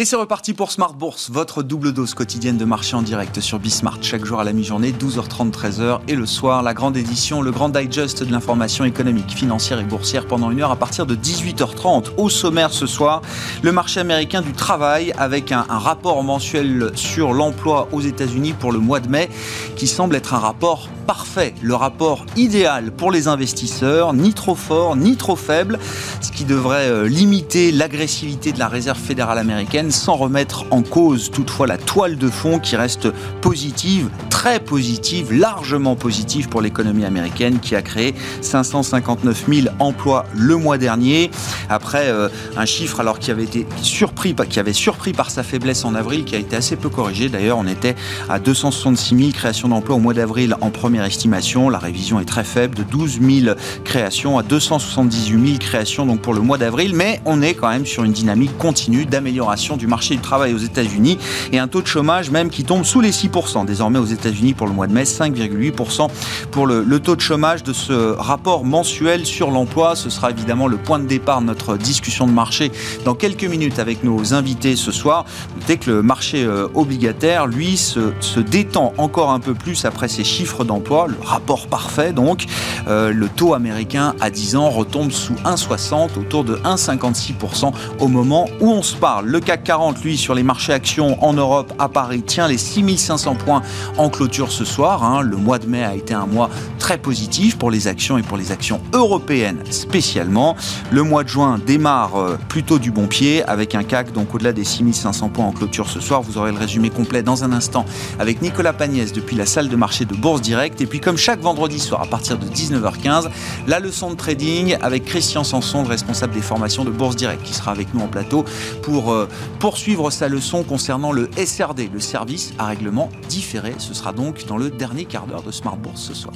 Et 0.00 0.04
c'est 0.04 0.14
reparti 0.14 0.54
pour 0.54 0.70
Smart 0.70 0.94
Bourse, 0.94 1.28
votre 1.28 1.64
double 1.64 1.92
dose 1.92 2.14
quotidienne 2.14 2.56
de 2.56 2.64
marché 2.64 2.94
en 2.94 3.02
direct 3.02 3.40
sur 3.40 3.58
Bismart. 3.58 3.98
Chaque 4.00 4.24
jour 4.24 4.38
à 4.38 4.44
la 4.44 4.52
mi-journée, 4.52 4.92
12h30, 4.92 5.50
13h. 5.50 5.98
Et 6.06 6.14
le 6.14 6.24
soir, 6.24 6.62
la 6.62 6.72
grande 6.72 6.96
édition, 6.96 7.42
le 7.42 7.50
grand 7.50 7.68
digest 7.68 8.22
de 8.22 8.30
l'information 8.30 8.84
économique, 8.84 9.32
financière 9.32 9.80
et 9.80 9.84
boursière 9.84 10.28
pendant 10.28 10.52
une 10.52 10.60
heure 10.60 10.70
à 10.70 10.76
partir 10.76 11.04
de 11.04 11.16
18h30. 11.16 12.10
Au 12.16 12.28
sommaire 12.28 12.72
ce 12.72 12.86
soir, 12.86 13.22
le 13.62 13.72
marché 13.72 13.98
américain 13.98 14.40
du 14.40 14.52
travail 14.52 15.12
avec 15.18 15.50
un, 15.50 15.66
un 15.68 15.80
rapport 15.80 16.22
mensuel 16.22 16.92
sur 16.94 17.32
l'emploi 17.32 17.88
aux 17.90 18.00
États-Unis 18.00 18.52
pour 18.52 18.70
le 18.70 18.78
mois 18.78 19.00
de 19.00 19.08
mai 19.08 19.28
qui 19.74 19.88
semble 19.88 20.14
être 20.14 20.32
un 20.32 20.38
rapport 20.38 20.88
parfait, 21.08 21.54
le 21.62 21.74
rapport 21.74 22.26
idéal 22.36 22.92
pour 22.92 23.10
les 23.10 23.28
investisseurs, 23.28 24.12
ni 24.12 24.34
trop 24.34 24.54
fort, 24.54 24.94
ni 24.94 25.16
trop 25.16 25.36
faible, 25.36 25.78
ce 26.20 26.30
qui 26.30 26.44
devrait 26.44 26.90
euh, 26.90 27.08
limiter 27.08 27.72
l'agressivité 27.72 28.52
de 28.52 28.58
la 28.58 28.68
réserve 28.68 28.98
fédérale 28.98 29.38
américaine 29.38 29.90
sans 29.90 30.16
remettre 30.16 30.66
en 30.70 30.82
cause 30.82 31.30
toutefois 31.30 31.66
la 31.66 31.78
toile 31.78 32.18
de 32.18 32.28
fond 32.28 32.58
qui 32.58 32.76
reste 32.76 33.08
positive, 33.40 34.10
très 34.28 34.60
positive, 34.60 35.32
largement 35.32 35.96
positive 35.96 36.50
pour 36.50 36.60
l'économie 36.60 37.06
américaine 37.06 37.58
qui 37.58 37.74
a 37.74 37.80
créé 37.80 38.14
559 38.42 39.46
000 39.50 39.68
emplois 39.78 40.26
le 40.34 40.56
mois 40.56 40.76
dernier, 40.76 41.30
après 41.70 42.08
euh, 42.08 42.28
un 42.58 42.66
chiffre 42.66 43.00
alors 43.00 43.18
qui 43.18 43.30
avait 43.30 43.44
été 43.44 43.66
surpris, 43.80 44.36
surpris 44.72 45.14
par 45.14 45.30
sa 45.30 45.42
faiblesse 45.42 45.86
en 45.86 45.94
avril, 45.94 46.26
qui 46.26 46.36
a 46.36 46.38
été 46.38 46.54
assez 46.54 46.76
peu 46.76 46.90
corrigé. 46.90 47.30
D'ailleurs, 47.30 47.56
on 47.56 47.66
était 47.66 47.96
à 48.28 48.38
266 48.38 49.16
000 49.16 49.30
créations 49.30 49.68
d'emplois 49.68 49.96
au 49.96 50.00
mois 50.00 50.12
d'avril 50.12 50.54
en 50.60 50.68
première 50.68 50.97
estimation. 51.04 51.68
La 51.68 51.78
révision 51.78 52.20
est 52.20 52.24
très 52.24 52.44
faible, 52.44 52.76
de 52.76 52.82
12 52.82 53.20
000 53.20 53.56
créations 53.84 54.38
à 54.38 54.42
278 54.42 55.46
000 55.46 55.58
créations 55.58 56.06
donc 56.06 56.20
pour 56.20 56.34
le 56.34 56.40
mois 56.40 56.58
d'avril, 56.58 56.92
mais 56.94 57.20
on 57.24 57.42
est 57.42 57.54
quand 57.54 57.68
même 57.68 57.86
sur 57.86 58.04
une 58.04 58.12
dynamique 58.12 58.56
continue 58.58 59.06
d'amélioration 59.06 59.76
du 59.76 59.86
marché 59.86 60.16
du 60.16 60.20
travail 60.20 60.54
aux 60.54 60.58
États-Unis 60.58 61.18
et 61.52 61.58
un 61.58 61.68
taux 61.68 61.82
de 61.82 61.86
chômage 61.86 62.30
même 62.30 62.50
qui 62.50 62.64
tombe 62.64 62.84
sous 62.84 63.00
les 63.00 63.10
6%. 63.10 63.64
Désormais 63.64 63.98
aux 63.98 64.06
États-Unis 64.06 64.54
pour 64.54 64.66
le 64.66 64.72
mois 64.72 64.86
de 64.86 64.92
mai, 64.92 65.04
5,8% 65.04 66.08
pour 66.50 66.66
le, 66.66 67.00
taux 67.00 67.16
de 67.16 67.20
chômage 67.20 67.62
de 67.62 67.72
ce 67.72 67.92
rapport 67.92 68.64
mensuel 68.64 69.26
sur 69.26 69.50
l'emploi. 69.50 69.96
Ce 69.96 70.10
sera 70.10 70.30
évidemment 70.30 70.66
le 70.66 70.76
point 70.76 70.98
de 70.98 71.06
départ 71.06 71.40
de 71.40 71.46
notre 71.46 71.76
discussion 71.76 72.26
de 72.26 72.32
marché 72.32 72.72
dans 73.04 73.14
quelques 73.14 73.44
minutes 73.44 73.78
avec 73.78 74.04
nos 74.04 74.34
invités 74.34 74.76
ce 74.76 74.92
soir. 74.92 75.24
Notez 75.58 75.76
que 75.76 75.90
le 75.90 76.02
marché 76.02 76.44
euh, 76.44 76.68
obligataire, 76.74 77.46
lui, 77.46 77.76
se 77.76 78.40
détend 78.40 78.92
encore 78.98 79.30
un 79.30 79.40
peu 79.40 79.54
plus 79.54 79.84
après 79.84 80.08
ces 80.08 80.24
chiffres 80.24 80.64
d'emploi, 80.64 80.87
le 80.88 81.16
rapport 81.22 81.66
parfait 81.66 82.12
donc. 82.12 82.46
Euh, 82.88 83.12
le 83.12 83.28
taux 83.28 83.54
américain 83.54 84.14
à 84.20 84.30
10 84.30 84.56
ans 84.56 84.70
retombe 84.70 85.10
sous 85.10 85.34
1,60, 85.34 86.18
autour 86.18 86.44
de 86.44 86.56
1,56% 86.56 87.72
au 87.98 88.08
moment 88.08 88.46
où 88.60 88.70
on 88.70 88.82
se 88.82 88.96
parle. 88.96 89.26
Le 89.26 89.40
CAC 89.40 89.64
40, 89.64 90.02
lui, 90.02 90.16
sur 90.16 90.34
les 90.34 90.42
marchés 90.42 90.72
actions 90.72 91.22
en 91.22 91.32
Europe, 91.34 91.72
à 91.78 91.88
Paris, 91.88 92.22
tient 92.22 92.48
les 92.48 92.58
6500 92.58 93.34
points 93.34 93.62
en 93.98 94.08
clôture 94.08 94.50
ce 94.50 94.64
soir. 94.64 95.04
Hein. 95.04 95.20
Le 95.20 95.36
mois 95.36 95.58
de 95.58 95.66
mai 95.66 95.84
a 95.84 95.94
été 95.94 96.14
un 96.14 96.26
mois 96.26 96.48
très 96.78 96.98
positif 96.98 97.58
pour 97.58 97.70
les 97.70 97.88
actions 97.88 98.16
et 98.16 98.22
pour 98.22 98.36
les 98.36 98.52
actions 98.52 98.80
européennes 98.92 99.62
spécialement. 99.70 100.56
Le 100.90 101.02
mois 101.02 101.24
de 101.24 101.28
juin 101.28 101.58
démarre 101.64 102.16
euh, 102.16 102.38
plutôt 102.48 102.78
du 102.78 102.90
bon 102.90 103.06
pied 103.06 103.42
avec 103.44 103.74
un 103.74 103.82
CAC 103.82 104.12
donc 104.12 104.34
au-delà 104.34 104.52
des 104.52 104.64
6500 104.64 105.28
points 105.28 105.46
en 105.46 105.52
clôture 105.52 105.88
ce 105.88 106.00
soir. 106.00 106.22
Vous 106.22 106.38
aurez 106.38 106.52
le 106.52 106.58
résumé 106.58 106.90
complet 106.90 107.22
dans 107.22 107.44
un 107.44 107.52
instant 107.52 107.84
avec 108.18 108.40
Nicolas 108.42 108.72
Pagnès 108.72 109.12
depuis 109.12 109.36
la 109.36 109.46
salle 109.46 109.68
de 109.68 109.76
marché 109.76 110.04
de 110.04 110.14
Bourse 110.14 110.40
Direct. 110.40 110.77
Et 110.80 110.86
puis 110.86 111.00
comme 111.00 111.16
chaque 111.16 111.40
vendredi 111.40 111.78
soir 111.78 112.02
à 112.02 112.06
partir 112.06 112.38
de 112.38 112.46
19h15, 112.46 113.30
la 113.66 113.80
leçon 113.80 114.10
de 114.10 114.16
trading 114.16 114.76
avec 114.80 115.04
Christian 115.04 115.44
Sanson, 115.44 115.82
le 115.82 115.88
responsable 115.88 116.34
des 116.34 116.40
formations 116.40 116.84
de 116.84 116.90
Bourse 116.90 117.16
Direct, 117.16 117.42
qui 117.42 117.54
sera 117.54 117.70
avec 117.70 117.92
nous 117.94 118.00
en 118.00 118.08
plateau 118.08 118.44
pour 118.82 119.12
euh, 119.12 119.28
poursuivre 119.58 120.10
sa 120.10 120.28
leçon 120.28 120.62
concernant 120.62 121.12
le 121.12 121.28
SRD, 121.36 121.90
le 121.92 122.00
service 122.00 122.52
à 122.58 122.66
règlement 122.66 123.10
différé. 123.28 123.74
Ce 123.78 123.94
sera 123.94 124.12
donc 124.12 124.46
dans 124.46 124.56
le 124.56 124.70
dernier 124.70 125.04
quart 125.04 125.26
d'heure 125.26 125.42
de 125.42 125.50
Smart 125.50 125.76
Bourse 125.76 126.02
ce 126.02 126.14
soir. 126.14 126.34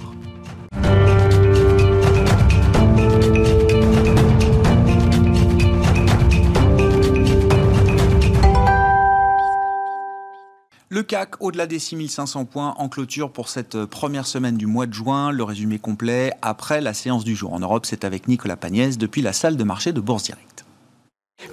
Le 10.92 11.02
CAC 11.02 11.40
au-delà 11.40 11.66
des 11.66 11.78
6500 11.78 12.44
points 12.44 12.74
en 12.76 12.90
clôture 12.90 13.32
pour 13.32 13.48
cette 13.48 13.86
première 13.86 14.26
semaine 14.26 14.58
du 14.58 14.66
mois 14.66 14.84
de 14.84 14.92
juin. 14.92 15.30
Le 15.30 15.42
résumé 15.42 15.78
complet 15.78 16.34
après 16.42 16.82
la 16.82 16.92
séance 16.92 17.24
du 17.24 17.34
jour. 17.34 17.54
En 17.54 17.60
Europe, 17.60 17.86
c'est 17.86 18.04
avec 18.04 18.28
Nicolas 18.28 18.56
Pagnès 18.56 18.98
depuis 18.98 19.22
la 19.22 19.32
salle 19.32 19.56
de 19.56 19.64
marché 19.64 19.94
de 19.94 20.02
Bourse 20.02 20.24
Direct. 20.24 20.61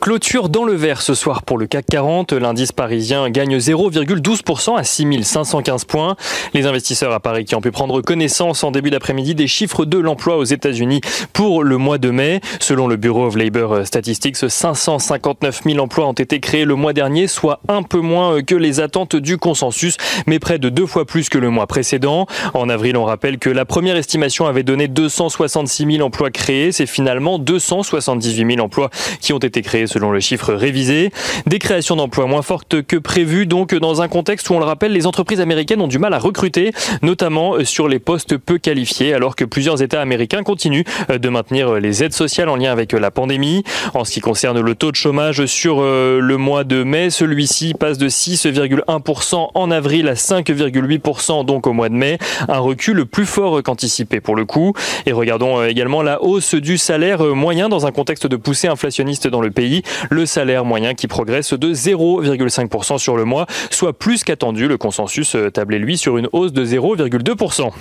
Clôture 0.01 0.47
dans 0.47 0.63
le 0.63 0.73
vert 0.73 1.01
ce 1.01 1.13
soir 1.13 1.44
pour 1.44 1.57
le 1.57 1.67
CAC 1.67 1.85
40. 1.88 2.31
L'indice 2.31 2.72
parisien 2.72 3.29
gagne 3.29 3.57
0,12% 3.57 4.77
à 4.77 4.83
6515 4.85 5.83
points. 5.83 6.16
Les 6.53 6.66
investisseurs 6.67 7.11
à 7.11 7.19
Paris 7.19 7.44
qui 7.44 7.55
ont 7.55 7.61
pu 7.61 7.72
prendre 7.72 8.00
connaissance 8.01 8.63
en 8.63 8.72
début 8.72 8.91
d'après-midi 8.91 9.35
des 9.35 9.47
chiffres 9.47 9.83
de 9.83 9.97
l'emploi 9.97 10.38
aux 10.38 10.45
États-Unis 10.45 11.01
pour 11.33 11.63
le 11.63 11.77
mois 11.77 11.97
de 11.97 12.11
mai. 12.11 12.39
Selon 12.61 12.88
le 12.88 12.95
Bureau 12.95 13.25
of 13.25 13.35
Labor 13.35 13.85
Statistics, 13.85 14.38
559 14.38 15.63
000 15.66 15.79
emplois 15.79 16.07
ont 16.07 16.13
été 16.13 16.39
créés 16.39 16.63
le 16.63 16.75
mois 16.75 16.94
dernier, 16.94 17.27
soit 17.27 17.59
un 17.67 17.83
peu 17.83 18.00
moins 18.00 18.41
que 18.41 18.56
les 18.56 18.79
attentes 18.79 19.17
du 19.17 19.38
consensus, 19.38 19.97
mais 20.27 20.39
près 20.39 20.59
de 20.59 20.69
deux 20.69 20.85
fois 20.85 21.06
plus 21.06 21.27
que 21.27 21.38
le 21.38 21.50
mois 21.50 21.67
précédent. 21.67 22.25
En 22.53 22.69
avril, 22.69 22.95
on 22.95 23.03
rappelle 23.03 23.38
que 23.38 23.50
la 23.50 23.66
première 23.66 23.97
estimation 23.97 24.45
avait 24.45 24.63
donné 24.63 24.88
266 24.88 25.91
000 25.97 26.07
emplois 26.07 26.31
créés. 26.31 26.71
C'est 26.71 26.85
finalement 26.85 27.38
278 27.38 28.56
000 28.56 28.66
emplois 28.66 28.89
qui 29.19 29.33
ont 29.33 29.39
été 29.39 29.61
créés 29.61 29.78
selon 29.88 30.12
le 30.12 30.19
chiffre 30.19 30.53
révisé. 30.53 31.12
Des 31.45 31.59
créations 31.59 31.95
d'emplois 31.95 32.25
moins 32.25 32.41
fortes 32.41 32.81
que 32.81 32.95
prévues, 32.95 33.45
donc 33.45 33.75
dans 33.75 34.01
un 34.01 34.07
contexte 34.07 34.50
où, 34.50 34.53
on 34.53 34.59
le 34.59 34.66
rappelle, 34.66 34.91
les 34.91 35.07
entreprises 35.07 35.41
américaines 35.41 35.81
ont 35.81 35.88
du 35.88 36.00
mal 36.00 36.13
à 36.13 36.19
recruter, 36.19 36.72
notamment 37.01 37.63
sur 37.63 37.88
les 37.88 38.00
postes 38.00 38.38
peu 38.38 38.57
qualifiés, 38.57 39.13
alors 39.13 39.35
que 39.35 39.45
plusieurs 39.45 39.81
États 39.81 40.01
américains 40.01 40.44
continuent 40.44 40.84
de 41.09 41.29
maintenir 41.29 41.75
les 41.75 42.03
aides 42.03 42.13
sociales 42.13 42.50
en 42.50 42.56
lien 42.56 42.72
avec 42.72 42.94
la 42.94 43.12
pandémie. 43.12 43.63
En 43.94 44.06
ce 44.06 44.12
qui 44.12 44.22
concerne 44.22 44.59
le 44.59 44.75
taux 44.75 44.91
de 44.91 44.95
chômage 44.95 45.45
sur 45.45 45.81
euh, 45.81 46.19
le 46.19 46.38
mois 46.38 46.63
de 46.63 46.84
mai, 46.84 47.09
celui-ci 47.09 47.73
passe 47.73 47.97
de 47.97 48.09
6,1% 48.09 49.50
en 49.53 49.72
avril 49.72 50.07
à 50.07 50.13
5,8% 50.13 51.45
donc 51.45 51.68
au 51.68 51.73
mois 51.73 51.89
de 51.89 51.95
mai, 51.95 52.18
un 52.47 52.59
recul 52.59 53.06
plus 53.06 53.25
fort 53.25 53.62
qu'anticipé 53.63 54.22
pour 54.22 54.35
le 54.35 54.45
coup. 54.45 54.73
Et 55.06 55.12
regardons 55.12 55.59
euh, 55.59 55.68
également 55.68 56.01
la 56.01 56.22
hausse 56.23 56.56
du 56.56 56.78
salaire 56.78 57.23
moyen 57.23 57.69
dans 57.69 57.85
un 57.85 57.91
contexte 57.91 58.28
de 58.28 58.35
poussée 58.35 58.68
inflationniste 58.68 59.28
dans 59.28 59.41
le 59.41 59.51
pays 59.51 59.69
le 60.09 60.25
salaire 60.25 60.66
moyen 60.66 60.94
qui 60.94 61.07
progresse 61.07 61.53
de 61.53 61.74
0,5% 61.74 62.97
sur 62.97 63.18
le 63.18 63.25
mois, 63.25 63.46
soit 63.69 63.97
plus 63.97 64.24
qu'attendu. 64.24 64.68
Le 64.68 64.78
consensus 64.78 65.35
euh, 65.35 65.50
tablait 65.50 65.80
lui 65.80 65.97
sur 65.97 66.18
une 66.18 66.30
hausse 66.31 66.53
de 66.53 66.66
0,2%. 66.66 67.72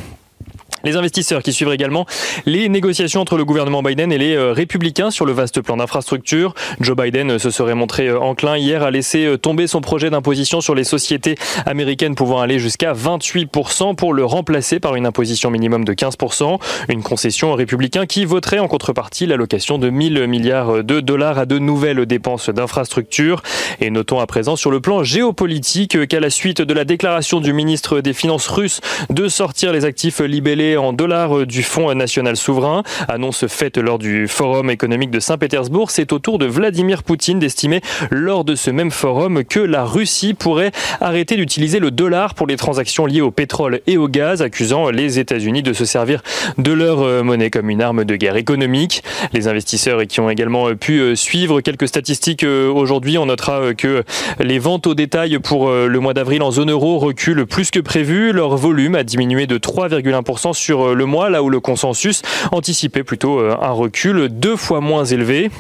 Les 0.84 0.96
investisseurs 0.96 1.42
qui 1.42 1.52
suivent 1.52 1.72
également 1.72 2.06
les 2.46 2.68
négociations 2.68 3.20
entre 3.20 3.36
le 3.36 3.44
gouvernement 3.44 3.82
Biden 3.82 4.12
et 4.12 4.18
les 4.18 4.36
euh, 4.36 4.52
républicains 4.52 5.10
sur 5.10 5.26
le 5.26 5.32
vaste 5.32 5.60
plan 5.60 5.76
d'infrastructure. 5.76 6.54
Joe 6.80 6.96
Biden 6.96 7.32
euh, 7.32 7.38
se 7.38 7.50
serait 7.50 7.74
montré 7.74 8.08
euh, 8.08 8.20
enclin 8.20 8.56
hier 8.56 8.82
à 8.82 8.90
laisser 8.90 9.36
tomber 9.42 9.66
son 9.66 9.80
projet 9.80 10.10
d'imposition 10.10 10.60
sur 10.60 10.74
les 10.74 10.84
sociétés 10.84 11.34
américaines 11.66 12.14
pouvant 12.14 12.40
aller 12.40 12.58
jusqu'à 12.58 12.92
28% 12.92 13.96
pour 13.96 14.12
le 14.12 14.24
remplacer 14.24 14.78
par 14.78 14.94
une 14.94 15.06
imposition 15.06 15.50
minimum 15.50 15.84
de 15.84 15.92
15%. 15.92 16.58
Une 16.88 17.02
concession 17.02 17.52
aux 17.52 17.56
républicains 17.56 18.06
qui 18.06 18.24
voterait 18.24 18.60
en 18.60 18.68
contrepartie 18.68 19.26
l'allocation 19.26 19.78
de 19.78 19.90
1000 19.90 20.26
milliards 20.26 20.84
de 20.84 21.00
dollars 21.00 21.38
à 21.38 21.46
de 21.46 21.58
nouvelles 21.58 22.06
dépenses 22.06 22.50
d'infrastructure. 22.50 23.42
Et 23.80 23.90
notons 23.90 24.20
à 24.20 24.26
présent 24.26 24.54
sur 24.54 24.70
le 24.70 24.80
plan 24.80 25.02
géopolitique 25.02 26.06
qu'à 26.06 26.20
la 26.20 26.30
suite 26.30 26.62
de 26.62 26.74
la 26.74 26.84
déclaration 26.84 27.40
du 27.40 27.52
ministre 27.52 28.00
des 28.00 28.12
Finances 28.12 28.46
russe 28.46 28.80
de 29.10 29.28
sortir 29.28 29.72
les 29.72 29.84
actifs 29.84 30.20
libellés 30.20 30.67
en 30.76 30.92
dollars 30.92 31.46
du 31.46 31.62
Fonds 31.62 31.94
national 31.94 32.36
souverain. 32.36 32.82
Annonce 33.08 33.46
faite 33.46 33.78
lors 33.78 33.98
du 33.98 34.28
Forum 34.28 34.70
économique 34.70 35.10
de 35.10 35.20
Saint-Pétersbourg. 35.20 35.90
C'est 35.90 36.12
au 36.12 36.18
tour 36.18 36.38
de 36.38 36.46
Vladimir 36.46 37.02
Poutine 37.02 37.38
d'estimer 37.38 37.80
lors 38.10 38.44
de 38.44 38.54
ce 38.54 38.70
même 38.70 38.90
forum 38.90 39.44
que 39.44 39.60
la 39.60 39.84
Russie 39.84 40.34
pourrait 40.34 40.72
arrêter 41.00 41.36
d'utiliser 41.36 41.78
le 41.78 41.90
dollar 41.90 42.34
pour 42.34 42.46
les 42.46 42.56
transactions 42.56 43.06
liées 43.06 43.20
au 43.20 43.30
pétrole 43.30 43.80
et 43.86 43.96
au 43.96 44.08
gaz, 44.08 44.42
accusant 44.42 44.90
les 44.90 45.18
États-Unis 45.18 45.62
de 45.62 45.72
se 45.72 45.84
servir 45.84 46.22
de 46.58 46.72
leur 46.72 47.00
euh, 47.02 47.22
monnaie 47.22 47.50
comme 47.50 47.70
une 47.70 47.82
arme 47.82 48.04
de 48.04 48.16
guerre 48.16 48.36
économique. 48.36 49.02
Les 49.32 49.48
investisseurs 49.48 50.06
qui 50.06 50.20
ont 50.20 50.30
également 50.30 50.74
pu 50.74 51.00
euh, 51.00 51.14
suivre 51.14 51.60
quelques 51.60 51.88
statistiques 51.88 52.44
euh, 52.44 52.70
aujourd'hui, 52.70 53.18
on 53.18 53.26
notera 53.26 53.74
que 53.74 54.04
les 54.40 54.58
ventes 54.58 54.86
au 54.86 54.94
détail 54.94 55.38
pour 55.38 55.70
le 55.70 56.00
mois 56.00 56.14
d'avril 56.14 56.42
en 56.42 56.50
zone 56.50 56.70
euro 56.70 56.98
reculent 56.98 57.46
plus 57.46 57.70
que 57.70 57.80
prévu. 57.80 58.32
Leur 58.32 58.56
volume 58.56 58.94
a 58.94 59.04
diminué 59.04 59.46
de 59.46 59.58
3,1% 59.58 60.52
sur 60.58 60.88
euh, 60.88 60.94
le 60.94 61.06
mois, 61.06 61.30
là 61.30 61.42
où 61.42 61.50
le 61.50 61.60
consensus 61.60 62.22
anticipait 62.52 63.04
plutôt 63.04 63.38
euh, 63.38 63.56
un 63.60 63.70
recul 63.70 64.28
deux 64.28 64.56
fois 64.56 64.80
moins 64.80 65.04
élevé. 65.04 65.50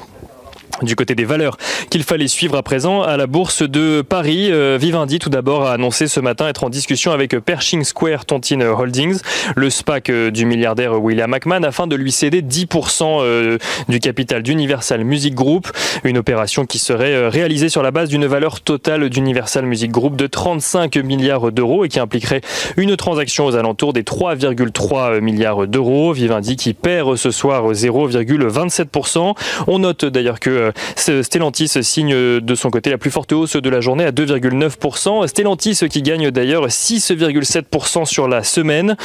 Du 0.82 0.94
côté 0.94 1.16
des 1.16 1.24
valeurs 1.24 1.56
qu'il 1.90 2.04
fallait 2.04 2.28
suivre 2.28 2.56
à 2.56 2.62
présent 2.62 3.02
à 3.02 3.16
la 3.16 3.26
bourse 3.26 3.62
de 3.62 4.00
Paris, 4.02 4.48
euh, 4.52 4.78
Vivendi 4.80 5.18
tout 5.18 5.28
d'abord 5.28 5.66
a 5.66 5.72
annoncé 5.72 6.06
ce 6.06 6.20
matin 6.20 6.46
être 6.46 6.62
en 6.62 6.70
discussion 6.70 7.10
avec 7.10 7.36
Pershing 7.40 7.82
Square 7.82 8.26
Tontine 8.26 8.62
Holdings, 8.62 9.18
le 9.56 9.70
SPAC 9.70 10.10
euh, 10.10 10.30
du 10.30 10.46
milliardaire 10.46 11.02
William 11.02 11.28
McMahon, 11.28 11.64
afin 11.64 11.88
de 11.88 11.96
lui 11.96 12.12
céder 12.12 12.42
10% 12.42 13.22
euh, 13.22 13.58
du 13.88 13.98
capital 13.98 14.44
d'Universal 14.44 15.02
Music 15.02 15.34
Group, 15.34 15.66
une 16.04 16.16
opération 16.16 16.64
qui 16.64 16.78
serait 16.78 17.28
réalisée 17.28 17.68
sur 17.68 17.82
la 17.82 17.90
base 17.90 18.08
d'une 18.08 18.26
valeur 18.26 18.60
totale 18.60 19.10
d'Universal 19.10 19.66
Music 19.66 19.90
Group 19.90 20.14
de 20.14 20.28
35 20.28 20.96
milliards 20.98 21.50
d'euros 21.50 21.86
et 21.86 21.88
qui 21.88 21.98
impliquerait 21.98 22.42
une 22.76 22.96
transaction 22.96 23.46
aux 23.46 23.56
alentours 23.56 23.92
des 23.92 24.04
3,3 24.04 25.20
milliards 25.20 25.66
d'euros. 25.66 26.12
Vivendi 26.12 26.54
qui 26.54 26.72
perd 26.72 27.16
ce 27.16 27.32
soir 27.32 27.72
0,27%. 27.72 29.34
On 29.66 29.78
note 29.80 30.04
d'ailleurs 30.04 30.38
que 30.38 30.57
Stellantis 30.96 31.82
signe 31.82 32.40
de 32.40 32.54
son 32.54 32.70
côté 32.70 32.90
la 32.90 32.98
plus 32.98 33.10
forte 33.10 33.32
hausse 33.32 33.56
de 33.56 33.70
la 33.70 33.80
journée 33.80 34.04
à 34.04 34.10
2,9%. 34.10 35.26
Stellantis 35.26 35.78
qui 35.88 36.02
gagne 36.02 36.30
d'ailleurs 36.30 36.66
6,7% 36.66 38.04
sur 38.04 38.28
la 38.28 38.42
semaine. 38.42 38.96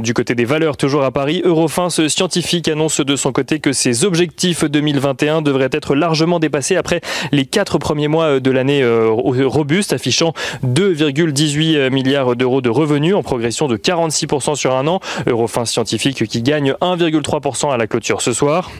Du 0.00 0.14
côté 0.14 0.34
des 0.34 0.44
valeurs, 0.44 0.76
toujours 0.76 1.04
à 1.04 1.10
Paris, 1.10 1.42
Eurofins 1.44 1.90
scientifique 1.90 2.68
annonce 2.68 3.00
de 3.00 3.16
son 3.16 3.32
côté 3.32 3.60
que 3.60 3.72
ses 3.72 4.04
objectifs 4.04 4.64
2021 4.64 5.42
devraient 5.42 5.68
être 5.72 5.94
largement 5.94 6.38
dépassés 6.38 6.76
après 6.76 7.00
les 7.32 7.46
quatre 7.46 7.78
premiers 7.78 8.08
mois 8.08 8.40
de 8.40 8.50
l'année 8.50 8.82
euh, 8.82 9.08
robuste, 9.10 9.92
affichant 9.92 10.32
2,18 10.66 11.90
milliards 11.90 12.36
d'euros 12.36 12.60
de 12.60 12.70
revenus 12.70 13.14
en 13.14 13.22
progression 13.22 13.68
de 13.68 13.76
46% 13.76 14.54
sur 14.56 14.74
un 14.74 14.86
an. 14.86 15.00
Eurofins 15.26 15.64
scientifique 15.64 16.26
qui 16.26 16.42
gagne 16.42 16.72
1,3% 16.80 17.72
à 17.72 17.76
la 17.76 17.86
clôture 17.86 18.22
ce 18.22 18.32
soir. 18.32 18.70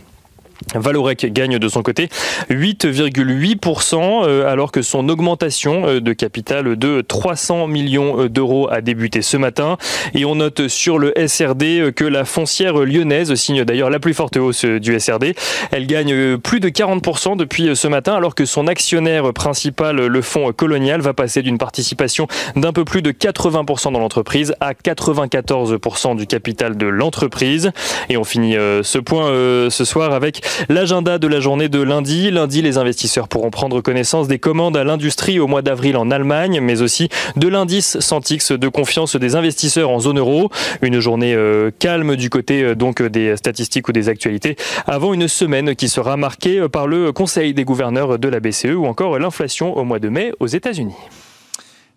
Valorec 0.74 1.32
gagne 1.32 1.58
de 1.58 1.68
son 1.68 1.82
côté 1.82 2.08
8,8% 2.50 4.24
euh, 4.24 4.50
alors 4.50 4.72
que 4.72 4.82
son 4.82 5.08
augmentation 5.08 5.86
euh, 5.86 6.00
de 6.00 6.12
capital 6.12 6.76
de 6.76 7.00
300 7.00 7.66
millions 7.66 8.20
euh, 8.20 8.28
d'euros 8.28 8.68
a 8.70 8.80
débuté 8.80 9.22
ce 9.22 9.36
matin. 9.36 9.76
Et 10.14 10.24
on 10.24 10.36
note 10.36 10.68
sur 10.68 10.98
le 10.98 11.12
SRD 11.16 11.92
que 11.94 12.04
la 12.04 12.24
foncière 12.24 12.74
lyonnaise 12.78 13.34
signe 13.34 13.64
d'ailleurs 13.64 13.90
la 13.90 13.98
plus 13.98 14.14
forte 14.14 14.36
hausse 14.36 14.64
du 14.64 14.98
SRD. 14.98 15.34
Elle 15.70 15.86
gagne 15.86 16.38
plus 16.38 16.60
de 16.60 16.68
40% 16.68 17.36
depuis 17.36 17.74
ce 17.76 17.88
matin 17.88 18.14
alors 18.14 18.34
que 18.34 18.44
son 18.44 18.66
actionnaire 18.66 19.32
principal, 19.32 19.96
le 19.96 20.22
fonds 20.22 20.52
colonial, 20.52 21.00
va 21.00 21.14
passer 21.14 21.42
d'une 21.42 21.58
participation 21.58 22.26
d'un 22.56 22.72
peu 22.72 22.84
plus 22.84 23.02
de 23.02 23.10
80% 23.10 23.92
dans 23.92 23.98
l'entreprise 23.98 24.54
à 24.60 24.72
94% 24.72 26.16
du 26.16 26.26
capital 26.26 26.76
de 26.76 26.86
l'entreprise. 26.86 27.70
Et 28.08 28.16
on 28.16 28.24
finit 28.24 28.54
ce 28.54 28.98
point 28.98 29.26
ce 29.70 29.84
soir 29.84 30.12
avec 30.12 30.44
L'agenda 30.69 31.19
de 31.19 31.26
la 31.26 31.41
journée 31.41 31.69
de 31.69 31.81
lundi. 31.81 32.31
Lundi, 32.31 32.62
les 32.62 32.79
investisseurs 32.79 33.29
pourront 33.29 33.50
prendre 33.50 33.81
connaissance 33.81 34.29
des 34.29 34.38
commandes 34.38 34.76
à 34.76 34.85
l'industrie 34.85 35.38
au 35.38 35.46
mois 35.46 35.62
d'avril 35.62 35.96
en 35.96 36.11
Allemagne, 36.11 36.61
mais 36.61 36.82
aussi 36.82 37.08
de 37.37 37.49
l'indice 37.49 37.99
Santix 38.00 38.52
de 38.52 38.69
confiance 38.69 39.17
des 39.17 39.37
investisseurs 39.37 39.91
en 39.91 40.00
zone 40.00 40.19
euro. 40.19 40.50
Une 40.82 41.00
journée 41.00 41.35
euh, 41.35 41.70
calme 41.79 42.17
du 42.17 42.31
côté 42.31 42.62
euh, 42.62 42.75
donc 42.75 43.02
des 43.02 43.37
statistiques 43.37 43.88
ou 43.88 43.93
des 43.93 44.08
actualités 44.08 44.56
avant 44.87 45.14
une 45.14 45.29
semaine 45.29 45.75
qui 45.75 45.88
sera 45.88 46.17
marquée 46.17 46.58
euh, 46.61 46.69
par 46.69 46.87
le 46.87 47.12
Conseil 47.12 47.55
des 47.55 47.64
gouverneurs 47.64 48.19
de 48.19 48.29
la 48.29 48.40
BCE 48.40 48.75
ou 48.76 48.87
encore 48.87 49.19
l'inflation 49.19 49.76
au 49.76 49.85
mois 49.85 49.99
de 49.99 50.08
mai 50.08 50.32
aux 50.40 50.47
États-Unis. 50.47 50.94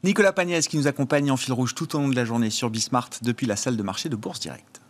Nicolas 0.04 0.32
Pagnès 0.32 0.68
qui 0.68 0.78
nous 0.78 0.88
accompagne 0.88 1.32
en 1.32 1.38
fil 1.38 1.54
rouge 1.54 1.74
tout 1.76 1.96
au 1.96 2.00
long 2.00 2.08
de 2.08 2.16
la 2.16 2.26
journée 2.26 2.50
sur 2.50 2.70
Bismart 2.70 3.10
depuis 3.24 3.48
la 3.48 3.56
salle 3.56 3.78
de 3.78 3.84
marché 3.84 4.10
de 4.10 4.16
Bourse 4.16 4.40
Directe. 4.40 4.82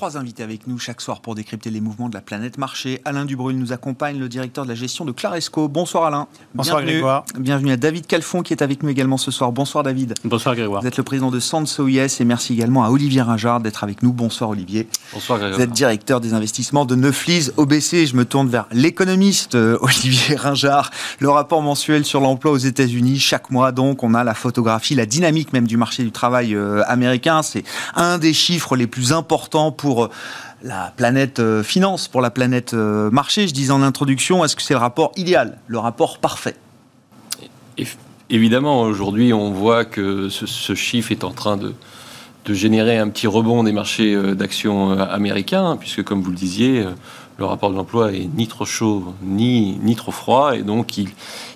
Trois 0.00 0.16
invités 0.16 0.42
avec 0.42 0.66
nous 0.66 0.78
chaque 0.78 1.02
soir 1.02 1.20
pour 1.20 1.34
décrypter 1.34 1.68
les 1.68 1.82
mouvements 1.82 2.08
de 2.08 2.14
la 2.14 2.22
planète 2.22 2.56
marché. 2.56 3.02
Alain 3.04 3.26
Dubrul 3.26 3.54
nous 3.54 3.74
accompagne, 3.74 4.18
le 4.18 4.30
directeur 4.30 4.64
de 4.64 4.70
la 4.70 4.74
gestion 4.74 5.04
de 5.04 5.12
Claresco. 5.12 5.68
Bonsoir 5.68 6.04
Alain. 6.04 6.26
Bonsoir 6.54 6.78
Bienvenue. 6.78 6.92
Grégoire. 6.94 7.24
Bienvenue 7.38 7.72
à 7.72 7.76
David 7.76 8.06
Calfon 8.06 8.40
qui 8.40 8.54
est 8.54 8.62
avec 8.62 8.82
nous 8.82 8.88
également 8.88 9.18
ce 9.18 9.30
soir. 9.30 9.52
Bonsoir 9.52 9.84
David. 9.84 10.14
Bonsoir 10.24 10.54
Grégoire. 10.54 10.80
Vous 10.80 10.88
êtes 10.88 10.96
le 10.96 11.02
président 11.02 11.30
de 11.30 11.38
SOIS 11.38 12.16
et 12.18 12.24
merci 12.24 12.54
également 12.54 12.82
à 12.82 12.88
Olivier 12.88 13.20
Ringard 13.20 13.60
d'être 13.60 13.84
avec 13.84 14.02
nous. 14.02 14.14
Bonsoir 14.14 14.48
Olivier. 14.48 14.88
Bonsoir 15.12 15.38
Grégoire. 15.38 15.58
Vous 15.58 15.64
êtes 15.64 15.72
directeur 15.72 16.22
des 16.22 16.32
investissements 16.32 16.86
de 16.86 16.94
Neuflis 16.94 17.50
OBC. 17.58 18.06
Je 18.06 18.16
me 18.16 18.24
tourne 18.24 18.48
vers 18.48 18.68
l'économiste 18.72 19.54
euh, 19.54 19.76
Olivier 19.82 20.34
Ringard. 20.34 20.92
Le 21.18 21.28
rapport 21.28 21.60
mensuel 21.60 22.06
sur 22.06 22.22
l'emploi 22.22 22.52
aux 22.52 22.56
États-Unis. 22.56 23.18
Chaque 23.18 23.50
mois 23.50 23.70
donc, 23.70 24.02
on 24.02 24.14
a 24.14 24.24
la 24.24 24.32
photographie, 24.32 24.94
la 24.94 25.04
dynamique 25.04 25.52
même 25.52 25.66
du 25.66 25.76
marché 25.76 26.04
du 26.04 26.10
travail 26.10 26.54
euh, 26.54 26.82
américain. 26.86 27.42
C'est 27.42 27.64
un 27.96 28.16
des 28.16 28.32
chiffres 28.32 28.76
les 28.76 28.86
plus 28.86 29.12
importants 29.12 29.72
pour 29.72 29.89
euh, 29.98 30.08
la 30.62 30.92
planète 30.96 31.40
euh, 31.40 31.62
finance, 31.62 32.08
pour 32.08 32.20
la 32.20 32.30
planète 32.30 32.74
euh, 32.74 33.10
marché. 33.10 33.48
Je 33.48 33.54
disais 33.54 33.72
en 33.72 33.82
introduction, 33.82 34.44
est-ce 34.44 34.56
que 34.56 34.62
c'est 34.62 34.74
le 34.74 34.80
rapport 34.80 35.12
idéal, 35.16 35.58
le 35.66 35.78
rapport 35.78 36.18
parfait? 36.18 36.56
Évidemment, 38.28 38.82
aujourd'hui, 38.82 39.32
on 39.32 39.50
voit 39.50 39.84
que 39.84 40.28
ce, 40.28 40.74
chiffre 40.74 41.10
est 41.12 41.24
en 41.24 41.32
train 41.32 41.56
de, 41.56 41.74
générer 42.48 42.98
un 42.98 43.08
petit 43.08 43.28
rebond 43.28 43.62
des 43.62 43.72
marchés 43.72 44.20
d'actions 44.34 44.90
américains, 44.90 45.76
puisque, 45.78 46.02
comme 46.02 46.20
vous 46.20 46.30
le 46.30 46.36
disiez, 46.36 46.84
le 47.38 47.44
rapport 47.44 47.70
de 47.70 47.76
l'emploi 47.76 48.12
est 48.12 48.28
ni 48.36 48.48
trop 48.48 48.64
chaud 48.64 49.14
ni, 49.22 49.78
ni 49.82 49.94
trop 49.94 50.10
froid, 50.10 50.56
et 50.56 50.62
donc 50.62 50.98
il, 50.98 51.10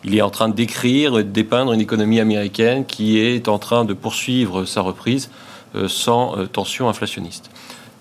il 0.04 0.16
est 0.16 0.22
en 0.22 0.31
train 0.31 0.48
de 0.48 0.54
décrire, 0.54 1.14
de 1.14 1.22
dépeindre 1.22 1.72
une 1.72 1.81
économie 1.81 2.20
américaine 2.20 2.86
qui 2.86 3.19
est 3.19 3.48
en 3.48 3.58
train 3.58 3.84
de 3.84 3.92
poursuivre 3.92 4.64
sa 4.64 4.82
reprise 4.82 5.31
sans 5.88 6.46
tension 6.52 6.88
inflationniste. 6.88 7.50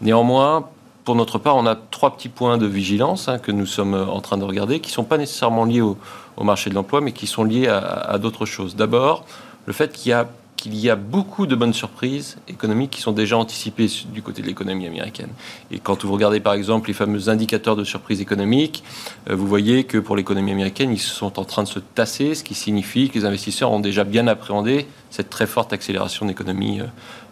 Néanmoins, 0.03 0.67
pour 1.05 1.15
notre 1.15 1.39
part, 1.39 1.55
on 1.55 1.65
a 1.65 1.75
trois 1.75 2.15
petits 2.15 2.27
points 2.27 2.57
de 2.57 2.65
vigilance 2.65 3.29
hein, 3.29 3.39
que 3.39 3.53
nous 3.53 3.65
sommes 3.65 3.93
en 3.93 4.19
train 4.19 4.37
de 4.37 4.43
regarder, 4.43 4.81
qui 4.81 4.89
ne 4.91 4.95
sont 4.95 5.05
pas 5.05 5.17
nécessairement 5.17 5.63
liés 5.63 5.81
au, 5.81 5.97
marché 6.41 6.69
de 6.69 6.75
l'emploi, 6.75 6.99
mais 6.99 7.13
qui 7.13 7.25
sont 7.25 7.45
liés 7.45 7.67
à, 7.67 8.17
d'autres 8.17 8.45
choses. 8.45 8.75
D'abord, 8.75 9.23
le 9.65 9.71
fait 9.71 9.93
qu'il 9.93 10.09
y 10.09 10.13
a 10.13 10.27
qu'il 10.63 10.75
y 10.75 10.89
a 10.89 10.95
beaucoup 10.95 11.45
de 11.45 11.55
bonnes 11.55 11.73
surprises 11.73 12.37
économiques 12.47 12.91
qui 12.91 13.01
sont 13.01 13.11
déjà 13.11 13.37
anticipées 13.37 13.87
du 14.13 14.21
côté 14.21 14.41
de 14.41 14.47
l'économie 14.47 14.87
américaine. 14.87 15.27
Et 15.71 15.79
quand 15.79 16.05
vous 16.05 16.13
regardez 16.13 16.39
par 16.39 16.53
exemple 16.53 16.87
les 16.87 16.93
fameux 16.93 17.27
indicateurs 17.27 17.75
de 17.75 17.83
surprise 17.83 18.21
économique, 18.21 18.81
euh, 19.29 19.35
vous 19.35 19.45
voyez 19.45 19.83
que 19.83 19.97
pour 19.97 20.15
l'économie 20.15 20.51
américaine, 20.51 20.93
ils 20.93 20.99
sont 20.99 21.37
en 21.37 21.43
train 21.43 21.63
de 21.63 21.67
se 21.67 21.79
tasser, 21.79 22.33
ce 22.33 22.45
qui 22.45 22.53
signifie 22.53 23.09
que 23.09 23.19
les 23.19 23.25
investisseurs 23.25 23.71
ont 23.71 23.81
déjà 23.81 24.05
bien 24.05 24.25
appréhendé 24.27 24.87
cette 25.09 25.29
très 25.29 25.47
forte 25.47 25.73
accélération 25.73 26.25
de 26.25 26.31
l'économie 26.31 26.79
euh, 26.79 26.85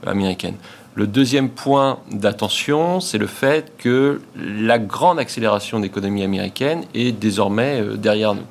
américaine. 0.05 0.55
Le 0.93 1.07
deuxième 1.07 1.49
point 1.49 1.99
d'attention, 2.11 2.99
c'est 2.99 3.17
le 3.17 3.27
fait 3.27 3.71
que 3.77 4.19
la 4.35 4.77
grande 4.77 5.19
accélération 5.19 5.77
de 5.77 5.83
l'économie 5.83 6.21
américaine 6.21 6.83
est 6.93 7.13
désormais 7.13 7.79
euh, 7.79 7.95
derrière 7.95 8.35
nous. 8.35 8.45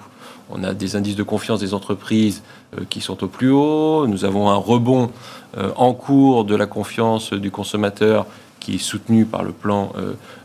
On 0.49 0.65
a 0.65 0.73
des 0.73 0.97
indices 0.97 1.17
de 1.17 1.23
confiance 1.23 1.61
des 1.61 1.75
entreprises 1.75 2.43
euh, 2.79 2.85
qui 2.89 3.03
sont 3.03 3.23
au 3.23 3.27
plus 3.27 3.51
haut. 3.51 4.07
Nous 4.07 4.25
avons 4.25 4.49
un 4.49 4.57
rebond 4.57 5.11
euh, 5.59 5.71
en 5.77 5.93
cours 5.93 6.47
de 6.47 6.57
la 6.57 6.65
confiance 6.65 7.35
du 7.35 7.51
consommateur 7.51 8.27
qui 8.59 8.77
est 8.77 8.79
soutenu 8.79 9.25
par 9.25 9.43
le 9.43 9.53
plan 9.53 9.93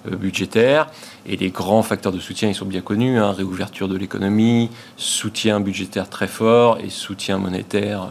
budgétaire. 0.10 0.88
Et 1.26 1.36
les 1.36 1.50
grands 1.50 1.84
facteurs 1.84 2.14
de 2.14 2.20
soutien, 2.20 2.48
ils 2.48 2.56
sont 2.56 2.66
bien 2.66 2.80
connus. 2.80 3.20
Hein. 3.20 3.34
réouverture 3.34 3.90
de 3.90 3.98
l'économie, 3.98 4.70
soutien 4.96 5.60
budgétaire 5.60 6.10
très 6.10 6.30
fort 6.30 6.78
et 6.82 6.90
soutien 6.90 7.38
monétaire 7.40 8.08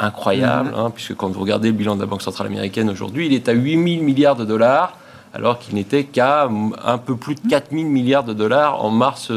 incroyable, 0.00 0.70
mhm. 0.70 0.78
hein, 0.78 0.90
puisque 0.90 1.14
quand 1.14 1.28
vous 1.28 1.40
regardez 1.40 1.68
le 1.68 1.74
bilan 1.74 1.94
de 1.94 2.00
la 2.00 2.06
Banque 2.06 2.22
centrale 2.22 2.48
américaine 2.48 2.90
aujourd'hui, 2.90 3.26
il 3.26 3.34
est 3.34 3.48
à 3.48 3.52
8 3.52 3.72
000 3.94 4.04
milliards 4.04 4.36
de 4.36 4.44
dollars, 4.44 4.96
alors 5.34 5.58
qu'il 5.58 5.74
n'était 5.74 6.04
qu'à 6.04 6.48
un 6.84 6.98
peu 6.98 7.16
plus 7.16 7.36
de 7.36 7.48
4 7.48 7.70
000 7.70 7.84
milliards 7.84 8.24
de 8.24 8.32
dollars 8.32 8.84
en 8.84 8.90
mars 8.90 9.30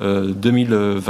2020. 0.00 0.72
Euh, 0.72 1.00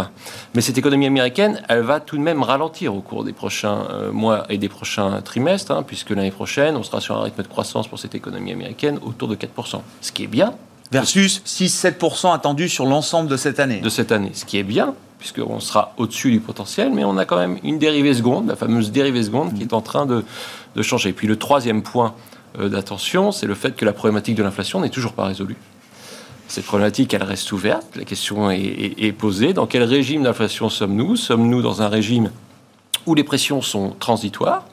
Mais 0.54 0.61
cette 0.61 0.76
économie 0.76 1.06
américaine, 1.06 1.62
elle 1.68 1.82
va 1.82 2.00
tout 2.00 2.16
de 2.16 2.23
même 2.23 2.42
ralentir 2.42 2.94
au 2.94 3.00
cours 3.00 3.25
des 3.25 3.32
prochains 3.32 3.87
euh, 3.90 4.12
mois 4.12 4.44
et 4.49 4.59
des 4.59 4.68
prochains 4.68 5.20
trimestres, 5.23 5.70
hein, 5.70 5.85
puisque 5.87 6.11
l'année 6.11 6.30
prochaine, 6.32 6.76
on 6.76 6.82
sera 6.82 7.00
sur 7.00 7.16
un 7.16 7.23
rythme 7.23 7.42
de 7.42 7.49
croissance 7.49 7.88
pour 7.88 7.99
cette 7.99 8.14
économie 8.14 8.52
américaine 8.52 8.99
autour 9.02 9.28
de 9.28 9.37
4%. 9.37 9.80
Ce 10.00 10.12
qui 10.12 10.25
est 10.25 10.26
bien. 10.26 10.54
Versus 10.90 11.40
6-7% 11.47 12.35
attendu 12.35 12.68
sur 12.68 12.85
l'ensemble 12.85 13.28
de 13.28 13.37
cette 13.37 13.61
année. 13.61 13.80
De 13.80 13.88
cette 13.88 14.11
année. 14.11 14.32
Ce 14.35 14.44
qui 14.44 14.59
est 14.59 14.64
bien, 14.64 14.94
puisqu'on 15.20 15.60
sera 15.60 15.92
au-dessus 15.98 16.30
du 16.30 16.40
potentiel, 16.40 16.90
mais 16.92 17.04
on 17.04 17.18
a 17.18 17.26
quand 17.26 17.36
même 17.36 17.58
une 17.62 17.78
dérivée 17.78 18.14
seconde, 18.14 18.48
la 18.48 18.56
fameuse 18.56 18.90
dérivée 18.90 19.22
seconde, 19.22 19.54
qui 19.54 19.62
est 19.62 19.74
en 19.74 19.82
train 19.82 20.06
de, 20.06 20.24
changer. 20.82 21.10
Et 21.10 21.12
puis 21.12 21.28
le 21.28 21.36
troisième 21.36 21.82
point 21.82 22.14
euh, 22.58 22.70
d'attention, 22.70 23.30
c'est 23.30 23.46
le 23.46 23.54
fait 23.54 23.76
que 23.76 23.84
la 23.84 23.92
problématique 23.92 24.34
de 24.34 24.42
l'inflation 24.42 24.80
n'est 24.80 24.88
toujours 24.88 25.12
pas 25.12 25.26
résolue. 25.26 25.56
Cette 26.48 26.64
problématique, 26.64 27.12
elle 27.12 27.22
reste 27.22 27.52
ouverte. 27.52 27.86
La 27.94 28.04
question 28.04 28.50
est, 28.50 29.12
posée. 29.12 29.52
Dans 29.52 29.66
quel 29.66 29.84
régime 29.84 30.24
d'inflation 30.24 30.68
sommes-nous? 30.68 31.14
Sommes-nous 31.14 31.62
dans 31.62 31.82
un 31.82 31.88
régime 31.88 32.30
où 33.06 33.14
les 33.14 33.22
pressions 33.22 33.62
sont 33.62 33.94
transitoires 34.00 34.64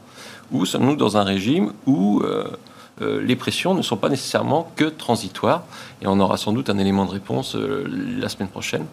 ou 0.52 0.66
sommes-nous 0.66 0.96
dans 0.96 1.18
un 1.18 1.24
régime 1.24 1.74
où 1.86 2.22
euh, 2.24 2.46
euh, 3.02 3.22
les 3.22 3.36
pressions 3.36 3.76
ne 3.76 3.82
sont 3.82 3.98
pas 3.98 4.10
nécessairement 4.10 4.72
que 4.76 4.86
transitoires? 4.86 5.66
Et 6.02 6.08
on 6.08 6.20
aura 6.20 6.38
sans 6.38 6.54
doute 6.54 6.70
un 6.70 6.78
élément 6.80 7.06
de 7.06 7.12
réponse 7.12 7.56
la 7.56 8.30
semaine 8.30 8.50
prochaine 8.50 8.86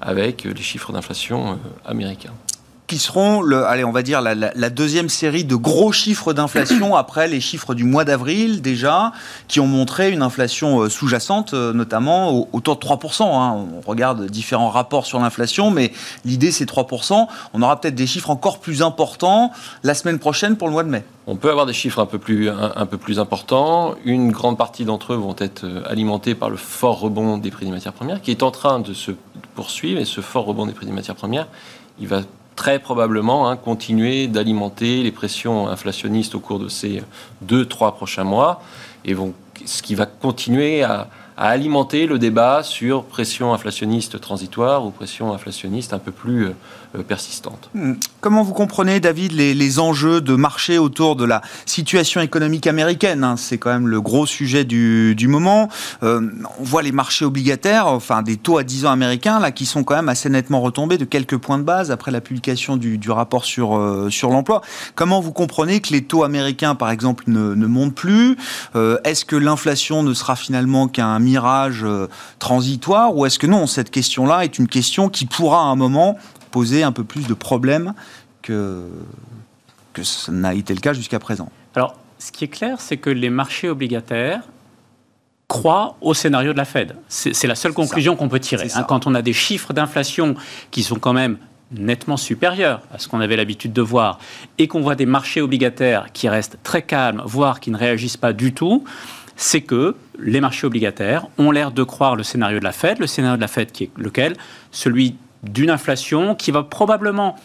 avec 0.00 0.44
les 0.44 0.62
chiffres 0.62 0.92
d'inflation 0.92 1.52
euh, 1.52 1.56
américains. 1.84 2.34
Qui 2.90 2.98
seront, 2.98 3.40
le, 3.40 3.64
allez, 3.64 3.84
on 3.84 3.92
va 3.92 4.02
dire, 4.02 4.20
la, 4.20 4.34
la 4.34 4.70
deuxième 4.70 5.08
série 5.08 5.44
de 5.44 5.54
gros 5.54 5.92
chiffres 5.92 6.32
d'inflation 6.32 6.96
après 6.96 7.28
les 7.28 7.40
chiffres 7.40 7.72
du 7.72 7.84
mois 7.84 8.04
d'avril 8.04 8.62
déjà, 8.62 9.12
qui 9.46 9.60
ont 9.60 9.68
montré 9.68 10.10
une 10.10 10.22
inflation 10.22 10.88
sous-jacente, 10.88 11.54
notamment 11.54 12.48
autour 12.52 12.74
de 12.74 12.84
3%. 12.84 13.22
Hein. 13.22 13.66
On 13.76 13.88
regarde 13.88 14.26
différents 14.26 14.70
rapports 14.70 15.06
sur 15.06 15.20
l'inflation, 15.20 15.70
mais 15.70 15.92
l'idée 16.24 16.50
c'est 16.50 16.68
3%. 16.68 17.28
On 17.54 17.62
aura 17.62 17.80
peut-être 17.80 17.94
des 17.94 18.08
chiffres 18.08 18.30
encore 18.30 18.58
plus 18.58 18.82
importants 18.82 19.52
la 19.84 19.94
semaine 19.94 20.18
prochaine 20.18 20.56
pour 20.56 20.66
le 20.66 20.72
mois 20.72 20.82
de 20.82 20.88
mai. 20.88 21.04
On 21.28 21.36
peut 21.36 21.50
avoir 21.50 21.66
des 21.66 21.72
chiffres 21.72 22.00
un 22.00 22.06
peu 22.06 22.18
plus, 22.18 22.50
un, 22.50 22.86
peu 22.86 22.98
plus 22.98 23.20
importants. 23.20 23.94
Une 24.04 24.32
grande 24.32 24.58
partie 24.58 24.84
d'entre 24.84 25.12
eux 25.12 25.16
vont 25.16 25.36
être 25.38 25.62
euh, 25.62 25.84
alimentés 25.86 26.34
par 26.34 26.50
le 26.50 26.56
fort 26.56 26.98
rebond 26.98 27.38
des 27.38 27.52
prix 27.52 27.66
des 27.66 27.70
matières 27.70 27.92
premières, 27.92 28.20
qui 28.20 28.32
est 28.32 28.42
en 28.42 28.50
train 28.50 28.80
de 28.80 28.92
se 28.94 29.12
poursuivre. 29.54 30.00
Et 30.00 30.04
ce 30.04 30.22
fort 30.22 30.44
rebond 30.44 30.66
des 30.66 30.72
prix 30.72 30.86
des 30.86 30.92
matières 30.92 31.14
premières, 31.14 31.46
il 32.00 32.08
va 32.08 32.22
très 32.60 32.78
probablement 32.78 33.48
hein, 33.48 33.56
continuer 33.56 34.26
d'alimenter 34.26 35.02
les 35.02 35.12
pressions 35.12 35.68
inflationnistes 35.68 36.34
au 36.34 36.40
cours 36.40 36.58
de 36.58 36.68
ces 36.68 37.02
deux, 37.40 37.64
trois 37.64 37.94
prochains 37.94 38.24
mois, 38.24 38.60
et 39.06 39.14
vont, 39.14 39.32
ce 39.64 39.80
qui 39.80 39.94
va 39.94 40.04
continuer 40.04 40.82
à, 40.82 41.08
alimenter 41.38 42.06
le 42.06 42.18
débat 42.18 42.62
sur 42.62 43.04
pression 43.04 43.54
inflationniste 43.54 44.20
transitoire 44.20 44.84
ou 44.84 44.90
pression 44.90 45.32
inflationniste 45.32 45.94
un 45.94 45.98
peu 45.98 46.12
plus 46.12 46.48
euh, 46.48 46.54
persistante. 46.98 47.70
Hmm. 47.74 47.94
Comment 48.20 48.42
vous 48.42 48.52
comprenez, 48.52 49.00
David, 49.00 49.32
les, 49.32 49.78
enjeux 49.78 50.20
de 50.20 50.34
marché 50.34 50.78
autour 50.78 51.14
de 51.14 51.24
la 51.24 51.42
situation 51.64 52.20
économique 52.20 52.66
américaine 52.66 53.22
hein? 53.22 53.36
C'est 53.36 53.58
quand 53.58 53.70
même 53.70 53.86
le 53.86 54.00
gros 54.00 54.26
sujet 54.26 54.64
du, 54.64 55.14
moment. 55.28 55.68
Euh, 56.02 56.28
on 56.58 56.64
voit 56.64 56.82
les 56.82 56.90
marchés 56.92 57.24
obligataires, 57.24 57.86
enfin 57.86 58.22
des 58.22 58.36
taux 58.36 58.58
à 58.58 58.64
10 58.64 58.86
ans 58.86 58.90
américains, 58.90 59.38
là, 59.38 59.52
qui 59.52 59.64
sont 59.64 59.84
quand 59.84 59.94
même 59.94 60.08
assez 60.08 60.28
nettement 60.28 60.60
retombés 60.60 60.98
de 60.98 61.04
quelques 61.04 61.36
points 61.36 61.58
de 61.58 61.62
base 61.62 61.90
après 61.90 62.10
la 62.10 62.20
publication 62.20 62.76
du, 62.76 62.98
rapport 63.10 63.44
sur, 63.44 63.76
euh, 63.76 64.10
sur 64.10 64.30
l'emploi. 64.30 64.60
Comment 64.96 65.20
vous 65.20 65.32
comprenez 65.32 65.80
que 65.80 65.92
les 65.92 66.02
taux 66.02 66.24
américains, 66.24 66.74
par 66.74 66.90
exemple, 66.90 67.24
ne 67.28 67.66
montent 67.66 67.94
plus? 67.94 68.36
Est-ce 69.04 69.24
que 69.24 69.36
l'inflation 69.36 70.02
ne 70.02 70.14
sera 70.14 70.36
finalement 70.36 70.88
qu'un 70.88 71.18
mirage 71.18 71.86
transitoire? 72.38 73.16
Ou 73.16 73.26
est-ce 73.26 73.38
que 73.38 73.46
non, 73.46 73.66
cette 73.66 73.90
question-là 73.90 74.44
est 74.44 74.58
une 74.58 74.68
question 74.68 75.08
qui 75.08 75.26
pourra 75.26 75.60
à 75.60 75.64
un 75.64 75.76
moment 75.76 76.18
poser 76.50 76.82
un 76.82 76.92
peu 76.92 77.04
plus 77.04 77.26
de 77.26 77.34
problèmes 77.34 77.94
que, 78.42 78.88
que 79.92 80.02
ça 80.02 80.32
n'a 80.32 80.54
été 80.54 80.74
le 80.74 80.80
cas 80.80 80.92
jusqu'à 80.92 81.18
présent. 81.18 81.50
Alors, 81.74 81.96
ce 82.18 82.32
qui 82.32 82.44
est 82.44 82.48
clair, 82.48 82.80
c'est 82.80 82.96
que 82.96 83.10
les 83.10 83.30
marchés 83.30 83.68
obligataires 83.68 84.42
croient 85.48 85.96
au 86.00 86.14
scénario 86.14 86.52
de 86.52 86.58
la 86.58 86.64
Fed. 86.64 86.94
C'est 87.08 87.46
la 87.48 87.56
seule 87.56 87.72
conclusion 87.72 88.14
qu'on 88.14 88.28
peut 88.28 88.38
tirer. 88.38 88.68
Hein. 88.74 88.84
quand 88.84 89.08
on 89.08 89.14
a 89.16 89.22
des 89.22 89.32
chiffres 89.32 89.72
d'inflation 89.72 90.36
qui 90.70 90.84
sont 90.84 91.00
quand 91.00 91.12
même 91.12 91.38
nettement 91.72 92.16
supérieurs 92.16 92.82
à 92.92 92.98
ce 92.98 93.08
qu'on 93.08 93.20
avait 93.20 93.36
l'habitude 93.36 93.72
de 93.72 93.82
voir, 93.82 94.18
et 94.58 94.68
qu'on 94.68 94.80
voit 94.80 94.94
des 94.94 95.06
marchés 95.06 95.40
obligataires 95.40 96.12
qui 96.12 96.28
restent 96.28 96.58
très 96.62 96.82
calmes, 96.82 97.22
voire 97.24 97.60
qui 97.60 97.70
ne 97.70 97.76
réagissent 97.76 98.16
pas 98.16 98.32
du 98.32 98.52
tout, 98.52 98.84
c'est 99.36 99.62
que 99.62 99.96
les 100.18 100.40
marchés 100.40 100.66
obligataires 100.66 101.26
ont 101.38 101.50
l'air 101.50 101.72
de 101.72 101.82
croire 101.82 102.14
le 102.14 102.22
scénario 102.22 102.58
de 102.58 102.64
la 102.64 102.72
Fed, 102.72 102.98
le 102.98 103.06
scénario 103.06 103.36
de 103.36 103.40
la 103.40 103.48
Fed 103.48 103.72
qui 103.72 103.84
est 103.84 103.90
lequel? 103.96 104.36
Celui 104.70 105.16
d'une 105.42 105.70
inflation 105.70 106.34
qui 106.34 106.50
va 106.50 106.62
probablement 106.62 107.36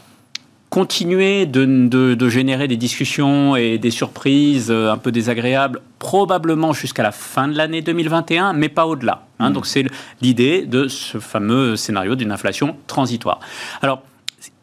continuer 0.70 1.46
de, 1.46 2.30
générer 2.30 2.68
des 2.68 2.76
discussions 2.76 3.56
et 3.56 3.78
des 3.78 3.92
surprises 3.92 4.70
euh, 4.70 4.92
un 4.92 4.98
peu 4.98 5.12
désagréables, 5.12 5.80
probablement 6.00 6.74
jusqu'à 6.74 7.02
la 7.02 7.14
fin 7.14 7.48
de 7.48 7.56
l'année 7.56 7.82
2021, 7.82 8.52
mais 8.52 8.68
pas 8.68 8.86
au-delà. 8.86 9.26
Hein. 9.40 9.52
Mm. 9.52 9.54
Donc 9.54 9.68
c'est 9.68 9.86
l'idée 10.22 10.66
de 10.66 10.90
ce 10.90 11.20
fameux 11.20 11.78
scénario 11.78 12.16
d'une 12.16 12.32
inflation 12.32 12.76
transitoire. 12.88 13.40
Alors, 13.82 14.02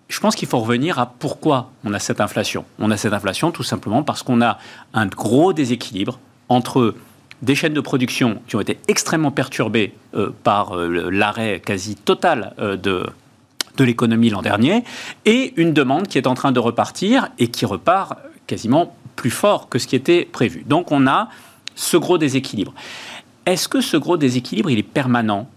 je 0.08 0.20
pense 0.20 0.36
qu'il 0.36 0.48
faut 0.48 0.58
revenir 0.58 0.98
à 0.98 1.06
pourquoi 1.06 1.70
on 1.84 1.94
a 1.94 1.98
cette 1.98 2.20
inflation. 2.20 2.66
On 2.78 2.90
a 2.90 2.98
cette 2.98 3.14
inflation 3.14 3.50
tout 3.50 3.62
simplement 3.62 4.02
parce 4.02 4.22
qu'on 4.22 4.42
a 4.42 4.58
un 4.92 5.06
gros 5.06 5.54
déséquilibre 5.54 6.18
entre 6.50 6.94
des 7.40 7.54
chaînes 7.54 7.72
de 7.72 7.80
production 7.80 8.42
qui 8.46 8.56
ont 8.56 8.60
été 8.60 8.78
extrêmement 8.86 9.30
perturbées 9.30 9.94
euh, 10.14 10.28
par 10.44 10.76
euh, 10.76 11.08
l'arrêt 11.10 11.62
quasi 11.64 11.96
total 11.96 12.52
de 12.58 13.06
de 13.76 13.84
l'économie 13.84 14.30
l'an 14.30 14.42
dernier, 14.42 14.84
et 15.24 15.54
une 15.56 15.72
demande 15.72 16.08
qui 16.08 16.18
est 16.18 16.26
en 16.26 16.34
train 16.34 16.52
de 16.52 16.60
repartir 16.60 17.28
et 17.38 17.48
qui 17.48 17.64
repart 17.64 18.18
quasiment 18.46 18.94
plus 19.16 19.30
fort 19.30 19.68
que 19.68 19.78
ce 19.78 19.86
qui 19.86 19.96
était 19.96 20.24
prévu. 20.30 20.64
Donc 20.66 20.92
on 20.92 21.06
a 21.06 21.28
ce 21.74 21.96
gros 21.96 22.18
déséquilibre. 22.18 22.74
Est-ce 23.46 23.68
que 23.68 23.80
ce 23.80 23.96
gros 23.96 24.16
déséquilibre, 24.16 24.70
il 24.70 24.78
est 24.78 24.84
permanent? 24.84 25.48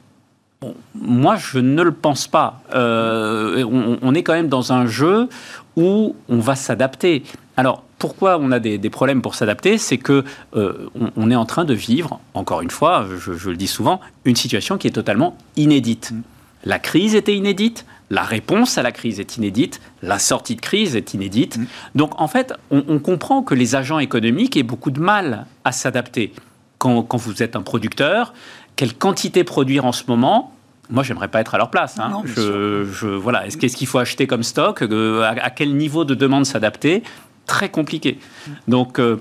Moi, 0.95 1.35
je 1.35 1.59
ne 1.59 1.83
le 1.83 1.91
pense 1.91 2.27
pas. 2.27 2.61
Euh, 2.73 3.63
on, 4.01 4.15
est 4.15 4.23
quand 4.23 4.33
même 4.33 4.47
dans 4.47 4.73
un 4.73 4.87
jeu 4.87 5.29
où 5.75 6.15
on 6.27 6.39
va 6.39 6.55
s'adapter. 6.55 7.23
Alors, 7.57 7.83
pourquoi 7.99 8.37
on 8.39 8.51
a 8.51 8.59
des, 8.59 8.89
problèmes 8.89 9.21
pour 9.21 9.35
s'adapter? 9.35 9.77
C'est 9.77 9.97
que 9.97 10.23
euh, 10.55 10.89
on, 11.15 11.29
est 11.29 11.35
en 11.35 11.45
train 11.45 11.65
de 11.65 11.73
vivre, 11.73 12.19
encore 12.33 12.61
une 12.61 12.71
fois, 12.71 13.05
je, 13.19 13.33
je, 13.33 13.49
le 13.49 13.57
dis 13.57 13.67
souvent, 13.67 13.99
une 14.23 14.35
situation 14.35 14.77
qui 14.77 14.87
est 14.87 14.91
totalement 14.91 15.37
inédite. 15.55 16.11
Mm. 16.11 16.21
La 16.63 16.79
crise 16.79 17.13
était 17.13 17.35
inédite, 17.35 17.85
la 18.09 18.23
réponse 18.23 18.77
à 18.77 18.83
la 18.83 18.91
crise 18.91 19.19
est 19.19 19.37
inédite, 19.37 19.81
la 20.01 20.19
sortie 20.19 20.55
de 20.55 20.61
crise 20.61 20.95
est 20.95 21.13
inédite. 21.13 21.57
Mm. 21.57 21.65
Donc 21.95 22.21
en 22.21 22.27
fait, 22.27 22.53
on, 22.71 22.99
comprend 22.99 23.43
que 23.43 23.55
les 23.55 23.75
agents 23.75 23.99
économiques 23.99 24.57
aient 24.57 24.63
beaucoup 24.63 24.91
de 24.91 24.99
mal 24.99 25.45
à 25.63 25.71
s'adapter. 25.71 26.33
Quand, 26.77 27.15
vous 27.15 27.41
êtes 27.41 27.55
un 27.55 27.63
producteur, 27.63 28.33
quelle 28.75 28.93
quantité 28.93 29.43
produire 29.43 29.85
en 29.85 29.91
ce 29.91 30.03
moment 30.07 30.51
moi, 30.91 31.01
j'aimerais 31.01 31.29
pas 31.29 31.41
être 31.41 31.55
à 31.55 31.57
leur 31.57 31.71
place. 31.71 31.97
Hein. 31.97 32.21
je, 32.25 33.07
voilà. 33.07 33.47
Est-ce 33.47 33.57
qu'il 33.57 33.87
faut 33.87 33.97
acheter 33.97 34.27
comme 34.27 34.43
stock 34.43 34.83
euh, 34.83 35.23
à, 35.23 35.49
quel 35.49 35.75
niveau 35.75 36.05
de 36.05 36.13
demande 36.13 36.45
s'adapter? 36.45 37.01
Très 37.47 37.69
compliqué. 37.69 38.19
Mm. 38.19 38.51
Donc, 38.67 38.99
euh, 38.99 39.19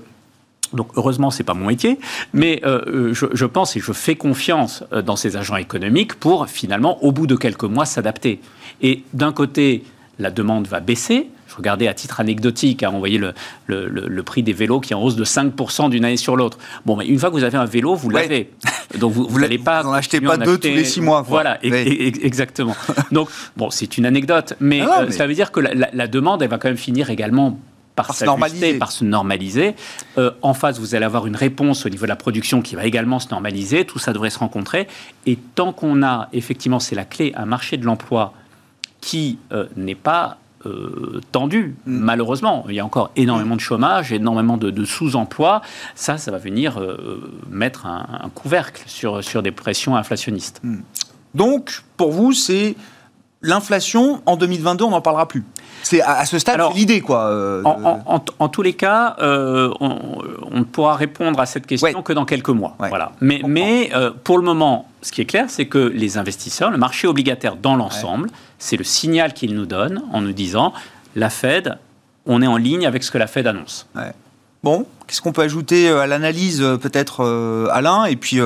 donc 0.75 0.89
heureusement, 0.95 1.31
c'est 1.31 1.43
pas 1.43 1.53
mon 1.53 1.67
métier, 1.67 1.99
mais 2.33 2.61
euh, 2.65 3.13
je, 3.13 3.45
pense 3.45 3.75
et 3.75 3.79
je 3.79 3.91
fais 3.93 4.15
confiance 4.15 4.83
euh, 4.91 5.01
dans 5.01 5.15
ces 5.15 5.37
agents 5.37 5.55
économiques 5.55 6.15
pour 6.15 6.47
finalement, 6.47 7.03
au 7.03 7.11
bout 7.11 7.27
de 7.27 7.35
quelques 7.35 7.63
mois, 7.63 7.85
s'adapter. 7.85 8.39
Et 8.81 9.03
d'un 9.13 9.31
côté, 9.31 9.83
la 10.19 10.31
demande 10.31 10.67
va 10.67 10.79
baisser. 10.79 11.29
Je 11.47 11.55
regardais 11.55 11.87
à 11.87 11.93
titre 11.93 12.19
anecdotique, 12.19 12.83
hein, 12.83 12.89
envoyer 12.89 13.17
le, 13.17 13.33
le, 13.67 14.23
prix 14.23 14.43
des 14.43 14.51
vélos 14.51 14.81
qui 14.81 14.91
est 14.91 14.95
en 14.95 15.01
hausse 15.01 15.15
de 15.15 15.23
5% 15.23 15.89
d'une 15.89 16.03
année 16.03 16.17
sur 16.17 16.35
l'autre. 16.35 16.57
Bon, 16.85 16.97
mais 16.97 17.05
une 17.05 17.17
fois 17.17 17.29
que 17.29 17.35
vous 17.35 17.43
avez 17.43 17.57
un 17.57 17.65
vélo, 17.65 17.95
vous 17.95 18.09
l'avez. 18.09 18.51
Donc 18.99 19.13
vous 19.13 19.39
n'allez 19.39 19.57
pas. 19.57 19.81
Vous 19.81 19.89
n'en 19.89 19.93
achetez 19.93 20.19
pas 20.19 20.37
deux 20.37 20.57
tous 20.57 20.67
les 20.67 20.83
six 20.83 21.01
mois. 21.01 21.21
Voilà, 21.21 21.57
exactement. 21.63 22.75
Donc, 23.11 23.29
bon, 23.55 23.69
c'est 23.69 23.97
une 23.97 24.05
anecdote, 24.05 24.53
mais 24.59 24.81
ah 24.81 25.03
euh, 25.03 25.11
ça 25.11 25.27
veut 25.27 25.33
dire 25.33 25.51
que 25.51 25.59
la, 25.59 25.89
la, 25.91 26.07
demande, 26.07 26.41
elle 26.41 26.49
va 26.49 26.57
quand 26.57 26.67
même 26.67 26.77
finir 26.77 27.09
également 27.09 27.57
par, 27.95 28.13
se 28.13 28.25
normaliser. 28.25 28.73
Par 28.77 28.91
se 28.91 29.05
normaliser. 29.05 29.75
Euh, 30.17 30.31
en 30.41 30.53
face, 30.53 30.79
vous 30.79 30.95
allez 30.95 31.05
avoir 31.05 31.27
une 31.27 31.35
réponse 31.35 31.85
au 31.85 31.89
niveau 31.89 32.05
de 32.05 32.09
la 32.09 32.15
production 32.15 32.61
qui 32.61 32.75
va 32.75 32.85
également 32.85 33.19
se 33.19 33.29
normaliser. 33.29 33.85
Tout 33.85 33.99
ça 33.99 34.13
devrait 34.13 34.29
se 34.29 34.39
rencontrer. 34.39 34.87
Et 35.25 35.37
tant 35.37 35.71
qu'on 35.71 36.03
a, 36.03 36.27
effectivement, 36.33 36.79
c'est 36.79 36.95
la 36.95 37.05
clé, 37.05 37.33
un 37.35 37.45
marché 37.45 37.77
de 37.77 37.85
l'emploi 37.85 38.33
qui 39.05 39.37
euh, 39.51 39.67
n'est 39.75 39.93
pas 39.93 40.39
euh, 40.65 41.21
tendu, 41.31 41.75
mm. 41.85 41.97
malheureusement. 41.99 42.65
Il 42.67 42.73
y 42.73 42.79
a 42.79 42.85
encore 42.85 43.11
énormément 43.15 43.55
de 43.55 43.61
chômage, 43.61 44.11
énormément 44.11 44.57
de, 44.57 44.83
sous-emploi. 44.83 45.61
Ça, 45.93 46.17
ça 46.17 46.31
va 46.31 46.39
venir 46.39 46.81
mettre 47.51 47.85
un, 47.85 48.31
couvercle 48.33 48.81
sur, 48.87 49.23
sur 49.23 49.43
des 49.43 49.51
pressions 49.51 49.95
inflationnistes. 49.95 50.59
Mm. 50.63 50.79
Donc, 51.35 51.83
pour 51.97 52.11
vous, 52.11 52.33
c'est 52.33 52.75
l'inflation 53.45 54.21
en 54.25 54.35
2022, 54.35 54.85
on 54.85 54.89
n'en 54.89 55.01
parlera 55.01 55.27
plus. 55.27 55.43
C'est 55.83 56.01
à, 56.01 56.25
ce 56.25 56.39
stade 56.39 56.59
l'idée, 56.73 57.01
quoi. 57.01 57.25
Euh, 57.25 57.61
en, 57.63 58.49
tous 58.49 58.61
les 58.63 58.73
cas, 58.73 59.15
euh, 59.19 59.71
on, 59.79 60.57
ne 60.57 60.63
pourra 60.63 60.95
répondre 60.95 61.39
à 61.39 61.45
cette 61.45 61.67
question 61.67 62.01
que 62.01 62.11
dans 62.11 62.25
quelques 62.25 62.49
mois. 62.49 62.75
Voilà. 62.79 63.11
Mais, 63.21 63.41
mais 63.45 63.91
euh, 63.93 64.09
pour 64.23 64.39
le 64.39 64.43
moment, 64.43 64.89
ce 65.03 65.11
qui 65.11 65.21
est 65.21 65.25
clair, 65.25 65.45
c'est 65.47 65.67
que 65.67 65.77
les 65.77 66.17
investisseurs, 66.17 66.71
le 66.71 66.77
marché 66.77 67.07
obligataire 67.07 67.55
dans 67.55 67.75
l'ensemble, 67.75 68.29
c'est 68.57 68.77
le 68.77 68.83
signal 68.83 69.33
qu'ils 69.33 69.53
nous 69.53 69.67
donnent 69.67 70.01
en 70.11 70.21
nous 70.21 70.33
disant 70.33 70.73
la 71.15 71.29
Fed, 71.29 71.77
on 72.25 72.41
est 72.41 72.47
en 72.47 72.57
ligne 72.57 72.87
avec 72.87 73.03
ce 73.03 73.11
que 73.11 73.19
la 73.19 73.27
Fed 73.27 73.45
annonce. 73.45 73.87
Bon, 74.65 74.87
qu'est-ce 75.05 75.21
qu'on 75.21 75.31
peut 75.31 75.43
ajouter 75.43 75.87
euh, 75.87 75.99
à 75.99 76.07
l'analyse, 76.07 76.59
euh, 76.59 76.75
peut-être, 76.75 77.23
euh, 77.23 77.67
Alain? 77.69 78.05
Et 78.05 78.15
puis, 78.15 78.39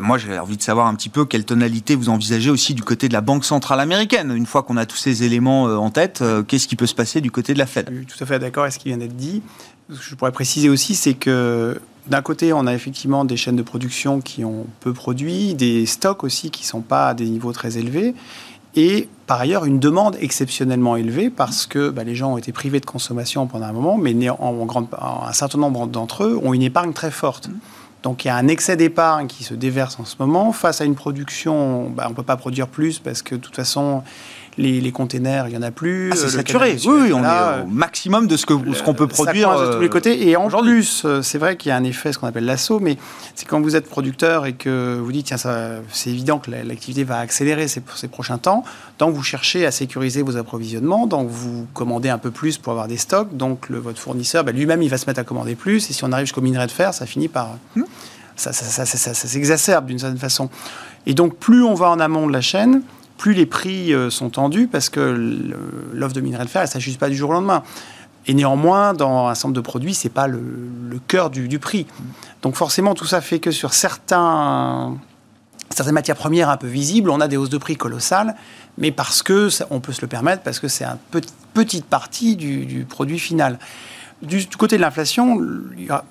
moi, 0.00 0.16
j'ai 0.16 0.38
envie 0.38 0.56
de 0.56 0.62
savoir 0.62 0.86
un 0.86 0.94
petit 0.94 1.08
peu 1.08 1.24
quelle 1.24 1.44
tonalité 1.44 1.96
vous 1.96 2.08
envisagez 2.08 2.50
aussi 2.50 2.72
du 2.72 2.84
côté 2.84 3.08
de 3.08 3.12
la 3.14 3.20
Banque 3.20 3.44
centrale 3.44 3.80
américaine. 3.80 4.32
Une 4.32 4.46
fois 4.46 4.62
qu'on 4.62 4.76
a 4.76 4.86
tous 4.86 4.96
ces 4.96 5.24
éléments 5.24 5.64
en 5.64 5.90
tête, 5.90 6.22
qu'est-ce 6.46 6.68
qui 6.68 6.76
peut 6.76 6.86
se 6.86 6.94
passer 6.94 7.20
du 7.20 7.32
côté 7.32 7.52
de 7.52 7.58
la 7.58 7.66
Fed? 7.66 7.88
Je 7.90 7.96
suis 7.96 8.06
tout 8.06 8.22
à 8.22 8.26
fait 8.26 8.38
d'accord 8.38 8.62
avec 8.62 8.74
ce 8.74 8.78
qui 8.78 8.90
vient 8.90 8.96
d'être 8.96 9.16
dit. 9.16 9.42
Ce 9.90 9.98
que 9.98 10.04
je 10.04 10.14
pourrais 10.14 10.30
préciser 10.30 10.68
aussi, 10.68 10.94
c'est 10.94 11.14
que 11.14 11.80
d'un 12.06 12.22
côté, 12.22 12.52
on 12.52 12.68
a 12.68 12.72
effectivement 12.72 13.24
des 13.24 13.36
chaînes 13.36 13.56
de 13.56 13.62
production 13.62 14.20
qui 14.20 14.44
ont 14.44 14.68
peu 14.78 14.92
produit, 14.92 15.54
des 15.54 15.84
stocks 15.86 16.22
aussi 16.22 16.52
qui 16.52 16.62
ne 16.62 16.68
sont 16.68 16.80
pas 16.80 17.08
à 17.08 17.14
des 17.14 17.26
niveaux 17.26 17.52
très 17.52 17.76
élevés 17.76 18.14
et 18.78 19.08
par 19.26 19.40
ailleurs 19.40 19.64
une 19.64 19.80
demande 19.80 20.16
exceptionnellement 20.20 20.94
élevée 20.94 21.30
parce 21.30 21.66
que 21.66 21.90
bah, 21.90 22.04
les 22.04 22.14
gens 22.14 22.34
ont 22.34 22.38
été 22.38 22.52
privés 22.52 22.78
de 22.78 22.86
consommation 22.86 23.48
pendant 23.48 23.66
un 23.66 23.72
moment, 23.72 23.98
mais 23.98 24.30
en, 24.30 24.64
grande, 24.66 24.86
un 24.92 25.32
certain 25.32 25.58
nombre 25.58 25.88
d'entre 25.88 26.22
eux 26.22 26.40
ont 26.44 26.54
une 26.54 26.62
épargne 26.62 26.92
très 26.92 27.10
forte. 27.10 27.50
Donc 28.04 28.24
il 28.24 28.28
y 28.28 28.30
a 28.30 28.36
un 28.36 28.46
excès 28.46 28.76
d'épargne 28.76 29.26
qui 29.26 29.42
se 29.42 29.54
déverse 29.54 29.98
en 29.98 30.04
ce 30.04 30.14
moment 30.20 30.52
face 30.52 30.80
à 30.80 30.84
une 30.84 30.94
production, 30.94 31.90
bah, 31.90 32.04
on 32.06 32.10
ne 32.10 32.14
peut 32.14 32.22
pas 32.22 32.36
produire 32.36 32.68
plus 32.68 33.00
parce 33.00 33.22
que 33.22 33.34
de 33.34 33.40
toute 33.40 33.56
façon 33.56 34.04
les, 34.58 34.80
les 34.80 34.92
containers, 34.92 35.46
il 35.48 35.52
n'y 35.52 35.56
en 35.56 35.62
a 35.62 35.70
plus. 35.70 36.10
Ah, 36.12 36.16
c'est 36.16 36.28
saturé. 36.28 36.76
canal 36.76 36.94
Oui, 36.94 37.00
oui, 37.04 37.12
on 37.14 37.18
voilà, 37.20 37.58
est 37.58 37.62
au 37.62 37.66
maximum 37.66 38.26
de 38.26 38.36
ce 38.36 38.44
qu'on 38.44 38.58
peut 38.94 39.08
ça 39.08 39.14
produire. 39.24 39.58
de 39.58 39.72
tous 39.72 39.80
les 39.80 39.86
euh, 39.86 39.88
côtés. 39.88 40.28
Et 40.28 40.36
en 40.36 40.48
plus, 40.48 41.02
euh, 41.04 41.22
c'est 41.22 41.38
vrai 41.38 41.56
qu'il 41.56 41.70
y 41.70 41.72
a 41.72 41.76
un 41.76 41.84
effet, 41.84 42.12
ce 42.12 42.18
qu'on 42.18 42.26
appelle 42.26 42.44
l'assaut, 42.44 42.80
mais 42.80 42.98
c'est 43.34 43.46
quand 43.46 43.60
vous 43.60 43.76
êtes 43.76 43.88
producteur 43.88 44.44
et 44.46 44.52
que 44.54 44.98
vous 45.02 45.12
dites, 45.12 45.26
tiens, 45.26 45.36
c'est 45.38 46.10
évident 46.10 46.38
que 46.38 46.50
la- 46.50 46.64
l'activité 46.64 47.04
va 47.04 47.18
accélérer 47.18 47.68
ces, 47.68 47.80
ces 47.94 48.08
prochains 48.08 48.38
temps. 48.38 48.64
Donc, 48.98 49.14
vous 49.14 49.22
cherchez 49.22 49.64
à 49.64 49.70
sécuriser 49.70 50.22
vos 50.22 50.36
approvisionnements. 50.36 51.06
Donc, 51.06 51.28
vous 51.30 51.66
commandez 51.72 52.08
un 52.08 52.18
peu 52.18 52.30
plus 52.30 52.58
pour 52.58 52.72
avoir 52.72 52.88
des 52.88 52.96
stocks. 52.98 53.36
Donc, 53.36 53.68
le, 53.68 53.78
votre 53.78 54.00
fournisseur, 54.00 54.44
bah, 54.44 54.52
lui-même, 54.52 54.82
il 54.82 54.90
va 54.90 54.98
se 54.98 55.06
mettre 55.06 55.20
à 55.20 55.24
commander 55.24 55.54
plus. 55.54 55.88
Et 55.88 55.92
si 55.92 56.02
on 56.04 56.10
arrive 56.12 56.26
jusqu'au 56.26 56.40
minerai 56.40 56.66
de 56.66 56.72
fer, 56.72 56.92
ça 56.92 57.06
finit 57.06 57.28
par. 57.28 57.50
Hmm. 57.76 57.82
Ça, 58.36 58.52
ça, 58.52 58.64
ça, 58.64 58.84
ça- 58.86 58.98
ça- 58.98 59.14
ça 59.14 59.28
s'exacerbe 59.28 59.86
d'une 59.86 59.98
certaine 59.98 60.18
façon. 60.18 60.48
Et 61.06 61.14
donc, 61.14 61.36
plus 61.36 61.62
on 61.64 61.74
va 61.74 61.90
en 61.90 61.98
amont 61.98 62.26
de 62.26 62.32
la 62.32 62.40
chaîne, 62.40 62.82
plus 63.18 63.34
les 63.34 63.44
prix 63.44 63.92
euh, 63.92 64.08
sont 64.08 64.30
tendus 64.30 64.68
parce 64.68 64.88
que 64.88 65.00
l'offre 65.92 66.14
de 66.14 66.20
minerai 66.20 66.44
de 66.44 66.48
fer, 66.48 66.62
elle 66.62 66.68
ne 66.68 66.72
s'ajuste 66.72 66.98
pas 66.98 67.10
du 67.10 67.16
jour 67.16 67.30
au 67.30 67.34
lendemain. 67.34 67.62
Et 68.26 68.34
néanmoins, 68.34 68.94
dans 68.94 69.26
un 69.26 69.34
centre 69.34 69.54
de 69.54 69.60
produits, 69.60 69.94
c'est 69.94 70.08
pas 70.08 70.26
le, 70.26 70.40
cœur 71.08 71.30
du, 71.30 71.58
prix. 71.58 71.86
Donc 72.42 72.56
forcément, 72.56 72.94
tout 72.94 73.06
ça 73.06 73.20
fait 73.20 73.38
que 73.38 73.50
sur 73.50 73.72
certains, 73.72 74.96
certaines 75.70 75.94
matières 75.94 76.16
premières 76.16 76.50
un 76.50 76.58
peu 76.58 76.66
visibles, 76.66 77.10
on 77.10 77.20
a 77.20 77.28
des 77.28 77.38
hausses 77.38 77.48
de 77.48 77.58
prix 77.58 77.76
colossales, 77.76 78.36
mais 78.76 78.92
parce 78.92 79.22
que 79.22 79.48
on 79.70 79.80
peut 79.80 79.92
se 79.92 80.02
le 80.02 80.08
permettre, 80.08 80.42
parce 80.42 80.60
que 80.60 80.68
c'est 80.68 80.84
une 80.84 80.98
petite 81.54 81.86
partie 81.86 82.36
du, 82.36 82.66
du 82.66 82.84
produit 82.84 83.18
final. 83.18 83.58
Du, 84.20 84.46
côté 84.58 84.76
de 84.76 84.82
l'inflation, 84.82 85.40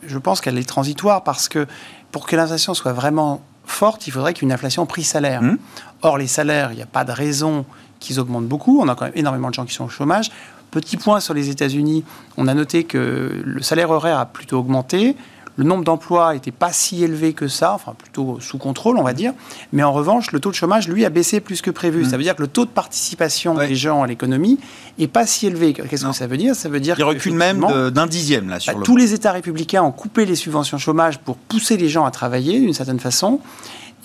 je 0.03 0.17
pense 0.17 0.41
qu'elle 0.41 0.57
est 0.57 0.67
transitoire 0.67 1.23
parce 1.23 1.49
que 1.49 1.67
pour 2.11 2.25
que 2.25 2.35
l'inflation 2.35 2.73
soit 2.73 2.93
vraiment 2.93 3.41
forte, 3.65 4.07
il 4.07 4.11
faudrait 4.11 4.33
qu'il 4.33 4.43
y 4.43 4.45
ait 4.45 4.49
une 4.49 4.53
inflation 4.53 4.85
prix-salaire. 4.85 5.41
Mmh. 5.41 5.57
Or, 6.01 6.17
les 6.17 6.27
salaires, 6.27 6.71
il 6.71 6.75
n'y 6.75 6.83
a 6.83 6.87
pas 6.87 7.03
de 7.03 7.11
raison 7.11 7.65
qu'ils 7.99 8.19
augmentent 8.19 8.47
beaucoup. 8.47 8.79
On 8.81 8.87
a 8.87 8.95
quand 8.95 9.05
même 9.05 9.13
énormément 9.15 9.49
de 9.49 9.53
gens 9.55 9.65
qui 9.65 9.73
sont 9.73 9.85
au 9.85 9.89
chômage. 9.89 10.29
Petit 10.71 10.97
point 10.97 11.19
sur 11.19 11.33
les 11.33 11.49
États-Unis, 11.49 12.03
on 12.37 12.47
a 12.47 12.53
noté 12.53 12.83
que 12.83 13.41
le 13.43 13.61
salaire 13.61 13.89
horaire 13.89 14.19
a 14.19 14.25
plutôt 14.25 14.59
augmenté. 14.59 15.15
Le 15.55 15.63
nombre 15.63 15.83
d'emplois 15.83 16.35
n'était 16.35 16.51
pas 16.51 16.71
si 16.71 17.03
élevé 17.03 17.33
que 17.33 17.47
ça, 17.47 17.73
enfin 17.73 17.95
plutôt 17.97 18.37
sous 18.39 18.59
contrôle, 18.59 18.97
on 18.97 19.01
va 19.01 19.13
dire. 19.13 19.33
Mais 19.73 19.81
en 19.81 19.91
revanche, 19.91 20.31
le 20.31 20.39
taux 20.39 20.51
de 20.51 20.55
chômage, 20.55 20.87
lui, 20.87 21.03
a 21.03 21.09
baissé 21.09 21.39
plus 21.39 21.63
que 21.63 21.71
prévu. 21.71 22.03
Mm. 22.03 22.09
Ça 22.09 22.17
veut 22.17 22.21
dire 22.21 22.35
que 22.35 22.43
le 22.43 22.47
taux 22.47 22.65
de 22.65 22.69
participation 22.69 23.55
Ouais. 23.55 23.67
des 23.67 23.75
gens 23.75 24.03
à 24.03 24.07
l'économie 24.07 24.59
est 24.99 25.07
pas 25.07 25.25
si 25.25 25.47
élevé. 25.47 25.73
Qu'est-ce 25.73 26.05
que 26.05 26.11
ça 26.11 26.27
veut 26.27 26.37
dire? 26.37 26.53
Ça 26.53 26.69
veut 26.69 26.79
dire 26.79 26.95
Il 26.99 27.03
recule 27.03 27.33
même 27.33 27.65
d'un 27.91 28.05
dixième 28.05 28.49
là 28.49 28.59
sur 28.59 28.73
bah, 28.73 28.79
le. 28.79 28.85
tous 28.85 28.97
les 28.97 29.13
États 29.15 29.31
républicains 29.31 29.81
ont 29.81 29.91
coupé 29.91 30.25
les 30.25 30.35
subventions 30.35 30.77
chômage 30.77 31.17
pour 31.17 31.37
pousser 31.37 31.75
les 31.75 31.89
gens 31.89 32.05
à 32.05 32.11
travailler 32.11 32.59
d'une 32.59 32.73
certaine 32.73 32.99
façon. 32.99 33.39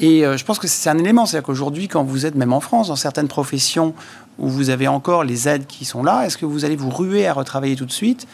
Et 0.01 0.25
euh, 0.25 0.37
je 0.37 0.45
pense 0.45 0.59
que 0.59 0.67
c'est 0.67 0.91
un 0.91 0.99
élément. 0.99 1.27
C'est-à-dire 1.27 1.47
qu'aujourd'hui, 1.47 1.89
quand 1.89 2.03
vous 2.03 2.27
êtes, 2.27 2.35
même 2.35 2.53
en 2.53 2.61
France, 2.61 2.89
dans 2.89 2.97
certaines 2.97 3.29
professions 3.29 3.95
où 4.39 4.49
vous 4.49 4.71
avez 4.71 4.89
encore 4.89 5.25
les 5.25 5.49
aides 5.49 5.67
qui 5.67 5.85
sont 5.85 6.03
là, 6.03 6.25
est-ce 6.27 6.39
que 6.39 6.47
vous 6.47 6.65
allez 6.65 6.77
vous 6.77 6.91
ruer 6.91 7.27
à 7.27 7.33
retravailler 7.33 7.77
tout 7.77 7.85
de 7.87 7.93
suite? 7.93 8.27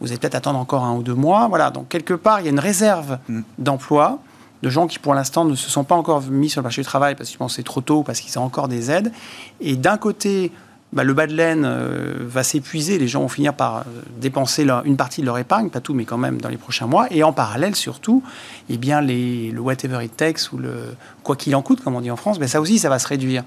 Vous 0.00 0.08
allez 0.08 0.18
peut-être 0.18 0.34
attendre 0.34 0.58
encore 0.58 0.84
un 0.84 0.94
ou 0.94 1.02
deux 1.02 1.14
mois. 1.14 1.46
Voilà. 1.48 1.70
Donc, 1.70 1.88
quelque 1.88 2.14
part, 2.14 2.40
il 2.40 2.44
y 2.44 2.48
a 2.48 2.50
une 2.50 2.58
réserve 2.60 3.18
Mm. 3.28 3.42
d'emploi 3.58 4.18
de 4.62 4.70
gens 4.70 4.86
qui, 4.86 4.98
pour 4.98 5.14
l'instant, 5.14 5.44
ne 5.44 5.54
se 5.54 5.68
sont 5.70 5.84
pas 5.84 5.94
encore 5.94 6.22
mis 6.22 6.48
sur 6.48 6.60
le 6.60 6.64
marché 6.64 6.80
du 6.80 6.86
travail 6.86 7.14
parce 7.14 7.28
qu'ils 7.28 7.38
pensent 7.38 7.52
que 7.52 7.56
c'est 7.56 7.62
trop 7.62 7.82
tôt, 7.82 8.02
parce 8.02 8.20
qu'ils 8.20 8.38
ont 8.38 8.42
encore 8.42 8.66
des 8.66 8.90
aides. 8.90 9.12
Et 9.60 9.76
d'un 9.76 9.98
côté, 9.98 10.52
bah, 10.94 11.02
le 11.02 11.12
bas 11.12 11.26
de 11.26 11.34
laine 11.34 11.64
euh, 11.66 12.14
va 12.20 12.44
s'épuiser, 12.44 12.98
les 12.98 13.08
gens 13.08 13.20
vont 13.20 13.28
finir 13.28 13.52
par 13.52 13.78
euh, 13.78 13.82
dépenser 14.20 14.64
une 14.84 14.96
partie 14.96 15.20
de 15.20 15.26
leur 15.26 15.38
épargne, 15.38 15.68
pas 15.68 15.80
tout, 15.80 15.92
mais 15.92 16.04
quand 16.04 16.18
même 16.18 16.40
dans 16.40 16.48
les 16.48 16.56
prochains 16.56 16.86
mois. 16.86 17.08
Et 17.10 17.24
en 17.24 17.32
parallèle, 17.32 17.74
surtout, 17.74 18.22
eh 18.70 18.76
bien, 18.76 19.00
le 19.00 19.58
whatever 19.58 20.04
it 20.04 20.16
takes 20.16 20.52
ou 20.52 20.58
le 20.58 20.94
quoi 21.24 21.34
qu'il 21.34 21.54
en 21.56 21.62
coûte, 21.62 21.82
comme 21.82 21.96
on 21.96 22.00
dit 22.00 22.10
en 22.10 22.16
France, 22.16 22.38
ben 22.38 22.46
ça 22.46 22.60
aussi, 22.60 22.78
ça 22.78 22.88
va 22.88 23.00
se 23.00 23.08
réduire. 23.08 23.42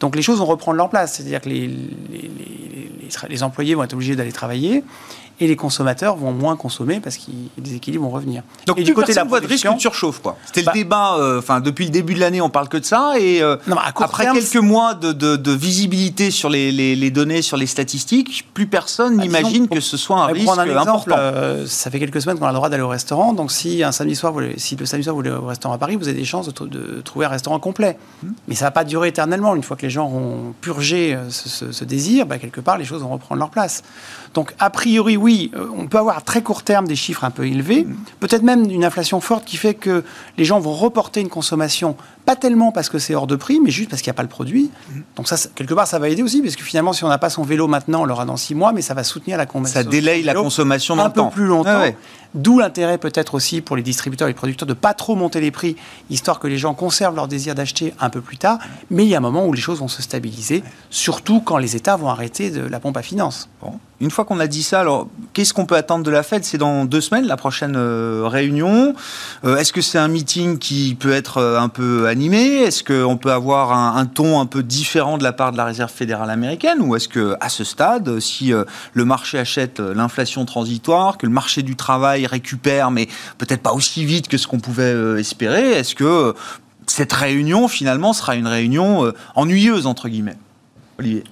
Donc 0.00 0.16
les 0.16 0.22
choses 0.22 0.38
vont 0.38 0.46
reprendre 0.46 0.76
leur 0.76 0.90
place. 0.90 1.14
C'est-à-dire 1.14 1.40
que 1.40 1.48
les 1.48 3.42
employés 3.42 3.74
vont 3.74 3.84
être 3.84 3.94
obligés 3.94 4.16
d'aller 4.16 4.32
travailler 4.32 4.82
et 5.40 5.46
les 5.46 5.56
consommateurs 5.56 6.16
vont 6.16 6.32
moins 6.32 6.56
consommer 6.56 7.00
parce 7.00 7.16
que 7.16 7.30
les 7.62 7.74
équilibres 7.74 8.04
vont 8.04 8.10
revenir. 8.10 8.42
Donc 8.66 8.78
et 8.78 8.82
du 8.82 8.94
côté 8.94 9.12
de 9.12 9.16
la 9.16 9.24
voie 9.24 9.40
de 9.40 9.46
risque 9.46 9.72
de 9.72 9.78
surchauffe 9.80 10.20
quoi. 10.20 10.36
C'était 10.46 10.62
Bah- 10.62 10.72
le 10.74 10.80
débat. 10.80 11.16
euh, 11.18 11.38
Enfin 11.38 11.60
depuis 11.60 11.84
le 11.84 11.90
début 11.90 12.14
de 12.14 12.20
l'année, 12.20 12.40
on 12.40 12.50
parle 12.50 12.68
que 12.68 12.76
de 12.76 12.84
ça 12.84 13.14
et 13.18 13.40
euh, 13.42 13.56
Non, 13.66 13.76
après 13.76 14.24
terme, 14.24 14.38
quelques 14.38 14.56
mois 14.56 14.94
de, 14.94 15.12
de- 15.12 15.36
de 15.36 15.52
visibilité 15.52 16.30
sur 16.30 16.48
les, 16.48 16.72
les- 16.72 16.96
les 16.96 17.10
données, 17.10 17.42
sur 17.42 17.56
les 17.56 17.66
statistiques, 17.66 18.46
plus 18.54 18.66
personne 18.66 19.16
Bah, 19.16 19.22
n'imagine 19.22 19.68
que 19.68 19.80
ce 19.80 19.96
soit 19.96 20.18
un 20.20 20.26
risque 20.26 20.48
un 20.48 20.64
exemple, 20.64 21.12
important. 21.12 21.16
euh, 21.18 21.66
ça 21.66 21.90
fait 21.90 21.98
quelques 22.00 22.20
semaines 22.20 22.38
qu'on 22.38 22.46
a 22.46 22.50
le 22.50 22.54
droit 22.54 22.68
d'aller 22.68 22.82
au 22.82 22.88
restaurant. 22.88 23.32
Donc, 23.32 23.52
si 23.52 23.82
un 23.82 23.92
samedi 23.92 24.16
soir, 24.16 24.32
vous 24.32 24.40
si 24.56 24.76
le 24.76 24.86
samedi 24.86 25.04
soir 25.04 25.14
vous 25.14 25.20
voulez 25.22 25.30
au 25.30 25.46
restaurant 25.46 25.74
à 25.74 25.78
Paris, 25.78 25.96
vous 25.96 26.08
avez 26.08 26.18
des 26.18 26.24
chances 26.24 26.46
de, 26.46 26.52
tr- 26.52 26.68
de 26.68 27.00
trouver 27.02 27.26
un 27.26 27.30
restaurant 27.30 27.58
complet. 27.60 27.96
Hmm. 28.22 28.32
Mais 28.48 28.54
ça 28.54 28.64
va 28.66 28.70
pas 28.72 28.84
durer 28.84 29.08
éternellement. 29.08 29.54
Une 29.54 29.62
fois 29.62 29.76
que 29.76 29.82
les 29.82 29.90
gens 29.90 30.06
auront 30.06 30.54
purgé 30.60 31.16
ce, 31.30 31.48
ce- 31.48 31.72
ce 31.72 31.84
désir, 31.84 32.26
bah, 32.26 32.38
quelque 32.38 32.60
part, 32.60 32.76
les 32.78 32.84
choses 32.84 33.02
vont 33.02 33.08
reprendre 33.08 33.38
leur 33.38 33.50
place. 33.50 33.82
Donc, 34.34 34.54
a 34.58 34.70
priori, 34.70 35.16
oui, 35.16 35.50
euh, 35.54 35.66
on 35.76 35.86
peut 35.86 35.98
avoir 35.98 36.18
à 36.18 36.20
très 36.20 36.42
court 36.42 36.62
terme 36.62 36.86
des 36.86 36.96
chiffres 36.96 37.24
un 37.24 37.30
peu 37.30 37.46
élevés, 37.46 37.84
Hmm. 37.84 37.94
peut-être 38.20 38.42
même 38.42 38.70
une 38.70 38.84
inflation 38.84 39.20
forte 39.20 39.44
qui 39.44 39.56
fait 39.56 39.74
que 39.74 40.04
les 40.36 40.44
gens 40.44 40.58
vont 40.60 40.74
reporter 40.74 41.20
une 41.20 41.28
consommation, 41.28 41.96
pas 42.28 42.36
tellement 42.36 42.72
parce 42.72 42.90
que 42.90 42.98
c'est 42.98 43.14
hors 43.14 43.26
de 43.26 43.36
prix, 43.36 43.58
mais 43.58 43.70
juste 43.70 43.88
parce 43.88 44.02
qu'il 44.02 44.10
n'y 44.10 44.14
a 44.14 44.18
pas 44.18 44.22
le 44.22 44.28
produit. 44.28 44.70
Hmm. 44.90 45.00
Donc, 45.16 45.28
ça, 45.28 45.38
quelque 45.54 45.72
part, 45.72 45.86
ça 45.86 45.98
va 45.98 46.10
aider 46.10 46.22
aussi, 46.22 46.42
parce 46.42 46.56
que 46.56 46.62
finalement, 46.62 46.92
si 46.92 47.02
on 47.02 47.08
n'a 47.08 47.16
pas 47.16 47.30
son 47.30 47.42
vélo 47.42 47.68
maintenant, 47.68 48.02
on 48.02 48.04
l'aura 48.04 48.26
dans 48.26 48.36
six 48.36 48.54
mois, 48.54 48.72
mais 48.72 48.82
ça 48.82 48.92
va 48.92 49.02
soutenir 49.02 49.38
la 49.38 49.46
consommation. 49.46 49.80
Ça 49.80 49.82
délaye 49.82 50.22
la 50.24 50.34
consommation 50.34 50.94
dans 50.94 51.04
un 51.04 51.08
peu 51.08 51.22
temps. 51.22 51.30
plus 51.30 51.46
longtemps. 51.46 51.80
Ouais. 51.80 51.96
D'où 52.34 52.58
l'intérêt 52.58 52.98
peut-être 52.98 53.34
aussi 53.34 53.62
pour 53.62 53.76
les 53.76 53.82
distributeurs 53.82 54.28
et 54.28 54.32
les 54.32 54.34
producteurs 54.34 54.66
de 54.68 54.74
pas 54.74 54.92
trop 54.92 55.16
monter 55.16 55.40
les 55.40 55.50
prix, 55.50 55.76
histoire 56.10 56.38
que 56.38 56.46
les 56.46 56.58
gens 56.58 56.74
conservent 56.74 57.16
leur 57.16 57.28
désir 57.28 57.54
d'acheter 57.54 57.94
un 57.98 58.10
peu 58.10 58.20
plus 58.20 58.36
tard. 58.36 58.58
Mais 58.90 59.04
il 59.04 59.08
y 59.08 59.14
a 59.14 59.18
un 59.18 59.22
moment 59.22 59.46
où 59.46 59.52
les 59.54 59.60
choses 59.62 59.78
vont 59.78 59.88
se 59.88 60.02
stabiliser, 60.02 60.62
surtout 60.90 61.40
quand 61.40 61.56
les 61.56 61.76
États 61.76 61.96
vont 61.96 62.10
arrêter 62.10 62.50
de 62.50 62.60
la 62.60 62.78
pompe 62.80 62.98
à 62.98 63.02
finances. 63.02 63.48
Bon. 63.62 63.78
Une 64.00 64.12
fois 64.12 64.24
qu'on 64.24 64.38
a 64.38 64.46
dit 64.46 64.62
ça, 64.62 64.80
alors 64.80 65.08
qu'est-ce 65.32 65.52
qu'on 65.52 65.66
peut 65.66 65.74
attendre 65.74 66.04
de 66.04 66.10
la 66.10 66.22
Fed 66.22 66.44
C'est 66.44 66.58
dans 66.58 66.84
deux 66.84 67.00
semaines 67.00 67.26
la 67.26 67.36
prochaine 67.36 67.74
euh, 67.76 68.22
réunion. 68.26 68.94
Euh, 69.44 69.56
Est-ce 69.56 69.72
que 69.72 69.80
c'est 69.80 69.98
un 69.98 70.06
meeting 70.06 70.58
qui 70.58 70.94
peut 70.94 71.12
être 71.12 71.38
euh, 71.38 71.58
un 71.58 71.68
peu 71.68 72.06
animé 72.18 72.62
Est-ce 72.62 72.82
qu'on 72.82 73.16
peut 73.16 73.30
avoir 73.30 73.70
un, 73.72 73.96
un 73.96 74.06
ton 74.06 74.40
un 74.40 74.46
peu 74.46 74.64
différent 74.64 75.18
de 75.18 75.22
la 75.22 75.32
part 75.32 75.52
de 75.52 75.56
la 75.56 75.64
Réserve 75.64 75.92
fédérale 75.92 76.30
américaine 76.30 76.80
Ou 76.80 76.96
est-ce 76.96 77.06
que 77.06 77.36
à 77.40 77.48
ce 77.48 77.62
stade, 77.62 78.18
si 78.18 78.52
euh, 78.52 78.64
le 78.92 79.04
marché 79.04 79.38
achète 79.38 79.78
euh, 79.78 79.94
l'inflation 79.94 80.44
transitoire, 80.44 81.16
que 81.16 81.26
le 81.26 81.32
marché 81.32 81.62
du 81.62 81.76
travail 81.76 82.26
récupère, 82.26 82.90
mais 82.90 83.06
peut-être 83.38 83.62
pas 83.62 83.72
aussi 83.72 84.04
vite 84.04 84.26
que 84.26 84.36
ce 84.36 84.48
qu'on 84.48 84.58
pouvait 84.58 84.82
euh, 84.92 85.18
espérer, 85.18 85.70
est-ce 85.70 85.94
que 85.94 86.34
cette 86.88 87.12
réunion 87.12 87.68
finalement 87.68 88.12
sera 88.12 88.34
une 88.34 88.48
réunion 88.48 89.12
ennuyeuse 89.36 89.86
entre 89.86 90.08
guillemets? 90.08 90.38
Olivier. 90.98 91.22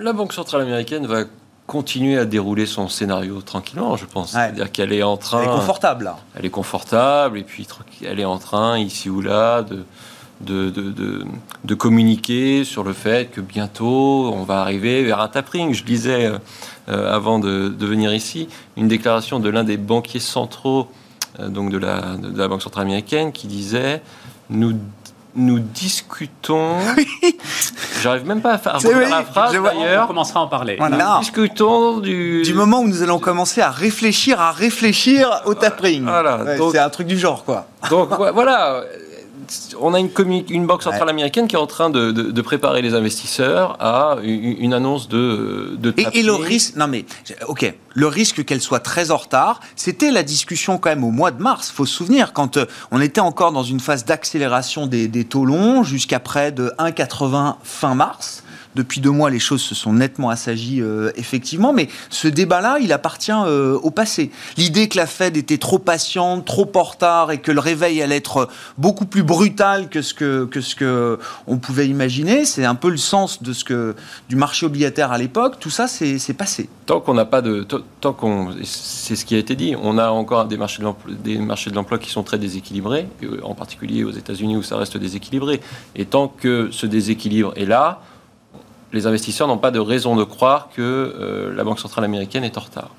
La 0.00 0.12
Banque 0.12 0.32
centrale 0.32 0.62
américaine 0.62 1.06
va 1.06 1.24
continuer 1.68 2.18
à 2.18 2.24
dérouler 2.24 2.66
son 2.66 2.88
scénario 2.88 3.40
tranquillement, 3.42 3.96
je 3.96 4.06
pense. 4.06 4.32
Ouais. 4.32 4.40
C'est-à-dire 4.40 4.72
qu'elle 4.72 4.92
est 4.92 5.04
en 5.04 5.16
train. 5.16 5.42
Elle 5.42 5.48
est 5.48 5.52
confortable 5.52 6.04
là. 6.04 6.16
elle 6.34 6.46
est 6.46 6.50
confortable 6.50 7.38
et 7.38 7.44
puis 7.44 7.68
elle 8.04 8.18
est 8.18 8.24
en 8.24 8.38
train, 8.38 8.78
ici 8.78 9.08
ou 9.10 9.20
là, 9.20 9.62
de, 9.62 9.84
de, 10.40 10.70
de, 10.70 10.90
de- 10.92 11.24
de 11.64 11.74
communiquer 11.74 12.64
sur 12.64 12.84
le 12.84 12.92
fait 12.92 13.30
que 13.30 13.40
bientôt 13.40 14.30
on 14.34 14.44
va 14.44 14.60
arriver 14.60 15.02
vers 15.02 15.20
un 15.20 15.28
tapering. 15.28 15.74
Je 15.74 15.84
lisais 15.84 16.26
euh, 16.26 16.38
euh, 16.88 17.12
avant 17.14 17.38
de, 17.38 17.68
de 17.68 17.86
venir 17.86 18.14
ici 18.14 18.48
une 18.76 18.88
déclaration 18.88 19.40
de 19.40 19.48
l'un 19.48 19.64
des 19.64 19.76
banquiers 19.76 20.20
centraux 20.20 20.88
euh, 21.40 21.48
donc 21.48 21.70
de 21.70 21.78
la, 21.78 22.00
de 22.16 22.38
la 22.38 22.48
Banque 22.48 22.62
centrale 22.62 22.84
américaine 22.84 23.32
qui 23.32 23.46
disait 23.48 24.00
nous 24.50 24.74
nous 25.36 25.58
discutons. 25.60 26.78
J'arrive 28.02 28.26
même 28.26 28.40
pas 28.40 28.52
à 28.54 28.58
faire 28.58 28.72
la 28.74 29.22
phrase 29.22 29.52
je 29.52 29.58
vois. 29.58 29.72
On 29.76 29.82
d'ailleurs. 29.84 30.06
commencera 30.08 30.40
à 30.40 30.42
en 30.44 30.48
parler. 30.48 30.76
Voilà. 30.78 31.18
Discutons 31.20 31.98
du, 31.98 32.42
du 32.42 32.54
moment 32.54 32.80
où 32.80 32.88
nous 32.88 33.02
allons 33.02 33.18
commencer 33.18 33.60
à 33.60 33.70
réfléchir, 33.70 34.40
à 34.40 34.50
réfléchir 34.52 35.28
au 35.44 35.54
tapering. 35.54 36.02
Voilà, 36.04 36.42
Ouais, 36.42 36.56
donc- 36.58 36.72
c'est 36.72 36.78
un 36.78 36.88
truc 36.90 37.06
du 37.06 37.18
genre, 37.18 37.44
quoi. 37.44 37.66
Donc 37.90 38.08
vo- 38.10 38.32
voilà, 38.32 38.82
on 39.80 39.94
a 39.94 39.98
une, 40.00 40.10
une 40.50 40.66
banque 40.66 40.82
centrale 40.82 41.08
américaine 41.08 41.46
qui 41.48 41.56
est 41.56 41.58
en 41.58 41.66
train 41.66 41.90
de, 41.90 42.12
de- 42.12 42.30
de 42.30 42.42
préparer 42.42 42.82
les 42.82 42.94
investisseurs 42.94 43.76
à 43.80 44.16
une, 44.22 44.72
annonce 44.74 45.08
de, 45.08 45.76
de 45.78 45.92
Et, 45.96 46.06
et 46.20 46.22
le 46.22 46.32
risque, 46.34 46.76
non 46.76 46.86
mais, 46.86 47.04
ok, 47.46 47.74
le 47.94 48.06
risque 48.06 48.44
qu'elle 48.44 48.60
soit 48.60 48.80
très 48.80 49.10
en 49.10 49.16
retard, 49.16 49.60
c'était 49.76 50.10
la 50.10 50.22
discussion 50.22 50.78
quand 50.78 50.90
même 50.90 51.04
au 51.04 51.10
mois 51.10 51.30
de 51.30 51.42
mars. 51.42 51.70
Faut 51.70 51.86
se 51.86 51.94
souvenir 51.94 52.32
quand 52.32 52.56
euh, 52.56 52.66
on 52.90 53.00
était 53.00 53.20
encore 53.20 53.52
dans 53.52 53.62
une 53.64 53.80
phase 53.80 54.04
d'accélération 54.04 54.86
des, 54.86 55.08
des 55.08 55.24
taux 55.24 55.44
longs 55.44 55.82
jusqu'à 55.82 56.20
près 56.20 56.52
de 56.52 56.72
1,80 56.78 57.56
fin 57.62 57.94
mars. 57.94 58.42
Depuis 58.78 59.00
deux 59.00 59.10
mois, 59.10 59.28
les 59.28 59.40
choses 59.40 59.60
se 59.60 59.74
sont 59.74 59.92
nettement 59.92 60.30
assagies, 60.30 60.80
euh, 60.80 61.10
effectivement, 61.16 61.72
mais 61.72 61.88
ce 62.10 62.28
débat-là, 62.28 62.78
il 62.80 62.92
appartient 62.92 63.32
euh, 63.32 63.76
au 63.82 63.90
passé. 63.90 64.30
L'idée 64.56 64.88
que 64.88 64.96
la 64.96 65.06
Fed 65.06 65.36
était 65.36 65.58
trop 65.58 65.80
patiente, 65.80 66.44
trop 66.44 66.70
en 66.76 66.84
retard 66.84 67.32
et 67.32 67.38
que 67.38 67.50
le 67.50 67.58
réveil 67.58 68.00
allait 68.00 68.18
être 68.18 68.48
beaucoup 68.76 69.04
plus 69.04 69.24
brutal 69.24 69.88
que 69.88 70.00
ce 70.00 70.14
que, 70.14 70.44
que 70.44 70.60
ce 70.60 70.76
que 70.76 71.18
on 71.48 71.56
pouvait 71.58 71.88
imaginer, 71.88 72.44
c'est 72.44 72.64
un 72.64 72.76
peu 72.76 72.88
le 72.88 72.98
sens 72.98 73.42
de 73.42 73.52
ce 73.52 73.64
que, 73.64 73.96
du 74.28 74.36
marché 74.36 74.64
obligataire 74.64 75.10
à 75.10 75.18
l'époque. 75.18 75.56
Tout 75.58 75.70
ça, 75.70 75.88
c'est 75.88 76.32
passé. 76.34 76.68
Tant 76.86 77.00
qu'on 77.00 77.14
n'a 77.14 77.24
pas 77.24 77.42
de, 77.42 77.66
tant- 78.00 78.12
qu'on, 78.12 78.54
c'est 78.62 79.16
ce 79.16 79.24
qui 79.24 79.34
a 79.34 79.38
été 79.38 79.56
dit, 79.56 79.74
on 79.82 79.98
a 79.98 80.08
encore 80.10 80.44
des 80.44 80.56
marchés 80.56 80.82
de 80.82 81.74
l'emploi, 81.74 81.98
qui 81.98 82.10
sont 82.10 82.22
très 82.22 82.38
déséquilibrés, 82.38 83.08
en 83.42 83.54
particulier 83.56 84.04
aux 84.04 84.12
États-Unis 84.12 84.56
où 84.56 84.62
ça 84.62 84.76
reste 84.76 84.96
déséquilibré. 84.96 85.60
Et 85.96 86.04
tant 86.04 86.28
que 86.28 86.68
ce 86.70 86.86
déséquilibre 86.86 87.52
est 87.56 87.66
là, 87.66 88.00
les 88.92 89.06
investisseurs 89.06 89.48
n'ont 89.48 89.58
pas 89.58 89.70
de 89.70 89.78
raison 89.78 90.16
de 90.16 90.24
croire 90.24 90.68
que 90.74 91.52
la 91.54 91.64
Banque 91.64 91.78
centrale 91.78 92.04
américaine 92.04 92.44
est 92.44 92.56
en 92.56 92.62
retard. 92.62 92.90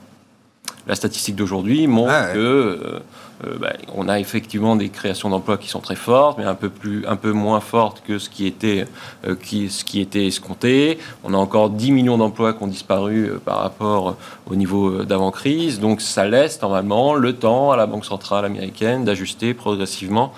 La 0.90 0.96
statistique 0.96 1.36
d'aujourd'hui 1.36 1.86
montre 1.86 2.12
ah 2.12 2.34
que 2.34 3.02
euh, 3.46 3.58
bah, 3.60 3.74
on 3.96 4.10
a 4.10 4.20
effectivement 4.20 4.76
des 4.76 4.90
créations 4.90 5.30
d'emplois 5.30 5.60
qui 5.60 5.70
sont 5.70 5.82
très 5.82 5.96
fortes, 5.96 6.40
mais 6.40 6.46
un 6.46 6.56
peu, 6.56 6.70
plus, 6.70 7.06
un 7.06 7.16
peu 7.16 7.32
moins 7.32 7.60
fortes 7.60 8.02
que 8.06 8.18
ce 8.18 8.28
qui 8.28 8.48
était, 8.48 8.88
euh, 9.28 9.36
qui, 9.36 9.70
ce 9.70 9.86
qui 9.86 10.02
était 10.02 10.26
escompté. 10.26 10.98
On 11.24 11.36
a 11.36 11.38
encore 11.38 11.70
10 11.70 11.92
millions 11.92 12.18
d'emplois 12.18 12.54
qui 12.54 12.64
ont 12.64 12.68
disparu 12.68 13.26
euh, 13.26 13.38
par 13.38 13.60
rapport 13.60 14.18
au 14.50 14.56
niveau 14.56 15.06
d'avant-crise. 15.06 15.80
Donc 15.80 16.02
ça 16.02 16.28
laisse 16.28 16.60
normalement 16.60 17.14
le 17.14 17.34
temps 17.34 17.72
à 17.72 17.78
la 17.78 17.86
Banque 17.86 18.06
centrale 18.06 18.44
américaine 18.44 19.06
d'ajuster 19.06 19.54
progressivement 19.54 20.34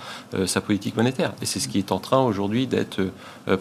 sa 0.45 0.59
politique 0.59 0.97
monétaire. 0.97 1.31
Et 1.41 1.45
c'est 1.45 1.59
ce 1.59 1.69
qui 1.69 1.77
est 1.77 1.93
en 1.93 1.99
train 1.99 2.21
aujourd'hui 2.21 2.67
d'être 2.67 3.01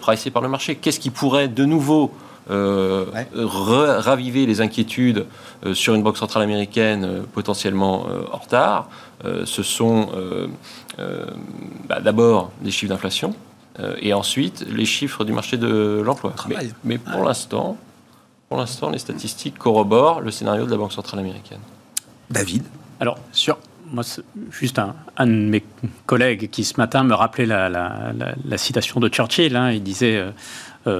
pricé 0.00 0.30
par 0.30 0.42
le 0.42 0.48
marché. 0.48 0.74
Qu'est-ce 0.74 0.98
qui 0.98 1.10
pourrait 1.10 1.46
de 1.46 1.64
nouveau 1.64 2.10
raviver 2.50 4.46
les 4.46 4.60
inquiétudes 4.60 5.26
sur 5.72 5.94
une 5.94 6.02
banque 6.02 6.16
centrale 6.16 6.42
américaine 6.42 7.22
potentiellement 7.32 8.06
en 8.32 8.36
retard 8.36 8.88
euh, 9.24 9.44
ce 9.44 9.62
sont 9.62 10.08
euh, 10.14 10.46
euh, 10.98 11.26
bah, 11.88 12.00
d'abord 12.00 12.52
des 12.62 12.70
chiffres 12.70 12.90
d'inflation 12.90 13.34
et 14.02 14.12
ensuite 14.12 14.66
les 14.68 14.84
chiffres 14.84 15.24
du 15.24 15.32
marché 15.32 15.56
de 15.56 16.02
l'emploi. 16.04 16.34
Mais, 16.84 16.98
pour 16.98 17.24
l'instant, 17.24 17.78
pour 18.50 18.58
l'instant, 18.58 18.90
les 18.90 18.98
statistiques 18.98 19.56
corroborent 19.56 20.20
le 20.20 20.30
scénario 20.30 20.66
de 20.66 20.70
la 20.70 20.76
Banque 20.76 20.92
centrale 20.92 21.20
américaine. 21.20 21.60
David? 22.28 22.62
Alors, 22.98 23.18
sur 23.32 23.56
moi, 23.86 24.04
juste 24.50 24.78
un, 24.78 25.26
de 25.26 25.32
mes 25.32 25.64
collègues 26.04 26.50
qui 26.50 26.64
ce 26.64 26.74
matin 26.76 27.04
me 27.04 27.14
rappelait 27.14 27.46
la, 27.46 28.12
citation 28.58 29.00
de 29.00 29.08
Churchill. 29.08 29.56
Hein. 29.56 29.70
il 29.70 29.82
disait 29.82 30.26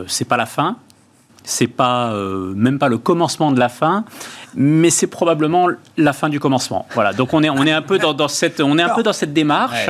c'est 0.07 0.25
pas 0.25 0.39
la 0.39 0.47
fin, 0.47 0.79
c'est 1.45 1.67
pas 1.67 2.15
même 2.55 2.79
pas 2.79 2.89
le 2.89 2.99
commencement 2.99 3.53
de 3.53 3.59
la 3.59 3.69
fin, 3.69 4.05
mais 4.55 4.91
c'est 4.91 5.07
probablement 5.07 5.69
la 5.97 6.13
fin 6.13 6.29
du 6.29 6.41
commencement. 6.41 6.87
Voilà. 6.95 7.13
Donc 7.13 7.35
on 7.35 7.43
est, 7.43 7.51
on 7.51 7.65
est 7.65 7.73
un 7.73 7.83
peu 7.83 7.99
dans, 7.99 8.29
cette, 8.29 8.61
on 8.61 8.79
est 8.79 8.83
un 8.83 8.95
peu 8.95 9.03
dans 9.03 9.13
cette 9.13 9.33
démarche 9.33 9.89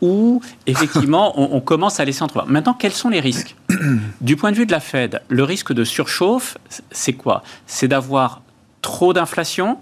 où 0.00 0.40
effectivement 0.66 1.32
on, 1.40 1.60
commence 1.60 2.00
à 2.00 2.04
laisser 2.04 2.22
entrevoir. 2.22 2.46
Maintenant, 2.48 2.74
quels 2.74 2.92
sont 2.92 3.08
les 3.08 3.20
risques? 3.20 3.56
Du 4.20 4.36
point 4.36 4.50
de 4.52 4.56
vue 4.56 4.66
de 4.66 4.72
la 4.72 4.80
Fed, 4.80 5.22
le 5.28 5.44
risque 5.44 5.72
de 5.72 5.84
surchauffe, 5.84 6.56
c'est 6.90 7.12
quoi? 7.12 7.42
C'est 7.66 7.88
d'avoir 7.88 8.42
trop 8.82 9.12
d'inflation. 9.12 9.78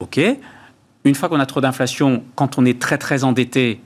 Ok. 0.00 0.20
Une 1.04 1.14
fois 1.14 1.28
qu'on 1.28 1.40
a 1.40 1.46
trop 1.46 1.60
d'inflation, 1.60 2.24
quand 2.34 2.58
on 2.58 2.64
est 2.64 2.80
très 2.80 2.98
très 2.98 3.24
endetté, 3.24 3.80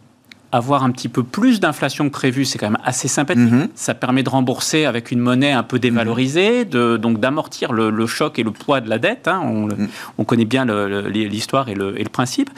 avoir 0.53 0.83
un 0.83 0.91
petit 0.91 1.09
peu 1.09 1.23
plus 1.23 1.61
d'inflation 1.61 2.07
que 2.07 2.13
prévu, 2.13 2.45
c'est 2.45 2.59
quand 2.59 2.71
même 2.71 2.81
assez 2.85 3.09
sympathique. 3.09 3.51
Mhm. 3.51 3.69
Ça 3.75 3.95
permet 3.95 4.23
de 4.23 4.31
rembourser 4.31 4.85
avec 4.85 5.11
une 5.11 5.21
monnaie 5.21 5.53
un 5.53 5.63
peu 5.63 5.79
dévalorisée, 5.79 6.65
de, 6.65 6.97
donc 6.97 7.21
d'amortir 7.21 7.73
le, 7.73 8.07
choc 8.07 8.39
et 8.39 8.43
le 8.43 8.51
poids 8.51 8.81
de 8.81 8.89
la 8.89 8.99
dette. 8.99 9.29
Hein. 9.29 9.43
Mhm. 9.45 9.89
On, 10.19 10.25
connaît 10.25 10.45
bien 10.45 10.65
l'histoire 11.09 11.69
et 11.69 11.75
le, 11.75 11.95
principe. 12.11 12.51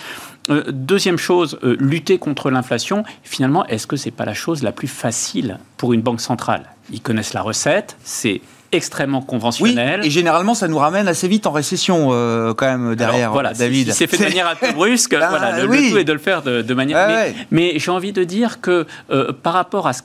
Euh, 0.51 0.65
deuxième 0.73 1.19
chose, 1.19 1.59
euh, 1.63 1.77
lutter 1.79 2.19
contre 2.19 2.51
l'inflation. 2.51 3.05
Finalement, 3.23 3.65
est-ce 3.67 3.87
que 3.87 3.97
c'est 3.97 4.11
pas 4.11 4.25
la 4.25 4.35
chose 4.35 4.63
la 4.63 4.73
plus 4.73 4.89
facile 4.89 5.59
pour 5.77 5.93
une 5.93 6.01
banque 6.01 6.21
centrale? 6.21 6.65
Ils 6.93 7.01
connaissent 7.01 7.35
la 7.35 7.43
recette, 7.43 7.97
c'est 8.05 8.41
extrêmement 8.73 9.21
conventionnel. 9.21 10.01
Oui, 10.01 10.07
et 10.07 10.11
généralement, 10.11 10.55
ça 10.55 10.67
nous 10.67 10.79
ramène 10.79 11.07
assez 11.07 11.29
vite 11.29 11.47
en 11.47 11.53
récession, 11.53 12.09
euh, 12.11 12.55
quand 12.55 12.67
même, 12.67 12.95
derrière, 12.97 13.31
voilà, 13.31 13.53
David. 13.53 13.93
c'est 13.93 14.07
fait 14.07 14.17
de 14.17 14.25
manière 14.25 14.49
un 14.49 14.55
peu 14.55 14.73
brusque, 14.75 15.15
voilà, 15.15 15.63
le, 15.63 15.67
tout 15.67 15.99
est 15.99 16.05
de 16.05 16.13
le 16.13 16.19
faire 16.19 16.43
de, 16.43 16.75
manière... 16.75 17.35
mais, 17.51 17.79
j'ai 17.79 17.91
envie 17.91 18.13
de 18.13 18.25
dire 18.25 18.61
que 18.61 18.87
euh, 19.11 19.33
par 19.33 19.53
rapport 19.53 19.87
à 19.87 19.93
ce 19.93 20.03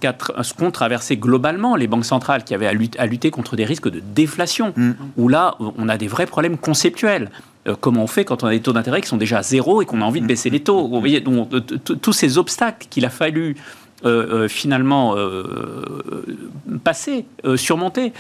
qu'ont 0.54 0.72
traversé 0.72 1.18
globalement 1.18 1.76
les 1.76 1.88
banques 1.88 2.06
centrales 2.06 2.44
qui 2.44 2.54
avaient 2.54 2.68
à, 2.68 3.06
lutter, 3.06 3.32
contre 3.32 3.56
des 3.56 3.66
risques 3.66 3.90
de 3.90 4.02
déflation, 4.02 4.74
mm. 4.76 4.92
où 5.16 5.30
là, 5.30 5.56
on 5.60 5.88
a 5.88 5.98
des 5.98 6.08
vrais 6.08 6.26
problèmes 6.26 6.58
conceptuels 6.58 7.32
euh, 7.68 7.76
comment 7.80 8.04
on 8.04 8.08
fait 8.08 8.26
quand 8.26 8.44
on 8.44 8.48
a 8.48 8.52
des 8.52 8.62
taux 8.62 8.74
d'intérêt 8.74 9.02
qui 9.02 9.08
sont 9.08 9.18
déjà 9.18 9.40
à 9.40 9.44
zéro 9.44 9.82
et 9.82 9.86
qu'on 9.86 10.02
a 10.02 10.06
envie 10.06 10.22
de 10.22 10.26
baisser 10.26 10.50
les 10.50 10.62
taux? 10.62 10.88
Vous 10.88 11.00
voyez, 11.00 11.20
donc, 11.20 11.50
tous 12.02 12.14
ces 12.14 12.38
obstacles 12.38 12.88
qu'il 12.90 13.06
a 13.06 13.10
fallu 13.10 13.56
finalement 14.48 15.16
passer, 16.84 17.26
surmonter. 17.56 18.14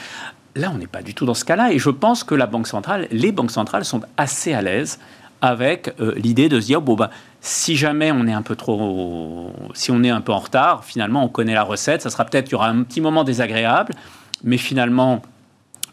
Là, 0.55 0.71
on 0.73 0.77
n'est 0.79 0.87
pas 0.87 1.03
du 1.03 1.13
tout 1.13 1.25
dans 1.25 1.35
ce 1.35 1.45
cas-là. 1.45 1.71
Et 1.71 1.79
je 1.79 1.89
pense 1.89 2.23
que 2.23 2.33
la 2.33 2.47
Banque 2.47 2.67
centrale, 2.67 3.07
les 3.11 3.31
banques 3.31 3.51
centrales 3.51 3.85
sont 3.85 4.01
assez 4.17 4.53
à 4.53 4.61
l'aise 4.61 4.99
avec 5.41 5.93
euh, 5.99 6.13
l'idée 6.15 6.49
de 6.49 6.59
se 6.59 6.65
dire 6.65 6.81
bon 6.81 6.95
bah 6.95 7.11
si 7.41 7.75
jamais 7.75 8.11
on 8.11 8.27
est 8.27 8.33
un 8.33 8.41
peu 8.41 8.55
trop 8.55 9.53
si 9.73 9.91
on 9.91 10.03
est 10.03 10.09
un 10.09 10.21
peu 10.21 10.31
en 10.31 10.39
retard 10.39 10.83
finalement 10.83 11.23
on 11.23 11.27
connaît 11.27 11.53
la 11.53 11.63
recette 11.63 12.01
ça 12.01 12.09
sera 12.09 12.25
peut-être 12.25 12.49
il 12.49 12.53
y 12.53 12.55
aura 12.55 12.69
un 12.69 12.83
petit 12.83 13.01
moment 13.01 13.23
désagréable 13.23 13.93
mais 14.43 14.57
finalement 14.57 15.21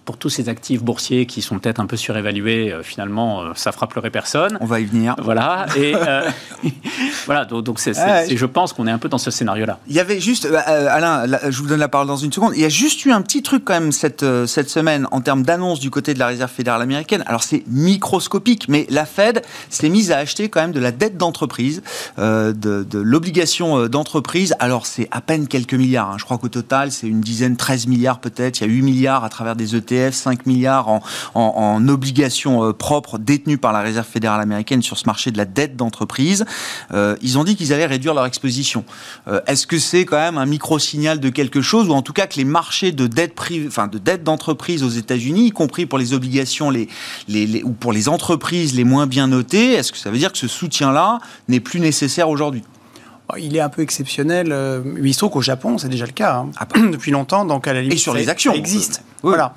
pour 0.05 0.19
tous 0.19 0.29
ces 0.29 0.49
actifs 0.49 0.83
boursiers 0.83 1.27
qui 1.27 1.41
sont 1.43 1.59
peut-être 1.59 1.81
un 1.81 1.87
peu 1.87 1.97
surévalués, 1.97 2.73
euh, 2.73 2.83
finalement, 2.83 3.43
euh, 3.43 3.53
ça 3.55 3.73
fera 3.73 3.87
pleurer 3.89 4.11
personne. 4.11 4.59
On 4.61 4.67
va 4.67 4.81
y 4.81 4.85
venir. 4.85 5.17
Voilà. 5.19 5.67
Et 5.77 5.95
euh, 5.95 6.29
voilà. 7.27 7.45
Donc, 7.45 7.81
c'est, 7.81 7.95
je 7.95 8.47
pense 8.47 8.73
qu'on 8.73 8.87
est 8.87 8.91
un 8.91 8.99
peu 8.99 9.09
dans 9.09 9.19
ce 9.19 9.31
scénario-là. 9.31 9.79
Il 9.89 9.95
y 9.95 10.01
avait 10.01 10.21
juste, 10.21 10.47
Alain, 10.67 11.27
je 11.49 11.59
vous 11.59 11.69
donne 11.69 11.81
la 11.81 11.89
parole 11.89 12.07
dans 12.07 12.17
une 12.17 12.33
seconde. 12.33 12.53
Il 12.55 12.61
y 12.61 12.67
a 12.67 12.71
juste 12.71 13.05
eu 13.05 13.13
un 13.13 13.23
petit 13.23 13.43
truc 13.43 13.65
quand 13.65 13.75
même 13.75 13.93
cette 13.93 14.25
cette 14.47 14.69
semaine 14.69 15.07
en 15.11 15.21
termes 15.21 15.43
d'annonce 15.43 15.81
du 15.81 15.91
côté 15.91 16.15
de 16.15 16.19
la 16.19 16.27
Réserve 16.27 16.51
fédérale 16.51 16.83
américaine. 16.83 17.25
Alors 17.27 17.43
c'est 17.43 17.63
microscopique, 17.67 18.69
mais 18.69 18.87
la 18.91 19.07
Fed 19.07 19.43
s'est 19.71 19.89
mise 19.89 20.13
à 20.13 20.19
acheter 20.19 20.49
quand 20.49 20.61
même 20.61 20.73
de 20.73 20.81
la 20.81 20.93
dette 20.93 21.17
d'entreprise, 21.17 21.83
de, 22.19 22.53
de 22.53 22.99
l'obligation 22.99 23.87
d'entreprise. 23.87 24.55
Alors 24.59 24.87
c'est 24.87 25.09
à 25.11 25.21
peine 25.21 25.49
quelques 25.49 25.75
milliards. 25.75 26.11
Hein. 26.11 26.17
Je 26.19 26.25
crois 26.25 26.39
qu'au 26.39 26.49
total 26.49 26.91
c'est 26.91 27.07
une 27.07 27.21
dizaine, 27.21 27.57
13 27.57 27.87
milliards 27.87 28.21
peut-être. 28.21 28.61
Il 28.61 28.67
y 28.67 28.71
a 28.71 28.73
8 28.73 28.83
milliards 28.83 29.25
à 29.25 29.29
travers 29.29 29.57
des 29.57 29.77
ETF 29.77 29.94
5 30.11 30.47
milliards 30.47 30.89
en, 31.35 31.89
obligations 31.89 32.65
euh, 32.65 32.73
propres 32.73 33.19
détenues 33.19 33.59
par 33.59 33.73
la 33.73 33.81
Réserve 33.81 34.07
fédérale 34.07 34.41
américaine 34.41 34.83
sur 34.83 34.99
ce 34.99 35.07
marché 35.07 35.31
de 35.31 35.39
la 35.39 35.45
dette 35.45 35.77
d'entreprise. 35.77 36.45
Euh, 36.93 37.17
ils 37.23 37.39
ont 37.39 37.45
dit 37.45 37.57
qu'ils 37.57 37.73
allaient 37.73 37.87
réduire 37.87 38.15
leur 38.15 38.27
exposition. 38.27 38.85
Euh, 39.29 39.41
est-ce 39.47 39.67
que 39.67 39.79
c'est 39.79 40.05
quand 40.05 40.17
même 40.17 40.39
un 40.39 40.47
micro-signal 40.47 41.21
de 41.21 41.29
quelque 41.29 41.61
chose, 41.61 41.89
ou 41.89 41.93
en 41.93 42.03
tout 42.03 42.13
cas 42.13 42.27
que 42.27 42.37
les 42.37 42.45
marchés 42.45 42.93
de 42.93 43.07
dette 43.07 43.35
de 43.51 43.99
dette 43.99 44.25
d'entreprise 44.25 44.83
aux 44.83 44.89
États-Unis, 44.89 45.47
y 45.47 45.51
compris 45.51 45.87
pour 45.87 45.99
les 45.99 46.13
obligations 46.13 46.71
ou 46.71 47.73
pour 47.73 47.93
les 47.93 48.09
entreprises 48.09 48.75
les 48.75 48.85
moins 48.85 49.07
bien 49.07 49.29
notées, 49.29 49.73
est-ce 49.73 49.93
que 49.93 49.99
ça 49.99 50.11
veut 50.11 50.19
dire 50.19 50.33
que 50.33 50.39
ce 50.39 50.49
soutien-là 50.49 51.19
n'est 51.49 51.61
plus 51.61 51.81
nécessaire 51.81 52.29
aujourd'hui? 52.29 52.63
Il 53.39 53.57
est 53.57 53.61
un 53.61 53.69
peu 53.69 53.83
exceptionnel. 53.83 54.55
Mais 54.85 55.11
il 55.11 55.13
se 55.13 55.19
trouve 55.19 55.31
qu'au 55.31 55.43
Japon, 55.43 55.79
c'est 55.79 55.89
déjà 55.89 56.07
le 56.07 56.13
cas. 56.13 56.37
Hein. 56.37 56.51
Ah. 56.59 56.67
Depuis 56.93 57.11
longtemps, 57.11 57.45
donc 57.45 57.67
à 57.67 57.73
la 57.73 57.81
limite. 57.81 57.99
Et 57.99 58.01
sur 58.01 58.15
les 58.15 58.29
actions. 58.29 58.53
Ça 58.53 58.59
existe. 58.59 59.03
Voilà. 59.23 59.55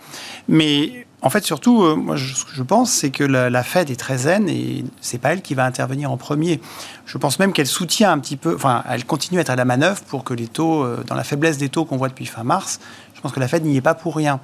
Mais 0.47 1.08
en 1.21 1.30
fait, 1.30 1.43
surtout, 1.43 1.84
euh, 1.84 1.95
moi, 1.95 2.15
je, 2.15 2.34
ce 2.34 2.45
que 2.45 2.51
je 2.53 2.62
pense, 2.62 2.91
c'est 2.91 3.10
que 3.10 3.23
la, 3.23 3.63
Fed 3.63 3.89
est 3.89 3.95
très 3.95 4.19
zen 4.19 4.47
et 4.47 4.86
c'est 5.01 5.17
pas 5.17 5.34
elle 5.34 5.41
qui 5.41 5.56
va 5.56 5.65
intervenir 5.65 6.12
en 6.12 6.17
premier. 6.17 6.62
Je 7.06 7.17
pense 7.17 7.39
même 7.39 7.53
qu'elle 7.53 7.67
soutient 7.67 8.12
un 8.12 8.19
petit 8.19 8.38
peu, 8.38 8.53
enfin, 8.56 8.84
elle 8.89 9.03
continue 9.03 9.39
à 9.39 9.41
être 9.41 9.49
à 9.49 9.56
la 9.56 9.65
manœuvre 9.65 10.01
pour 10.03 10.23
que 10.23 10.34
les 10.34 10.47
taux, 10.47 10.84
euh, 10.84 11.03
dans 11.08 11.15
la 11.15 11.23
faiblesse 11.23 11.58
des 11.58 11.69
taux 11.69 11.86
qu'on 11.86 11.97
voit 11.97 12.10
depuis 12.10 12.27
fin 12.27 12.43
mars, 12.43 12.80
je 13.15 13.21
pense 13.21 13.32
que 13.32 13.39
la 13.39 13.47
Fed 13.47 13.65
n'y 13.65 13.77
est 13.77 13.82
pas 13.82 13.95
pour 13.95 14.15
rien. 14.15 14.39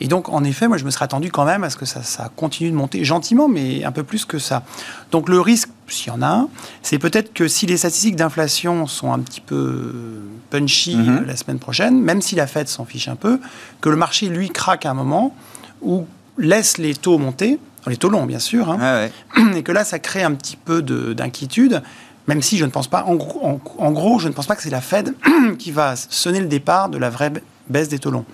Et 0.00 0.08
donc, 0.08 0.28
en 0.28 0.44
effet, 0.44 0.68
moi, 0.68 0.76
je 0.76 0.84
me 0.84 0.90
serais 0.90 1.04
attendu 1.04 1.30
quand 1.30 1.44
même 1.44 1.64
à 1.64 1.70
ce 1.70 1.76
que 1.76 1.84
ça, 1.84 2.02
ça 2.02 2.30
continue 2.36 2.70
de 2.70 2.76
monter 2.76 3.04
gentiment, 3.04 3.48
mais 3.48 3.84
un 3.84 3.92
peu 3.92 4.02
plus 4.02 4.24
que 4.24 4.38
ça. 4.38 4.62
Donc, 5.10 5.28
le 5.28 5.40
risque, 5.40 5.70
s'il 5.88 6.12
y 6.12 6.16
en 6.16 6.22
a 6.22 6.28
un, 6.28 6.48
c'est 6.82 6.98
peut-être 6.98 7.32
que 7.32 7.48
si 7.48 7.66
les 7.66 7.76
statistiques 7.76 8.16
d'inflation 8.16 8.86
sont 8.86 9.12
un 9.12 9.18
petit 9.18 9.40
peu 9.40 10.20
punchy 10.50 10.96
mhm. 10.96 11.08
euh, 11.08 11.26
la 11.26 11.36
semaine 11.36 11.58
prochaine, 11.58 12.00
même 12.00 12.22
si 12.22 12.34
la 12.34 12.46
Fed 12.46 12.68
s'en 12.68 12.84
fiche 12.84 13.08
un 13.08 13.16
peu, 13.16 13.40
que 13.80 13.88
le 13.88 13.96
marché, 13.96 14.28
lui, 14.28 14.50
craque 14.50 14.86
à 14.86 14.90
un 14.90 14.94
moment 14.94 15.34
ou 15.82 16.06
laisse 16.36 16.78
les 16.78 16.94
taux 16.94 17.18
monter, 17.18 17.58
les 17.86 17.96
taux 17.96 18.10
longs, 18.10 18.26
bien 18.26 18.38
sûr, 18.38 18.70
hein, 18.70 19.08
et 19.54 19.62
que 19.62 19.72
là, 19.72 19.84
ça 19.84 19.98
crée 19.98 20.22
un 20.22 20.34
petit 20.34 20.56
peu 20.56 20.82
d'inquiétude 20.82 21.82
même 22.28 22.42
si 22.42 22.58
je 22.58 22.66
ne 22.66 22.70
pense 22.70 22.88
pas, 22.88 23.04
en 23.04 23.14
gros, 23.14 23.58
en 23.78 23.90
gros, 23.90 24.18
je 24.18 24.28
ne 24.28 24.34
pense 24.34 24.46
pas 24.46 24.54
que 24.54 24.62
c'est 24.62 24.68
la 24.68 24.82
Fed 24.82 25.14
qui 25.58 25.70
va 25.70 25.96
sonner 25.96 26.40
le 26.40 26.46
départ 26.46 26.90
de 26.90 26.98
la 26.98 27.08
vraie 27.08 27.32
baisse 27.68 27.88
des 27.88 27.98
taux 27.98 28.10
longs. 28.10 28.24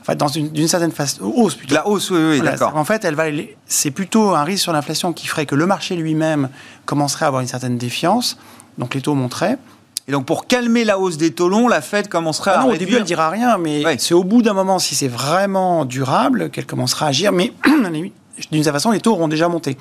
Enfin, 0.00 0.14
dans 0.14 0.28
une, 0.28 0.48
d'une 0.50 0.68
certaine 0.68 0.92
façon, 0.92 1.24
hausse 1.24 1.54
plutôt. 1.54 1.74
La 1.74 1.86
hausse, 1.86 2.10
oui, 2.10 2.18
oui, 2.30 2.40
d'accord. 2.40 2.76
En 2.76 2.84
fait, 2.84 3.04
elle 3.04 3.14
va, 3.14 3.24
c'est 3.66 3.90
plutôt 3.90 4.34
un 4.34 4.44
risque 4.44 4.62
sur 4.62 4.72
l'inflation 4.72 5.12
qui 5.12 5.26
ferait 5.26 5.46
que 5.46 5.54
le 5.54 5.66
marché 5.66 5.96
lui-même 5.96 6.48
commencerait 6.84 7.24
à 7.24 7.28
avoir 7.28 7.42
une 7.42 7.48
certaine 7.48 7.78
défiance, 7.78 8.38
donc 8.78 8.94
les 8.94 9.00
taux 9.00 9.14
monteraient. 9.14 9.58
Et 10.08 10.12
donc, 10.12 10.26
pour 10.26 10.46
calmer 10.46 10.84
la 10.84 10.98
hausse 10.98 11.16
des 11.16 11.32
taux 11.32 11.48
longs, 11.48 11.68
la 11.68 11.80
Fed 11.80 12.08
commencerait 12.08 12.52
ah 12.54 12.62
non, 12.64 12.72
Au 12.72 12.76
début, 12.76 12.96
elle 12.96 13.04
dira 13.04 13.30
rien, 13.30 13.56
mais 13.56 13.84
c'est 13.98 14.14
au 14.14 14.24
bout 14.24 14.42
d'un 14.42 14.52
moment, 14.52 14.78
si 14.78 14.94
c'est 14.94 15.08
vraiment 15.08 15.84
durable, 15.84 16.50
qu'elle 16.50 16.66
commencera 16.66 17.06
à 17.06 17.08
agir. 17.10 17.30
Mais 17.30 17.52
d'une 17.64 18.10
certaine 18.50 18.72
façon, 18.72 18.90
les 18.90 19.00
taux 19.00 19.12
auront 19.12 19.28
déjà 19.28 19.48
monté. 19.48 19.76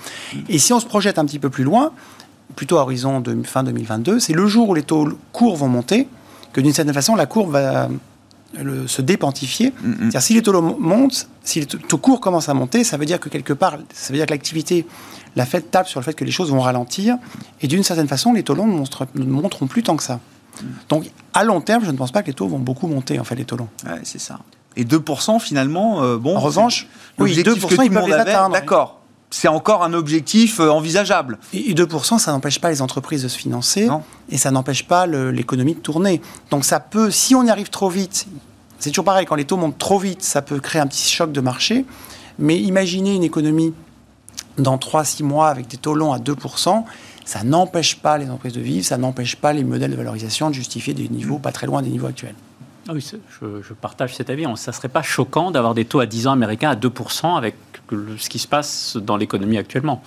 Et 0.48 0.60
si 0.60 0.74
on 0.74 0.80
se 0.80 0.86
projette 0.86 1.18
un 1.18 1.26
petit 1.26 1.40
peu 1.40 1.50
plus 1.50 1.64
loin, 1.64 1.92
plutôt 2.56 2.78
à 2.78 2.82
horizon 2.82 3.20
de 3.20 3.42
fin 3.44 3.64
2022, 3.64 4.20
c'est 4.20 4.34
le 4.34 4.46
jour 4.46 4.70
où 4.70 4.74
les 4.76 4.84
taux 4.84 5.10
courts 5.32 5.56
vont 5.56 5.68
monter 5.68 6.08
que 6.54 6.62
d'une 6.62 6.74
certaine 6.74 6.94
façon, 6.94 7.16
la 7.16 7.26
courbe 7.26 7.52
va 7.52 7.90
se 8.88 9.02
dépantifier. 9.02 9.74
Mm, 9.82 9.90
mm. 9.90 9.96
C'est-à-dire 9.98 10.22
si 10.22 10.34
les 10.34 10.42
taux 10.42 10.62
montent, 10.62 11.28
si 11.44 11.60
les 11.62 11.66
taux 11.66 11.98
courts 11.98 12.22
commencent 12.22 12.50
à 12.50 12.54
monter, 12.54 12.84
ça 12.84 12.98
veut 12.98 13.06
dire 13.06 13.20
que 13.20 13.30
quelque 13.30 13.54
part, 13.54 13.78
ça 13.94 14.14
veut 14.14 14.18
dire 14.18 14.26
que 14.26 14.32
l'activité, 14.32 14.86
la 15.36 15.46
Fed 15.46 15.70
tape 15.72 15.88
sur 15.88 16.00
le 16.00 16.06
fait 16.06 16.14
que 16.14 16.26
les 16.26 16.32
choses 16.32 16.52
vont 16.52 16.60
ralentir, 16.60 17.18
et 17.62 17.68
d'une 17.68 17.84
certaine 17.84 18.08
façon, 18.08 18.34
les 18.34 18.44
taux 18.44 18.56
longs 18.56 18.68
ne, 18.68 19.24
montreront 19.26 19.68
plus 19.68 19.84
tant 19.84 19.96
que 19.96 20.04
ça. 20.04 20.16
Mm. 20.62 20.66
Donc, 20.90 21.12
à 21.34 21.44
long 21.44 21.62
terme, 21.62 21.86
je 21.86 21.92
ne 21.92 21.98
pense 21.98 22.12
pas 22.12 22.22
que 22.22 22.28
les 22.28 22.34
taux 22.34 22.48
vont 22.48 22.60
beaucoup 22.60 22.88
monter, 22.88 23.20
en 23.20 23.24
fait, 23.24 23.36
les 23.36 23.46
taux 23.46 23.58
longs. 23.58 23.70
Ouais, 23.86 24.00
c'est 24.04 24.20
ça. 24.20 24.40
Et 24.78 24.86
2% 24.86 25.40
finalement, 25.40 26.02
euh, 26.02 26.18
bon. 26.18 26.38
En 26.38 26.40
revanche, 26.40 26.88
oui, 27.20 27.34
2% 27.34 27.44
que 27.44 27.76
tout 27.76 27.84
ils 27.84 27.90
le 27.90 27.94
peuvent 27.94 28.08
les 28.08 28.14
atteindre. 28.14 28.54
D'accord. 28.54 29.01
C'est 29.34 29.48
encore 29.48 29.84
un 29.84 29.94
objectif 29.94 30.60
euh, 30.60 30.70
envisageable. 30.70 31.40
Et 31.54 31.74
2%, 31.74 32.20
ça 32.20 32.32
n'empêche 32.32 32.60
pas 32.60 32.70
les 32.70 32.82
entreprises 32.82 33.24
de 33.24 33.28
se 33.28 33.38
financer 33.38 33.88
Non. 33.88 34.04
et 34.30 34.38
ça 34.38 34.52
n'empêche 34.52 34.86
pas 34.86 35.08
l'économie 35.08 35.74
de 35.74 35.80
tourner. 35.80 36.22
Donc 36.52 36.66
ça 36.66 36.80
peut, 36.80 37.10
si 37.10 37.34
on 37.34 37.44
y 37.44 37.50
arrive 37.50 37.70
trop 37.70 37.90
vite, 37.90 38.28
c'est 38.78 38.90
toujours 38.90 39.06
pareil, 39.06 39.26
quand 39.26 39.36
les 39.36 39.46
taux 39.46 39.58
montent 39.58 39.78
trop 39.78 40.00
vite, 40.00 40.22
ça 40.22 40.42
peut 40.42 40.60
créer 40.60 40.82
un 40.82 40.88
petit 40.88 41.10
choc 41.10 41.32
de 41.32 41.42
marché. 41.42 41.86
Mais 42.40 42.58
imaginez 42.60 43.16
une 43.16 43.24
économie 43.24 43.74
dans 44.58 44.78
3-6 44.78 45.24
mois 45.24 45.48
avec 45.48 45.68
des 45.68 45.78
taux 45.78 45.94
longs 45.94 46.12
à 46.14 46.20
2%, 46.20 46.84
ça 47.24 47.44
n'empêche 47.44 47.98
pas 47.98 48.18
les 48.18 48.26
entreprises 48.26 48.54
de 48.54 48.62
vivre, 48.62 48.86
ça 48.86 48.98
n'empêche 48.98 49.36
pas 49.38 49.54
les 49.54 49.64
modèles 49.64 49.92
de 49.92 49.96
valorisation 49.96 50.50
de 50.50 50.56
justifier 50.56 50.94
des 50.94 51.08
niveaux 51.08 51.40
pas 51.40 51.52
très 51.52 51.68
loin 51.68 51.82
des 51.82 51.90
niveaux 51.90 52.08
actuels. 52.08 52.36
Ah 52.88 52.94
oui, 52.94 53.06
je, 53.42 53.46
je 53.62 53.74
partage 53.74 54.16
cet 54.16 54.30
avis. 54.30 54.46
Ça 54.56 54.72
ne 54.72 54.76
serait 54.76 54.90
pas 54.90 55.02
choquant 55.04 55.52
d'avoir 55.52 55.74
des 55.74 55.86
taux 55.86 56.00
à 56.00 56.06
10 56.06 56.28
ans 56.28 56.32
américains 56.32 56.72
à 56.72 56.76
2% 56.76 57.36
avec 57.38 57.56
le- 57.90 58.18
ce 58.18 58.30
qui 58.30 58.40
se 58.40 58.48
passe 58.48 58.98
dans 58.98 59.18
l'économie 59.18 59.58
actuellement. 59.58 60.02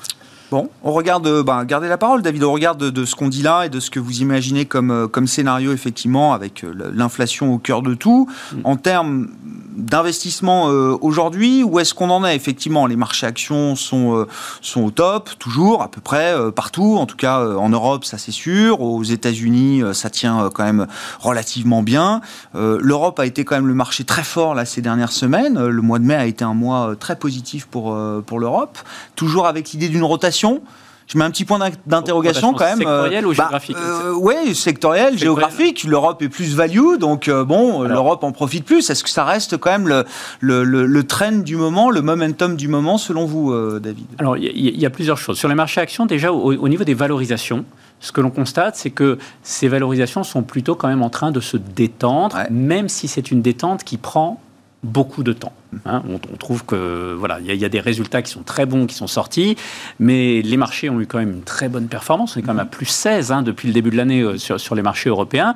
Bon, 0.51 0.69
on 0.83 0.93
regarde, 0.93 1.27
euh, 1.27 1.43
ben, 1.43 1.65
gardez 1.65 1.89
la 1.89 1.97
parole, 1.99 2.21
David. 2.23 2.45
On 2.45 2.53
regarde 2.53 2.79
de, 2.79 2.91
de 2.91 3.05
ce 3.05 3.15
qu'on 3.17 3.29
dit 3.29 3.43
là 3.43 3.65
et 3.67 3.69
de 3.71 3.81
ce 3.81 3.91
que 3.91 3.99
vous 3.99 4.21
imaginez 4.21 4.67
comme, 4.67 4.91
euh, 4.91 5.09
comme 5.09 5.27
scénario, 5.27 5.73
effectivement, 5.73 6.33
avec 6.35 6.65
euh, 6.65 6.73
l'inflation 6.95 7.55
au 7.55 7.59
cœur 7.59 7.81
de 7.83 7.95
tout. 7.95 8.29
Mm. 8.53 8.57
En 8.65 8.77
termes 8.77 9.29
d'investissement 9.75 10.71
euh, 10.71 10.97
aujourd'hui, 11.01 11.63
où 11.63 11.79
est-ce 11.79 11.95
qu'on 11.95 12.11
en 12.11 12.25
est? 12.25 12.37
Effectivement, 12.37 12.87
les 12.87 12.97
marchés 12.97 13.27
actions 13.27 13.77
sont, 13.77 14.17
euh, 14.17 14.27
sont 14.61 14.83
au 14.83 14.91
top, 14.91 15.31
toujours, 15.39 15.83
à 15.83 15.89
peu 15.89 16.01
près 16.01 16.33
euh, 16.33 16.51
partout. 16.51 16.97
En 16.97 17.07
tout 17.07 17.17
cas, 17.17 17.45
en 17.45 17.69
Europe, 17.69 18.05
ça 18.05 18.19
c'est 18.19 18.33
sûr. 18.33 18.81
Aux 18.81 19.03
États-Unis, 19.03 19.83
ça 19.93 20.11
tient 20.11 20.51
quand 20.53 20.65
même 20.65 20.87
relativement 21.21 21.83
bien. 21.83 22.21
L'Europe 22.55 23.19
a 23.19 23.27
été 23.27 23.45
quand 23.45 23.57
même 23.57 23.67
le 23.67 23.75
marché 23.75 24.05
très 24.05 24.23
fort 24.23 24.55
là 24.55 24.65
ces 24.65 24.81
dernières 24.81 25.13
semaines. 25.13 25.67
Le 25.67 25.83
mois 25.83 25.99
de 25.99 26.05
mai 26.05 26.15
a 26.15 26.27
été 26.27 26.45
un 26.45 26.55
mois 26.55 26.95
très 26.99 27.17
positif 27.17 27.67
pour, 27.67 27.97
pour 28.27 28.39
l'Europe. 28.39 28.79
Toujours 29.17 29.47
avec 29.47 29.71
l'idée 29.71 29.89
d'une 29.89 30.05
rotation. 30.05 30.63
Je 31.07 31.19
mets 31.19 31.25
un 31.25 31.31
petit 31.31 31.45
point 31.45 31.59
d'in- 31.59 31.71
d'interrogation 31.87 32.53
quand 32.55 32.65
même. 32.65 32.81
euh, 32.81 33.03
sectorielle 33.05 33.27
ou 33.27 33.33
géographique 33.35 33.77
Oui, 34.17 34.55
sectorielle, 34.55 35.19
géographique. 35.19 35.85
L'Europe 35.85 36.23
est 36.23 36.29
plus 36.29 36.55
value, 36.55 36.97
donc 36.99 37.29
euh, 37.29 37.45
bon, 37.45 37.83
l'Europe 37.83 38.25
en 38.25 38.33
profite 38.33 38.65
plus. 38.65 38.89
Est-ce 38.89 39.05
que 39.05 39.11
ça 39.11 39.25
reste 39.25 39.57
quand 39.59 39.71
même 39.71 39.87
le, 39.89 40.05
le, 40.41 40.65
le, 40.65 40.87
le 40.87 41.05
trend 41.05 41.33
du 41.43 41.57
moment, 41.57 41.91
le 41.91 42.01
momentum 42.03 42.57
du 42.57 42.69
moment, 42.69 42.97
selon 42.99 43.27
vous, 43.27 43.53
euh, 43.53 43.81
David? 43.83 44.07
Alors, 44.19 44.37
il 44.39 44.45
y, 44.45 44.49
a- 44.49 44.53
il 44.73 44.81
y 44.81 44.87
a 44.87 44.91
plusieurs 44.91 45.19
choses. 45.19 45.39
Sur 45.39 45.49
les 45.49 45.55
marchés 45.55 45.81
actions, 45.81 46.07
déjà, 46.07 46.33
au, 46.33 46.53
au 46.55 46.69
niveau 46.69 46.85
des 46.85 46.95
valorisations, 46.95 47.65
ce 48.01 48.11
que 48.13 48.21
l'on 48.21 48.31
constate, 48.31 48.77
c'est 48.77 48.91
que 48.91 49.19
ces 49.43 49.69
valorisations 49.69 50.25
sont 50.25 50.43
plutôt 50.43 50.75
quand 50.75 50.89
même 50.89 51.03
en 51.03 51.11
train 51.11 51.31
de 51.33 51.41
se 51.41 51.57
détendre, 51.57 52.37
Ouais. 52.37 52.47
même 52.51 52.89
si 52.89 53.09
c'est 53.09 53.31
une 53.31 53.43
détente 53.43 53.85
qui 53.85 53.97
prend 53.99 54.41
beaucoup 54.85 55.23
de 55.23 55.33
temps. 55.33 55.53
hein. 55.87 56.03
on, 56.09 56.37
trouve 56.37 56.65
que 56.65 57.15
voilà, 57.19 57.41
il 57.41 57.53
y, 57.55 57.65
a- 57.65 57.69
des 57.69 57.81
résultats 57.81 58.23
qui 58.23 58.31
sont 58.31 58.43
très 58.43 58.67
bons, 58.67 58.87
qui 58.87 58.95
sont 58.95 59.07
sortis, 59.07 59.57
mais 59.99 60.43
les 60.43 60.57
marchés 60.57 60.91
ont 60.91 61.01
eu 61.01 61.07
quand 61.07 61.19
même 61.19 61.33
une 61.33 61.43
très 61.43 61.69
bonne 61.69 61.89
performance. 61.89 62.37
On 62.37 62.41
est 62.41 62.43
quand 62.43 62.53
même 62.53 62.61
à 62.61 62.67
plus 62.67 62.87
16 62.87 63.33
hein, 63.33 63.43
depuis 63.43 63.67
le 63.67 63.75
début 63.75 63.91
de 63.91 63.97
l'année 63.97 64.21
euh, 64.21 64.37
sur, 64.37 64.75
les 64.75 64.83
marchés 64.83 65.09
européens. 65.09 65.55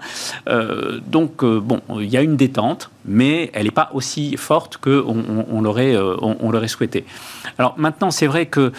Euh, 0.49 0.99
donc 1.07 1.45
euh, 1.45 1.61
bon, 1.61 1.81
il 2.01 2.09
y 2.09 2.17
a 2.17 2.23
une 2.23 2.37
détente, 2.37 2.91
mais 3.05 3.51
elle 3.53 3.65
n'est 3.65 3.71
pas 3.71 3.91
aussi 3.93 4.37
forte 4.37 4.79
qu'on 4.79 4.91
on, 5.01 5.47
on 5.51 5.61
l'aurait 5.61 5.97
on, 5.97 6.51
l'aurait 6.51 6.69
souhaité. 6.69 7.05
Alors 7.59 7.75
maintenant, 7.79 8.11
c'est 8.11 8.27
vrai 8.27 8.47
que 8.47 8.73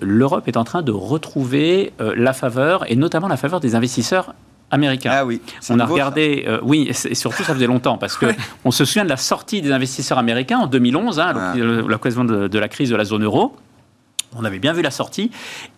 l'Europe 0.00 0.48
est 0.48 0.56
en 0.56 0.64
train 0.64 0.82
de 0.82 0.92
retrouver 0.92 1.92
la 1.98 2.32
faveur, 2.32 2.90
et 2.90 2.96
notamment 2.96 3.28
la 3.28 3.36
faveur 3.36 3.60
des 3.60 3.74
investisseurs 3.74 4.34
américains. 4.70 5.10
Ah 5.12 5.24
oui. 5.26 5.40
On 5.68 5.74
a 5.74 5.82
nouveau, 5.82 5.94
regardé, 5.94 6.44
euh, 6.46 6.58
oui, 6.62 6.86
et, 6.88 7.14
surtout 7.14 7.42
ça 7.44 7.54
faisait 7.54 7.66
longtemps, 7.66 7.98
parce 7.98 8.16
que 8.16 8.26
on 8.64 8.70
se 8.70 8.84
souvient 8.84 9.04
de 9.04 9.08
la 9.10 9.16
sortie 9.16 9.62
des 9.62 9.72
investisseurs 9.72 10.18
américains 10.18 10.58
en 10.58 10.66
2011, 10.66 11.18
hein, 11.20 11.26
à 11.34 11.56
l'oc- 11.56 11.88
l'occasion 11.88 12.24
de, 12.24 12.48
de 12.48 12.58
la 12.58 12.68
crise 12.68 12.90
de 12.90 12.96
la 12.96 13.04
zone 13.04 13.24
euro. 13.24 13.54
On 14.36 14.44
avait 14.44 14.60
bien 14.60 14.72
vu 14.72 14.80
la 14.82 14.92
sortie, 14.92 15.30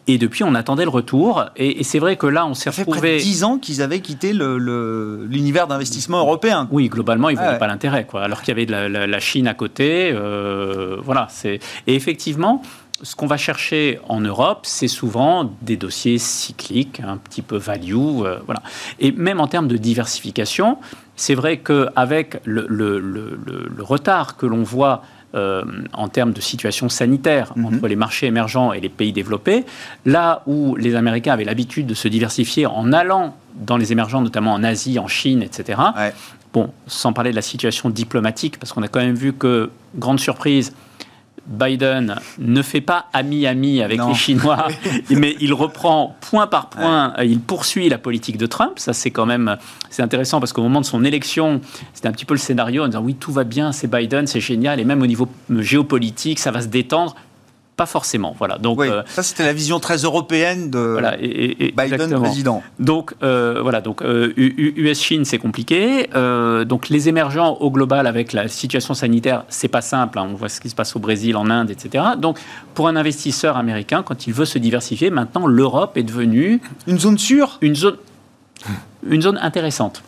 et 0.06 0.18
depuis 0.18 0.44
on 0.44 0.54
attendait 0.54 0.84
le 0.84 0.90
retour. 0.90 1.46
Et, 1.56 1.80
et 1.80 1.84
c'est 1.84 1.98
vrai 1.98 2.16
que 2.16 2.26
là, 2.26 2.44
on 2.46 2.52
s'est 2.54 2.64
Ça 2.64 2.72
fait 2.72 2.82
près 2.84 2.90
de 2.92 2.96
retrouvé. 3.06 3.16
10 3.18 3.44
ans 3.44 3.58
qu'ils 3.58 3.80
avaient 3.80 4.00
quitté 4.00 4.32
l'univers 4.34 5.66
d'investissement 5.66 6.18
européen. 6.18 6.68
Oui, 6.70 6.88
globalement, 6.88 7.28
ils 7.30 7.34
ne 7.34 7.38
Ah 7.38 7.42
voyaient 7.42 7.54
ouais. 7.54 7.58
pas 7.60 7.66
l'intérêt, 7.66 8.04
quoi. 8.06 8.22
Alors 8.22 8.40
qu'il 8.40 8.48
y 8.48 8.52
avait 8.52 8.66
de 8.66 8.72
la, 8.72 8.88
la- 8.88 9.06
la 9.06 9.20
Chine 9.20 9.46
à 9.48 9.54
côté, 9.54 10.10
euh, 10.12 10.96
voilà. 11.02 11.28
Et 11.44 11.60
effectivement, 11.94 12.62
ce 13.02 13.16
qu'on 13.16 13.26
va 13.26 13.36
chercher 13.36 13.98
en 14.08 14.20
Europe, 14.20 14.60
c'est 14.64 14.86
souvent 14.88 15.50
des 15.62 15.76
dossiers 15.76 16.18
cycliques, 16.18 17.00
un 17.06 17.16
petit 17.16 17.42
peu 17.42 17.56
value, 17.56 17.94
euh, 17.96 18.38
voilà. 18.46 18.62
Et 19.00 19.12
même 19.12 19.40
en 19.40 19.46
termes 19.48 19.66
de 19.68 19.76
diversification, 19.76 20.78
c'est 21.16 21.34
vrai 21.34 21.58
qu'avec 21.58 22.36
le, 22.44 22.66
le, 22.68 22.98
le- 23.00 23.38
le- 23.44 23.68
le 23.74 23.82
retard 23.82 24.36
que 24.36 24.46
l'on 24.46 24.62
voit 24.62 25.02
euh, 25.34 25.62
en 25.92 26.08
termes 26.08 26.32
de 26.32 26.40
situation 26.40 26.88
sanitaire 26.88 27.52
Mhm. 27.56 27.66
entre 27.66 27.88
les 27.88 27.96
marchés 27.96 28.26
émergents 28.26 28.72
et 28.72 28.80
les 28.80 28.88
pays 28.88 29.12
développés, 29.12 29.64
là 30.04 30.42
où 30.46 30.76
les 30.76 30.94
Américains 30.94 31.32
avaient 31.32 31.44
l'habitude 31.44 31.86
de 31.86 31.94
se 31.94 32.08
diversifier 32.08 32.66
en 32.66 32.92
allant 32.92 33.34
dans 33.54 33.76
les 33.76 33.92
émergents, 33.92 34.20
notamment 34.20 34.52
en 34.54 34.62
Asie, 34.64 34.98
en 34.98 35.08
Chine, 35.08 35.42
etc. 35.42 35.80
Ouais. 35.96 36.12
Bon, 36.52 36.70
sans 36.86 37.12
parler 37.14 37.30
de 37.30 37.36
la 37.36 37.42
situation 37.42 37.88
diplomatique, 37.90 38.58
parce 38.58 38.72
qu'on 38.72 38.82
a 38.82 38.88
quand 38.88 39.00
même 39.00 39.14
vu 39.14 39.32
que, 39.32 39.70
grande 39.96 40.20
surprise, 40.20 40.74
Biden 41.46 42.16
ne 42.38 42.62
fait 42.62 42.80
pas 42.80 43.06
ami-ami 43.12 43.82
avec 43.82 43.98
Non. 43.98 44.08
les 44.08 44.14
Chinois, 44.14 44.68
mais 45.10 45.36
il 45.40 45.52
reprend 45.52 46.16
point 46.20 46.46
par 46.46 46.68
point, 46.68 47.14
il 47.22 47.40
poursuit 47.40 47.88
la 47.88 47.98
politique 47.98 48.38
de 48.38 48.46
Trump. 48.46 48.72
Ça, 48.76 48.92
c'est 48.92 49.10
quand 49.10 49.26
même 49.26 49.56
c'est 49.90 50.02
intéressant 50.02 50.40
parce 50.40 50.52
qu'au 50.52 50.62
moment 50.62 50.80
de 50.80 50.86
son 50.86 51.04
élection, 51.04 51.60
c'était 51.94 52.08
un 52.08 52.12
petit 52.12 52.24
peu 52.24 52.34
le 52.34 52.38
scénario 52.38 52.84
en 52.84 52.86
disant 52.86 53.02
oui, 53.02 53.14
tout 53.14 53.32
va 53.32 53.44
bien, 53.44 53.72
c'est 53.72 53.90
Biden, 53.90 54.26
c'est 54.26 54.40
génial, 54.40 54.80
et 54.80 54.84
même 54.84 55.02
au 55.02 55.06
niveau 55.06 55.28
géopolitique, 55.50 56.38
ça 56.38 56.50
va 56.50 56.60
se 56.62 56.68
détendre. 56.68 57.16
Pas 57.82 57.86
forcément, 57.86 58.32
voilà. 58.38 58.58
Donc, 58.58 58.78
Oui, 58.78 58.86
euh, 58.88 59.02
ça 59.08 59.24
c'était 59.24 59.42
la 59.44 59.52
vision 59.52 59.80
très 59.80 59.96
européenne 59.96 60.70
de 60.70 60.78
voilà, 60.78 61.16
et- 61.20 61.24
et- 61.26 61.64
et- 61.66 61.72
Biden 61.72 61.94
exactement. 61.94 62.20
président. 62.20 62.62
Donc 62.78 63.12
euh, 63.24 63.58
voilà, 63.60 63.80
donc 63.80 64.02
euh, 64.02 64.32
US-Chine 64.36 65.24
c'est 65.24 65.38
compliqué. 65.38 66.08
Euh, 66.14 66.64
donc 66.64 66.88
les 66.90 67.08
émergents 67.08 67.54
au 67.58 67.72
global 67.72 68.06
avec 68.06 68.32
la 68.32 68.46
situation 68.46 68.94
sanitaire 68.94 69.42
c'est 69.48 69.66
pas 69.66 69.80
simple. 69.80 70.20
hein. 70.20 70.28
On 70.30 70.34
voit 70.34 70.48
ce 70.48 70.60
qui 70.60 70.70
se 70.70 70.76
passe 70.76 70.94
au 70.94 71.00
Brésil, 71.00 71.36
en 71.36 71.50
Inde, 71.50 71.70
etc. 71.72 72.04
Donc 72.18 72.38
pour 72.74 72.86
un 72.86 72.94
investisseur 72.94 73.56
américain, 73.56 74.04
quand 74.04 74.28
il 74.28 74.32
veut 74.32 74.44
se 74.44 74.58
diversifier, 74.60 75.10
maintenant 75.10 75.48
l'Europe 75.48 75.96
est 75.96 76.04
devenue 76.04 76.60
Une 76.86 77.00
zone 77.00 77.18
sûre? 77.18 77.58
une 77.62 77.74
zone, 77.74 77.96
une 79.08 79.22
zone 79.22 79.38
intéressante. 79.42 80.04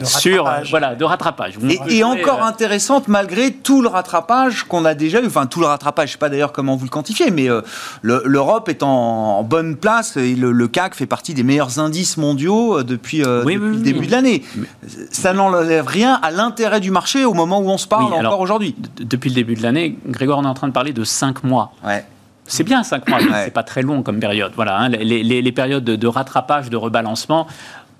De 0.00 0.04
Sur 0.04 0.44
rattrapage. 0.44 0.70
voilà 0.70 0.94
de 0.94 1.04
rattrapage. 1.04 1.58
Vous 1.58 1.68
Et, 1.88 2.04
encore 2.04 2.42
euh, 2.42 2.46
intéressante 2.46 3.08
malgré 3.08 3.52
tout 3.52 3.82
le 3.82 3.88
rattrapage 3.88 4.62
qu'on 4.64 4.84
a 4.84 4.94
déjà 4.94 5.20
eu. 5.20 5.26
Enfin, 5.26 5.46
tout 5.46 5.60
le 5.60 5.66
rattrapage, 5.66 6.08
je 6.08 6.12
sais 6.12 6.18
pas 6.18 6.28
d'ailleurs 6.28 6.52
comment 6.52 6.76
vous 6.76 6.84
le 6.84 6.90
quantifiez, 6.90 7.30
mais 7.30 7.50
euh, 7.50 7.60
le- 8.02 8.22
l'Europe 8.24 8.68
est 8.68 8.82
en, 8.82 8.88
en 8.88 9.42
bonne 9.42 9.76
place 9.76 10.16
et 10.16 10.34
le, 10.34 10.52
le 10.52 10.68
CAC 10.68 10.94
fait 10.94 11.06
partie 11.06 11.34
des 11.34 11.42
meilleurs 11.42 11.78
indices 11.78 12.16
mondiaux 12.16 12.78
euh, 12.78 12.84
depuis, 12.84 13.22
euh, 13.24 13.42
Oui, 13.44 13.54
depuis 13.54 13.66
oui, 13.66 13.72
le 13.72 13.76
oui. 13.78 13.82
début 13.82 14.06
de 14.06 14.12
l'année. 14.12 14.42
Mais- 14.56 14.66
Ça 15.10 15.32
n'enlève 15.32 15.86
rien 15.86 16.18
à 16.22 16.30
l'intérêt 16.30 16.80
du 16.80 16.90
marché 16.90 17.24
au 17.24 17.34
moment 17.34 17.58
où 17.58 17.68
on 17.68 17.78
se 17.78 17.86
parle 17.88 18.12
encore 18.14 18.40
aujourd'hui. 18.40 18.74
depuis 19.00 19.30
le 19.30 19.34
début 19.34 19.54
de 19.54 19.62
l'année, 19.62 19.98
Grégoire, 20.06 20.38
on 20.38 20.44
est 20.44 20.48
en 20.48 20.54
train 20.54 20.68
de 20.68 20.72
parler 20.72 20.92
de 20.92 21.04
5 21.04 21.44
mois. 21.44 21.72
Ouais. 21.84 22.04
C'est 22.50 22.64
bien 22.64 22.82
5 22.82 23.06
mois, 23.08 23.18
Ouais. 23.18 23.44
c'est 23.44 23.50
pas 23.52 23.62
très 23.62 23.82
long 23.82 24.02
comme 24.02 24.20
période. 24.20 24.52
Voilà, 24.56 24.78
hein, 24.78 24.88
les, 24.88 25.22
les- 25.22 25.42
les 25.42 25.52
périodes 25.52 25.84
de, 25.84 25.96
de 25.96 26.06
rattrapage, 26.06 26.70
de 26.70 26.76
rebalancement, 26.78 27.46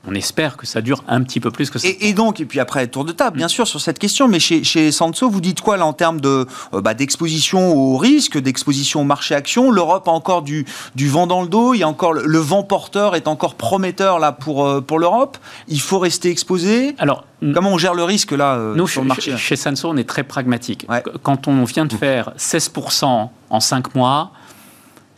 on 0.07 0.15
espère 0.15 0.57
que 0.57 0.67
ça 0.67 0.81
dure 0.81 1.05
un 1.09 1.23
petit 1.23 1.41
peu 1.41 1.51
plus 1.51 1.71
que 1.71 1.79
ça. 1.79 1.87
Et, 1.89 2.09
et 2.09 2.13
donc, 2.15 2.41
et 2.41 2.45
puis 2.45 2.61
après, 2.61 2.87
tour 2.87 3.05
de 3.05 3.13
table, 3.13 3.37
bien 3.37 3.49
sûr, 3.49 3.67
sur 3.67 3.81
cette 3.81 3.99
question, 3.99 4.29
mais 4.29 4.41
chez, 4.41 4.65
chez 4.65 4.93
Sanso, 4.93 5.29
vous 5.29 5.41
dites 5.41 5.61
quoi 5.61 5.77
là 5.77 5.85
en 5.87 5.93
termes 5.93 6.21
de, 6.21 6.47
euh, 6.73 6.81
bah, 6.81 6.95
d'exposition 6.95 7.75
au 7.77 7.97
risque, 7.97 8.39
d'exposition 8.39 9.01
au 9.01 9.05
marché 9.05 9.35
action? 9.35 9.71
L'Europe 9.71 10.09
a 10.09 10.11
encore 10.11 10.43
du, 10.43 10.67
du 10.95 11.09
vent 11.09 11.27
dans 11.27 11.43
le 11.43 11.49
dos, 11.49 11.75
il 11.75 11.79
y 11.79 11.83
a 11.83 11.89
encore 11.89 12.13
le, 12.13 12.23
le 12.25 12.39
vent 12.39 12.63
porteur 12.63 13.17
est 13.17 13.29
encore 13.29 13.55
prometteur 13.57 14.19
là 14.19 14.33
pour, 14.33 14.67
euh, 14.67 14.81
pour 14.81 14.99
l'Europe. 14.99 15.37
Il 15.67 15.81
faut 15.81 15.99
rester 15.99 16.31
exposé. 16.31 16.95
Alors, 16.99 17.25
Comment 17.55 17.71
on 17.71 17.79
gère 17.79 17.95
le 17.95 18.03
risque 18.03 18.33
là 18.33 18.57
euh, 18.57 18.75
nous, 18.75 18.89
sur 18.89 19.03
le 19.03 19.07
marché? 19.09 19.37
chez 19.37 19.55
Sanso, 19.55 19.89
on 19.89 19.97
est 19.97 20.09
très 20.09 20.25
pragmatique. 20.25 20.87
Ouais. 20.89 21.05
Quand 21.23 21.47
on 21.47 21.63
vient 21.63 21.85
de 21.85 21.95
faire 21.95 22.33
16% 22.37 23.29
en 23.51 23.61
5 23.61 23.95
mois, 23.95 24.33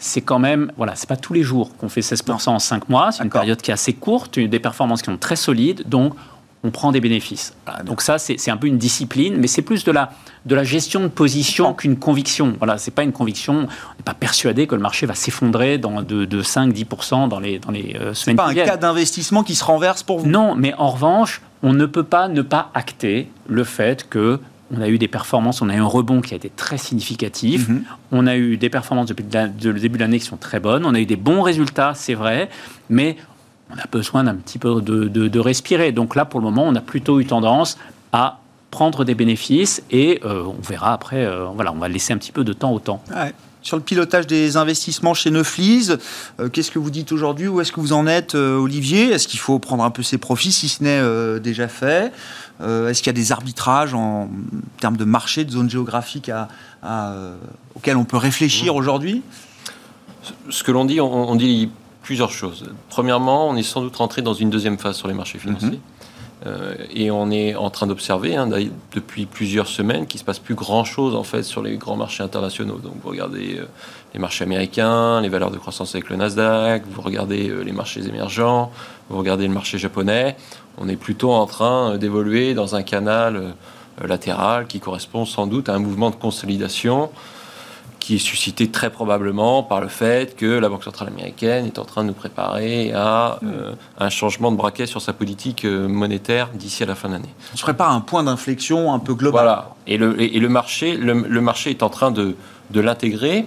c'est 0.01 0.23
quand 0.23 0.39
même, 0.39 0.73
voilà, 0.79 0.97
c'est 0.97 1.09
pas 1.09 1.17
tous 1.17 1.35
les 1.35 1.43
jours 1.43 1.77
qu'on 1.77 1.91
fait 1.91 2.01
16% 2.01 2.49
en 2.49 2.59
5 2.59 2.89
mois. 2.89 3.13
C'est 3.13 3.23
une 3.23 3.31
période 3.31 3.61
qui 3.61 3.71
est 3.71 3.75
assez 3.75 3.93
courte, 3.93 4.39
des 4.39 4.59
performances 4.59 5.03
qui 5.03 5.11
sont 5.11 5.19
très 5.19 5.37
solides, 5.37 5.85
donc 5.87 6.15
on 6.65 6.71
prend 6.71 6.91
des 6.91 7.01
bénéfices. 7.01 7.55
Voilà. 7.67 7.83
donc 7.85 8.03
ça, 8.03 8.19
c'est 8.19 8.51
un 8.51 8.57
peu 8.57 8.67
une 8.67 8.79
discipline, 8.79 9.37
mais 9.39 9.47
c'est 9.47 9.63
plus 9.63 9.85
de 9.85 9.93
la, 9.93 10.11
de 10.47 10.55
la 10.55 10.65
gestion 10.65 11.01
de 11.01 11.09
position 11.09 11.75
qu'une 11.75 11.97
conviction. 11.97 12.55
Voilà, 12.59 12.79
c'est 12.79 12.91
pas 12.91 13.03
une 13.03 13.13
conviction. 13.13 13.55
On 13.55 13.61
n'est 13.63 14.05
pas 14.05 14.15
persuadé 14.15 14.67
que 14.67 14.75
le 14.75 14.81
marché 14.81 15.07
va 15.07 15.15
s'effondrer 15.15 15.79
dans 15.79 16.03
de, 16.03 16.25
de 16.25 16.43
5-10% 16.43 17.29
dans 17.29 17.41
les, 17.41 17.59
dans 17.59 17.71
les 17.71 17.97
euh, 18.01 18.15
semaines 18.15 18.37
pas 18.37 18.45
qui 18.45 18.51
un 18.51 18.55
viennent. 18.55 18.67
cas 18.67 18.77
d'investissement 18.79 19.43
qui 19.43 19.55
se 19.55 19.65
renverse 19.65 20.03
pour 20.03 20.21
vous? 20.21 20.27
Non, 20.27 20.55
mais 20.55 20.75
en 20.75 20.91
revanche, 20.91 21.43
on 21.63 21.73
ne 21.75 21.87
peut 21.87 22.05
pas 22.05 22.29
ne 22.29 22.43
pas 22.43 22.71
acter 22.75 23.31
le 23.49 23.65
fait 23.65 24.09
que 24.09 24.41
on 24.73 24.81
a 24.81 24.89
eu 24.89 24.99
des 24.99 25.09
performances, 25.09 25.63
on 25.63 25.69
a 25.69 25.75
eu 25.75 25.81
un 25.81 25.85
rebond 25.85 26.21
qui 26.21 26.33
a 26.35 26.37
été 26.37 26.51
très 26.55 26.79
significatif. 26.79 27.69
Mhm. 27.69 27.83
On 28.13 28.27
a 28.27 28.37
eu 28.37 28.57
des 28.57 28.69
performances 28.71 29.07
depuis 29.09 29.25
le 29.25 29.49
de- 29.49 29.71
le 29.71 29.81
début 29.81 29.99
de 29.99 30.03
l'année 30.03 30.19
qui 30.19 30.27
sont 30.27 30.37
très 30.37 30.61
bonnes. 30.61 30.85
On 30.87 30.95
a 30.95 31.01
eu 31.01 31.07
des 31.07 31.17
bons 31.17 31.43
résultats, 31.43 31.93
c'est 31.95 32.15
vrai, 32.15 32.49
mais 32.89 33.17
on 33.75 33.79
a 33.79 33.87
besoin 33.91 34.25
d'un 34.25 34.35
petit 34.35 34.59
peu 34.59 34.81
de, 34.81 35.09
de- 35.09 35.29
de 35.29 35.39
respirer. 35.41 35.93
Donc 35.93 36.15
là, 36.17 36.25
pour 36.25 36.41
le 36.41 36.45
moment, 36.45 36.65
on 36.67 36.75
a 36.75 36.81
plutôt 36.81 37.21
eu 37.21 37.27
tendance 37.27 37.79
à 38.13 38.39
prendre 38.71 39.05
des 39.05 39.15
bénéfices 39.17 39.83
et 39.91 40.21
on 40.25 40.55
verra 40.63 40.93
après, 40.93 41.29
voilà, 41.55 41.73
on 41.73 41.77
va 41.79 41.89
laisser 41.89 42.13
un 42.13 42.19
petit 42.19 42.31
peu 42.33 42.45
de 42.45 42.53
temps 42.53 42.73
au 42.73 42.79
temps. 42.79 43.03
Sur 43.63 43.77
le 43.77 43.83
pilotage 43.83 44.27
des 44.27 44.57
investissements 44.57 45.13
chez 45.13 45.31
Neuflis, 45.31 45.91
qu'est-ce 46.53 46.71
que 46.71 46.79
vous 46.79 46.91
dites 46.91 47.11
aujourd'hui? 47.13 47.49
Où 47.49 47.61
est-ce 47.61 47.73
que 47.73 47.81
vous 47.81 47.93
en 47.93 48.07
êtes, 48.07 48.35
Olivier? 48.37 49.11
Est-ce 49.11 49.27
qu'il 49.29 49.41
faut 49.41 49.59
prendre 49.59 49.83
un 49.85 49.91
peu 49.91 50.03
ses 50.05 50.19
profits, 50.19 50.53
si 50.53 50.69
ce 50.69 50.83
n'est 50.85 51.41
déjà 51.41 51.67
fait? 51.69 52.13
Est-ce 52.61 53.03
qu'il 53.03 53.07
y 53.07 53.11
a 53.11 53.21
des 53.21 53.33
arbitrages 53.33 53.95
en 53.95 54.29
termes 54.79 54.97
de 54.97 55.05
marché, 55.05 55.45
de 55.45 55.51
zone 55.51 55.71
géographique 55.71 56.31
à, 56.31 56.49
auxquels 57.75 57.97
on 57.97 58.05
peut 58.05 58.17
réfléchir 58.17 58.75
mmh. 58.75 58.77
aujourd'hui? 58.77 59.23
Ce 60.51 60.63
que 60.63 60.71
l'on 60.71 60.85
dit, 60.85 61.01
on, 61.01 61.35
dit 61.37 61.71
plusieurs 62.03 62.31
choses. 62.31 62.71
Premièrement, 62.89 63.49
on 63.49 63.57
est 63.57 63.63
sans 63.63 63.81
doute 63.81 63.97
rentré 63.97 64.23
dans 64.23 64.35
une 64.35 64.51
deuxième 64.51 64.79
phase 64.79 64.97
sur 64.97 65.09
les 65.09 65.15
marchés 65.15 65.39
financiers. 65.39 65.71
Mhm. 65.71 65.81
Euh, 66.47 66.75
et 66.91 67.11
on 67.11 67.31
est 67.31 67.55
en 67.55 67.69
train 67.69 67.87
d'observer 67.87 68.35
hein, 68.35 68.49
depuis 68.95 69.27
plusieurs 69.27 69.67
semaines 69.67 70.07
qu'il 70.07 70.17
ne 70.19 70.21
se 70.21 70.25
passe 70.25 70.39
plus 70.39 70.55
grand-chose 70.55 71.15
en 71.15 71.23
fait 71.23 71.43
sur 71.43 71.63
les 71.63 71.77
grands 71.77 71.97
marchés 71.97 72.23
internationaux. 72.23 72.79
Donc 72.79 72.95
vous 73.03 73.11
regardez 73.11 73.59
euh, 73.59 73.67
les 74.15 74.21
marchés 74.21 74.45
américains, 74.45 75.21
les 75.21 75.29
valeurs 75.29 75.51
de 75.51 75.59
croissance 75.59 75.95
avec 75.95 76.09
le 76.09 76.17
Nasdaq, 76.17 76.85
vous 76.91 77.03
regardez 77.03 77.51
euh, 77.51 77.61
les 77.61 77.73
marchés 77.73 78.07
émergents, 78.09 78.73
vous 79.11 79.19
regardez 79.19 79.47
le 79.47 79.53
marché 79.53 79.77
japonais. 79.77 80.37
On 80.81 80.89
est 80.89 80.97
plutôt 80.97 81.33
en 81.33 81.47
train 81.47 81.99
d'évoluer 81.99 82.55
dans 82.55 82.75
un 82.75 82.83
canal 82.83 83.55
latéral 84.03 84.67
qui 84.67 84.81
correspond 84.81 85.25
sans 85.27 85.47
doute 85.47 85.69
à 85.69 85.75
un 85.75 85.79
mouvement 85.79 86.11
de 86.11 86.17
consolidation 86.17 87.11
qui 88.01 88.17
est 88.17 88.19
suscité 88.19 88.69
très 88.69 88.91
probablement 88.91 89.63
par 89.63 89.81
le 89.81 89.89
fait 89.89 90.35
que 90.35 90.47
la 90.47 90.69
Banque 90.69 90.83
centrale 90.83 91.09
américaine 91.09 91.67
est 91.67 91.79
en 91.79 91.85
train 91.85 92.03
de 92.03 92.09
nous 92.09 92.15
préparer 92.15 92.93
à 92.93 93.39
hmm. 93.43 93.49
euh, 93.49 93.73
un 93.99 94.09
changement 94.09 94.51
de 94.51 94.57
braquet 94.57 94.87
sur 94.87 95.03
sa 95.03 95.13
politique 95.13 95.65
euh, 95.65 95.87
monétaire 95.87 96.49
d'ici 96.55 96.83
à 96.83 96.87
la 96.87 96.95
fin 96.95 97.09
de 97.09 97.15
l'année. 97.15 97.35
On 97.55 97.57
serait 97.57 97.77
pas 97.77 97.89
un 97.89 98.01
point 98.01 98.25
d'inflexion 98.25 98.93
un 98.93 98.99
peu 98.99 99.15
global? 99.15 99.45
Voilà. 99.45 99.75
Et 99.87 99.99
le, 99.99 100.21
et, 100.21 100.41
le 100.41 100.49
marché, 100.49 100.97
le, 100.97 101.41
marché 101.41 101.71
est 101.71 101.83
en 101.83 101.91
train 101.91 102.11
de, 102.11 102.35
de 102.71 102.81
l'intégrer. 102.81 103.47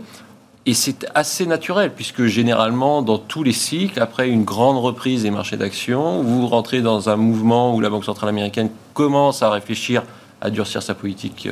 Et 0.66 0.74
c'est 0.74 1.06
assez 1.14 1.46
naturel, 1.46 1.92
puisque 1.94 2.26
généralement, 2.26 3.02
dans 3.02 3.18
tous 3.18 3.44
les 3.44 3.52
cycles, 3.52 4.00
après 4.00 4.30
une 4.30 4.46
grande 4.46 4.78
reprise 4.78 5.24
des 5.24 5.32
marchés 5.32 5.58
d'actions, 5.58 6.24
vous 6.24 6.48
rentrez 6.48 6.82
dans 6.82 7.10
un 7.10 7.18
mouvement 7.18 7.76
où 7.76 7.82
la 7.82 7.90
Banque 7.90 8.06
centrale 8.06 8.30
américaine 8.30 8.70
commence 8.94 9.44
à 9.44 9.50
réfléchir 9.50 10.04
à 10.44 10.50
durcir 10.50 10.84
sa 10.84 10.94
politique, 10.94 11.48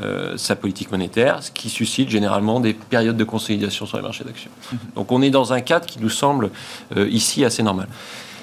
euh, 0.00 0.36
sa 0.36 0.54
politique 0.54 0.92
monétaire, 0.92 1.42
ce 1.42 1.50
qui 1.50 1.68
suscite 1.68 2.08
généralement 2.08 2.60
des 2.60 2.74
périodes 2.74 3.16
de 3.16 3.24
consolidation 3.24 3.86
sur 3.86 3.96
les 3.96 4.04
marchés 4.04 4.22
d'actions. 4.22 4.52
Mhm. 4.72 4.78
Donc 4.94 5.10
on 5.10 5.20
est 5.20 5.30
dans 5.30 5.52
un 5.52 5.60
cadre 5.60 5.84
qui 5.84 5.98
nous 6.00 6.10
semble 6.10 6.50
euh, 6.96 7.08
ici 7.10 7.44
assez 7.44 7.64
normal. 7.64 7.88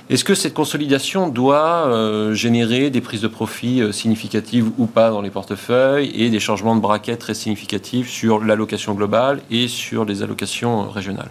Est-ce 0.09 0.23
que 0.23 0.35
cette 0.35 0.53
consolidation 0.53 1.29
doit 1.29 1.87
euh, 1.87 2.33
générer 2.33 2.89
des 2.89 3.01
prises 3.01 3.21
de 3.21 3.27
profit 3.27 3.81
significatives 3.93 4.69
ou 4.77 4.85
pas 4.85 5.09
dans 5.09 5.21
les 5.21 5.29
portefeuilles 5.29 6.11
et 6.13 6.29
des 6.29 6.39
changements 6.39 6.75
de 6.75 6.81
braquets 6.81 7.17
très 7.17 7.33
significatifs 7.33 8.09
sur 8.09 8.43
l'allocation 8.43 8.93
globale 8.93 9.41
et 9.49 9.67
sur 9.67 10.05
les 10.05 10.21
allocations 10.21 10.89
régionales? 10.89 11.29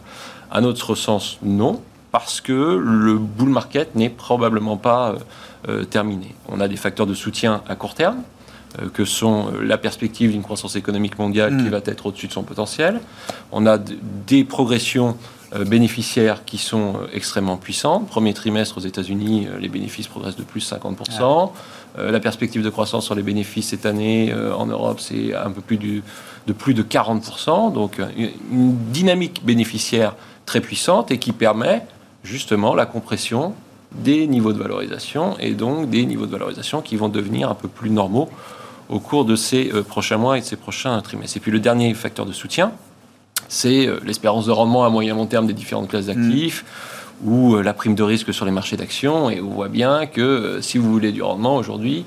À 0.51 0.61
notre 0.61 0.95
sens, 0.95 1.39
non, 1.43 1.81
parce 2.11 2.41
que 2.41 2.53
le 2.53 3.15
bull 3.15 3.51
market 3.51 3.95
n'est 3.95 4.11
probablement 4.11 4.77
pas 4.77 5.17
terminé. 5.91 6.35
On 6.49 6.61
a 6.61 6.69
des 6.69 6.77
facteurs 6.77 7.07
de 7.07 7.15
soutien 7.15 7.63
à 7.69 7.77
court 7.77 7.95
terme, 7.95 8.23
euh, 8.81 8.89
que 8.89 9.05
sont 9.05 9.49
euh, 9.49 9.63
la 9.63 9.77
perspective 9.77 10.31
d'une 10.31 10.43
croissance 10.43 10.77
économique 10.77 11.19
mondiale 11.19 11.55
qui 11.59 11.65
mm. 11.65 11.69
va 11.69 11.81
être 11.85 12.07
au-dessus 12.07 12.29
de 12.29 12.33
son 12.33 12.43
potentiel. 12.43 13.01
On 13.51 13.67
a 13.67 13.77
des 13.79 14.45
progressions 14.45 15.11
euh, 15.11 15.42
bénéficiaires 15.67 16.45
qui 16.45 16.59
sont 16.59 16.95
extrêmement 17.13 17.57
puissantes. 17.57 18.09
Premier 18.09 18.33
trimestre 18.33 18.79
aux 18.79 18.83
États-Unis, 18.83 19.49
les 19.61 19.69
bénéfices 19.69 20.09
progressent 20.09 20.37
de 20.37 20.45
plus 20.45 20.73
50%. 20.73 21.51
la 21.99 22.21
perspective 22.21 22.63
de 22.63 22.71
croissance 22.71 23.05
sur 23.05 23.15
les 23.15 23.23
bénéfices 23.23 23.69
cette 23.69 23.85
année 23.85 24.33
en 24.35 24.67
Europe, 24.67 25.01
c'est 25.01 25.35
un 25.35 25.51
peu 25.51 25.61
plus 25.61 25.77
de 25.77 26.53
plus 26.53 26.75
de 26.75 26.83
40%. 26.83 27.73
Donc 27.73 28.01
une 28.51 28.77
dynamique 28.93 29.45
bénéficiaire 29.45 30.15
très 30.47 30.61
puissante 30.61 31.11
et 31.11 31.19
qui 31.19 31.33
permet 31.33 31.83
justement 32.25 32.75
la 32.75 32.87
compression 32.87 33.55
des 33.95 34.27
niveaux 34.27 34.53
de 34.53 34.59
valorisation 34.59 35.37
et 35.39 35.53
donc 35.53 35.91
des 35.91 36.05
niveaux 36.07 36.27
de 36.27 36.31
valorisation 36.31 36.81
qui 36.81 36.97
vont 36.97 37.09
devenir 37.09 37.51
un 37.51 37.55
peu 37.55 37.69
plus 37.69 37.91
normaux 37.91 38.29
au 38.89 39.01
cours 39.01 39.25
de 39.25 39.37
ces 39.37 39.71
euh, 39.73 39.83
prochains 39.83 40.17
mois 40.17 40.39
et 40.39 40.41
de 40.41 40.47
ces 40.47 40.57
prochains 40.57 41.01
trimestres. 41.01 41.37
Et 41.37 41.41
puis 41.41 41.51
le 41.51 41.61
dernier 41.61 41.93
facteur 41.95 42.27
de 42.27 42.33
soutien, 42.33 42.73
c'est 43.49 43.87
euh, 43.87 43.99
l'espérance 44.05 44.47
de 44.47 44.51
rendement 44.51 44.85
à 44.85 44.91
moyen 44.91 45.15
long 45.15 45.27
terme 45.27 45.47
des 45.47 45.53
différentes 45.53 45.89
classes 45.89 46.07
d'actifs. 46.07 46.65
ou 47.25 47.55
euh, 47.55 47.63
la 47.63 47.73
prime 47.73 47.95
de 47.95 48.03
risque 48.03 48.35
sur 48.35 48.45
les 48.45 48.51
marchés 48.51 48.77
d'actions. 48.77 49.31
Et 49.31 49.41
on 49.41 49.51
voit 49.51 49.69
bien 49.69 50.07
que 50.07 50.59
si 50.61 50.79
vous 50.79 50.91
voulez 50.91 51.13
du 51.13 51.23
rendement 51.23 51.57
aujourd'hui, 51.57 52.05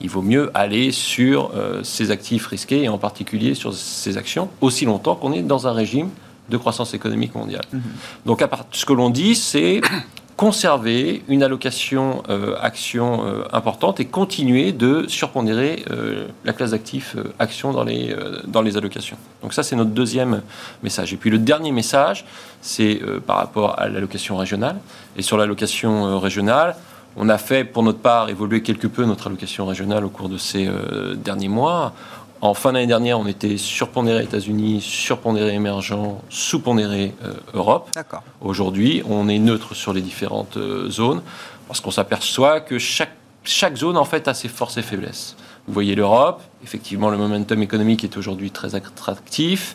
il 0.00 0.10
vaut 0.10 0.22
mieux 0.22 0.50
aller 0.54 0.92
sur 0.92 1.50
ces 1.82 2.12
actifs 2.12 2.46
risqués 2.46 2.84
et 2.84 2.88
en 2.88 2.98
particulier 2.98 3.54
sur 3.54 3.74
ces 3.74 4.16
actions 4.16 4.48
aussi 4.60 4.84
longtemps 4.84 5.16
qu'on 5.16 5.32
est 5.32 5.42
dans 5.42 5.66
un 5.66 5.72
régime 5.72 6.10
de 6.50 6.56
croissance 6.56 6.94
économique 6.94 7.34
mondiale. 7.34 7.64
Mmh. 7.72 7.78
Donc, 8.26 8.42
à 8.42 8.48
part, 8.48 8.66
ce 8.70 8.84
que 8.84 8.92
l'on 8.92 9.10
dit, 9.10 9.34
c'est 9.34 9.80
conserver 10.38 11.24
une 11.26 11.42
allocation 11.42 12.22
euh, 12.30 12.54
action 12.60 13.26
euh, 13.26 13.42
importante 13.52 13.98
et 13.98 14.04
continuer 14.04 14.70
de 14.70 15.04
surpondérer 15.08 15.84
euh, 15.90 16.28
la 16.44 16.52
classe 16.52 16.70
d'actifs 16.70 17.16
actions 17.40 17.72
dans 17.72 17.82
les, 17.82 18.14
dans 18.46 18.62
les 18.62 18.76
allocations. 18.76 19.16
Donc 19.42 19.52
ça, 19.52 19.64
c'est 19.64 19.74
notre 19.74 19.90
deuxième 19.90 20.42
message. 20.84 21.12
Et 21.12 21.16
puis 21.16 21.28
le 21.28 21.38
dernier 21.38 21.72
message, 21.72 22.24
c'est 22.60 23.00
par 23.26 23.38
rapport 23.38 23.80
à 23.80 23.88
l'allocation 23.88 24.36
régionale. 24.36 24.76
Et 25.16 25.22
sur 25.22 25.36
l'allocation 25.36 26.20
régionale, 26.20 26.76
on 27.16 27.28
a 27.28 27.38
fait 27.38 27.64
pour 27.64 27.82
notre 27.82 27.98
part 27.98 28.28
évoluer 28.28 28.62
quelque 28.62 28.86
peu 28.86 29.04
notre 29.04 29.26
allocation 29.26 29.66
régionale 29.66 30.04
au 30.04 30.08
cours 30.08 30.28
de 30.28 30.38
ces 30.38 30.70
derniers 31.16 31.48
mois 31.48 31.94
en 32.40 32.54
fin 32.54 32.72
d'année 32.72 32.86
dernière, 32.86 33.18
on 33.18 33.26
était 33.26 33.56
surpondéré 33.56 34.22
États-Unis, 34.22 34.80
surpondéré 34.80 35.54
émergent, 35.54 36.20
sous-pondéré 36.30 37.14
euh, 37.24 37.34
Europe. 37.54 37.90
Aujourd'hui, 38.40 39.02
on 39.08 39.28
est 39.28 39.38
neutre 39.38 39.74
sur 39.74 39.92
les 39.92 40.00
différentes 40.00 40.56
euh, 40.56 40.88
zones 40.88 41.22
parce 41.66 41.80
qu'on 41.80 41.90
s'aperçoit 41.90 42.60
que 42.60 42.78
chaque, 42.78 43.12
chaque 43.42 43.76
zone 43.76 43.96
en 43.96 44.04
fait 44.04 44.28
a 44.28 44.34
ses 44.34 44.48
forces 44.48 44.76
et 44.76 44.82
faiblesses. 44.82 45.36
Vous 45.66 45.74
voyez 45.74 45.94
l'Europe, 45.94 46.40
effectivement 46.62 47.10
le 47.10 47.18
momentum 47.18 47.60
économique 47.60 48.02
est 48.04 48.16
aujourd'hui 48.16 48.50
très 48.50 48.74
attractif, 48.74 49.74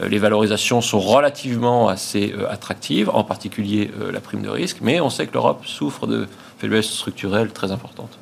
euh, 0.00 0.08
les 0.08 0.18
valorisations 0.18 0.80
sont 0.80 1.00
relativement 1.00 1.88
assez 1.88 2.34
attractives, 2.48 3.10
en 3.10 3.24
particulier 3.24 3.90
la 4.12 4.20
prime 4.20 4.42
de 4.42 4.48
risque, 4.48 4.78
mais 4.80 5.00
on 5.00 5.10
sait 5.10 5.26
que 5.26 5.34
l'Europe 5.34 5.66
souffre 5.66 6.06
de 6.06 6.28
faiblesses 6.58 6.88
structurelles 6.88 7.52
très 7.52 7.72
importantes. 7.72 8.16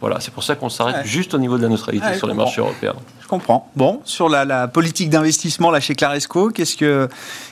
Voilà, 0.00 0.20
c'est 0.20 0.32
pour 0.32 0.42
ça 0.42 0.54
qu'on 0.54 0.68
s'arrête 0.68 1.06
juste 1.06 1.34
au 1.34 1.38
niveau 1.38 1.56
de 1.56 1.62
la 1.62 1.68
neutralité 1.68 2.14
sur 2.14 2.26
les 2.26 2.34
marchés 2.34 2.60
européens. 2.60 2.94
Je 3.20 3.26
comprends. 3.26 3.70
Bon, 3.76 4.00
sur 4.04 4.28
la, 4.28 4.68
politique 4.68 5.10
d'investissement 5.10 5.70
là 5.70 5.80
chez 5.80 5.94
Claresco, 5.94 6.50
qu'est-ce 6.50 6.76
que 6.76 7.08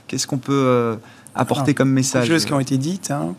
qu'est-ce 0.06 0.26
qu'on 0.26 0.38
peut 0.38 0.52
euh, 0.52 0.96
apporter 1.34 1.74
comme 1.74 1.90
message 1.90 2.28
Des 2.28 2.34
choses 2.34 2.44
qui 2.44 2.52
ont 2.52 2.60
été 2.60 2.76
dites. 2.78 3.10
Hein. 3.10 3.34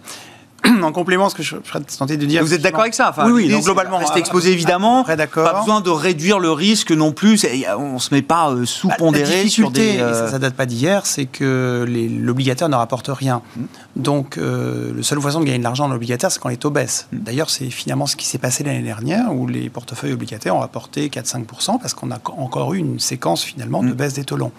en 0.84 0.92
complément, 0.92 1.30
ce 1.30 1.36
que 1.36 1.44
je 1.44 1.56
serais 1.64 1.82
tenté 1.98 2.18
de 2.18 2.26
dire. 2.26 2.44
Vous 2.44 2.54
êtes 2.54 2.62
d'accord 2.62 2.82
avec 2.82 2.94
ça 2.94 3.10
enfin, 3.10 3.26
Oui, 3.26 3.46
oui. 3.46 3.50
Donc 3.50 3.64
globalement, 3.64 3.98
rester 3.98 4.20
exposé 4.20 4.52
évidemment. 4.52 5.04
d'accord. 5.04 5.52
Pas 5.52 5.60
besoin 5.60 5.82
de 5.82 5.90
réduire 5.90 6.40
le 6.40 6.52
risque 6.52 6.92
non 6.92 7.12
plus. 7.12 7.40
On 7.78 8.00
se 8.00 8.14
met 8.14 8.22
pas 8.22 8.52
euh, 8.52 8.66
sous-pondéré 8.66 9.24
bah, 9.24 9.38
la 9.38 9.44
difficulté, 9.44 9.98
sur 9.98 10.08
des. 10.08 10.14
ça, 10.14 10.32
ne 10.34 10.38
date 10.38 10.56
pas 10.56 10.66
d'hier, 10.66 11.06
c'est 11.06 11.26
que 11.26 11.86
l'obligataire 11.88 12.70
ne 12.70 12.76
rapporte 12.76 13.10
rien. 13.10 13.42
Mmh. 13.56 13.62
Donc, 13.96 14.38
euh, 14.38 14.92
le 14.94 15.04
seule 15.04 15.22
façon 15.22 15.40
de 15.40 15.46
gagner 15.46 15.60
de 15.60 15.64
l'argent 15.64 15.88
dans 15.88 15.94
l'obligataire, 15.94 16.32
c'est 16.32 16.40
quand 16.40 16.50
les 16.50 16.58
taux 16.58 16.70
baissent. 16.70 17.08
Mmh. 17.12 17.18
D'ailleurs, 17.20 17.50
c'est 17.50 17.70
finalement 17.70 18.06
ce 18.06 18.16
qui 18.16 18.26
s'est 18.26 18.38
passé 18.38 18.64
l'année 18.64 18.84
dernière, 18.84 19.34
où 19.34 19.48
les 19.48 19.70
portefeuilles 19.70 20.14
obligataires 20.14 20.56
ont 20.56 20.60
rapporté 20.60 21.10
4-5%, 21.10 21.80
parce 21.80 21.94
qu'on 21.94 22.12
a 22.12 22.20
encore 22.38 22.74
eu 22.74 22.78
une 22.78 23.00
séquence 23.00 23.44
finalement 23.44 23.84
de 23.84 23.90
mmh. 23.90 23.94
baisse 23.94 24.14
des 24.14 24.24
taux 24.24 24.38
longs. 24.38 24.52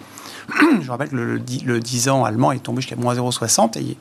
je 0.81 0.89
rappelle 0.89 1.09
que 1.09 1.15
le, 1.15 1.35
le, 1.37 1.79
10 1.79 2.09
ans 2.09 2.25
allemand 2.25 2.51
est 2.51 2.59
tombé 2.59 2.81
jusqu'à 2.81 2.95
moins 2.95 3.15
0,60 3.15 3.77
et, 3.77 3.97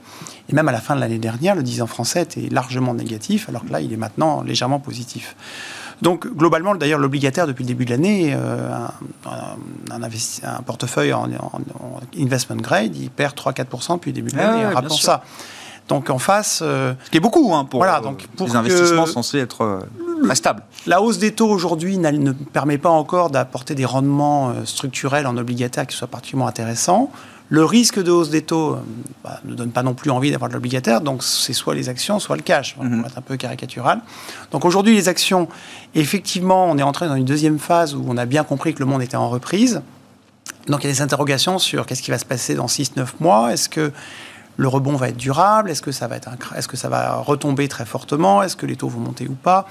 et, 0.49 0.55
même 0.55 0.69
à 0.69 0.73
la 0.73 0.81
fin 0.81 0.95
de 0.95 1.01
l'année 1.01 1.19
dernière, 1.19 1.55
le 1.55 1.63
10 1.63 1.83
ans 1.83 1.87
français 1.87 2.23
était 2.23 2.49
largement 2.51 2.95
négatif, 2.95 3.49
alors 3.49 3.65
que 3.65 3.73
là, 3.73 3.81
il 3.81 3.93
est 3.93 3.97
maintenant 3.97 4.43
légèrement 4.43 4.81
positif. 4.81 5.37
Donc, 6.03 6.27
globalement, 6.27 6.75
d'ailleurs, 6.75 6.99
l'obligataire, 6.99 7.47
depuis 7.47 7.63
le 7.63 7.69
début 7.69 7.85
de 7.85 7.91
l'année, 7.91 8.35
euh, 8.35 8.71
un, 9.25 10.03
un, 10.03 10.63
portefeuille 10.63 11.13
en, 11.13 11.29
investment 12.19 12.57
grade, 12.57 12.97
il 12.97 13.09
perd 13.09 13.37
3-4% 13.37 13.95
depuis 13.95 14.11
le 14.11 14.17
début 14.17 14.33
de 14.33 14.37
l'année. 14.37 14.65
Ah 14.65 14.75
Rappelons 14.75 14.97
ça. 14.97 15.23
Donc, 15.89 16.11
en 16.11 16.19
face. 16.19 16.61
Euh, 16.63 16.94
Ce 17.05 17.11
qui 17.11 17.19
est 17.19 17.21
beaucoup 17.21 17.55
hein, 17.55 17.65
pour, 17.65 17.81
voilà, 17.81 18.01
donc, 18.01 18.27
pour 18.37 18.49
les 18.49 18.57
investissements 18.57 19.07
censés 19.07 19.38
être. 19.38 19.87
Stable. 20.35 20.62
La 20.87 21.02
hausse 21.02 21.18
des 21.18 21.33
taux 21.33 21.48
aujourd'hui 21.48 21.98
ne 21.98 22.33
permet 22.33 22.79
pas 22.79 22.88
encore 22.88 23.31
d'apporter 23.31 23.75
des 23.75 23.85
rendements 23.85 24.50
euh, 24.50 24.64
structurels 24.64 25.27
en 25.27 25.37
obligataire 25.37 25.87
qui 25.87 25.96
soient 25.96 26.08
particulièrement 26.08 26.48
intéressants. 26.48 27.10
Le 27.48 27.64
risque 27.64 28.02
de 28.02 28.10
hausse 28.10 28.31
des 28.31 28.42
taux 28.42 28.73
euh, 28.73 28.77
bah, 29.23 29.40
ne 29.44 29.54
donne 29.54 29.73
pas 29.73 29.83
non 29.83 29.92
plus 29.92 30.10
envie 30.10 30.31
d'avoir 30.31 30.48
de 30.48 30.54
l'obligataire, 30.54 31.02
donc 31.02 31.23
c'est 31.23 31.52
soit 31.52 31.75
les 31.75 31.88
actions, 31.88 32.18
soit 32.18 32.37
le 32.37 32.42
cash, 32.42 32.75
pour 32.75 32.85
mhm. 32.85 33.04
être 33.04 33.18
un 33.18 33.20
peu 33.20 33.37
caricatural. 33.37 34.00
Donc 34.52 34.64
aujourd'hui, 34.64 34.94
les 34.94 35.08
actions, 35.08 35.48
effectivement, 35.94 36.64
on 36.70 36.79
est 36.79 36.83
entré 36.83 37.08
dans 37.08 37.16
une 37.16 37.27
deuxième 37.27 37.58
phase 37.58 37.94
où 37.94 38.04
on 38.08 38.16
a 38.16 38.25
bien 38.25 38.44
compris 38.44 38.73
que 38.73 38.79
le 38.79 38.87
monde 38.87 39.02
était 39.02 39.16
en 39.16 39.29
reprise. 39.29 39.83
Donc 40.68 40.83
il 40.83 40.87
y 40.87 40.90
a 40.90 40.92
des 40.92 41.02
interrogations 41.02 41.58
sur 41.58 41.85
qu'est-ce 41.87 42.02
qui 42.02 42.10
va 42.10 42.18
se 42.18 42.25
passer 42.25 42.54
dans 42.54 42.66
6-9 42.66 43.06
mois. 43.20 43.52
Est-ce 43.52 43.68
que 43.68 43.92
le 44.56 44.68
rebond 44.68 44.96
va 44.96 45.08
être 45.08 45.16
durable? 45.16 45.70
Est-ce 45.70 45.83
que 45.83 45.92
ça 45.92 46.06
va 46.06 46.16
être 46.16 46.31
est-ce 46.56 46.68
que 46.68 46.77
ça 46.77 46.88
va 46.88 47.16
retomber 47.16 47.68
très 47.68 47.85
fortement? 47.85 48.42
Est-ce 48.42 48.56
que 48.56 48.66
les 48.66 48.77
taux 48.77 48.88
vont 48.88 49.00
monter 49.00 49.29
ou 49.29 49.35
pas? 49.35 49.66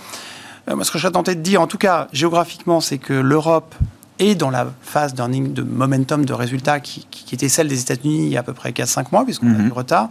Moi, 0.68 0.84
ce 0.84 0.92
que 0.92 1.00
je 1.00 1.08
tenté 1.08 1.36
de 1.36 1.42
dire, 1.42 1.62
en 1.62 1.68
tout 1.68 1.78
cas 1.78 2.08
géographiquement, 2.14 2.82
c'est 2.82 2.98
que 2.98 3.14
l'Europe 3.14 3.76
est 4.22 4.36
dans 4.36 4.52
la 4.52 4.72
phase 4.82 5.14
d'earning, 5.16 5.54
de 5.54 5.64
momentum 5.64 6.26
de 6.26 6.34
résultats 6.34 6.80
qui, 6.80 7.08
était 7.34 7.50
celle 7.50 7.68
des 7.68 7.82
États-Unis 7.82 8.26
il 8.26 8.30
y 8.30 8.38
a 8.38 8.42
à 8.42 8.44
peu 8.44 8.54
près 8.54 8.72
4-5 8.72 9.08
mois, 9.12 9.26
puisqu'on 9.26 9.48
a 9.48 9.58
mhm. 9.58 9.66
du 9.66 9.72
retard. 9.72 10.10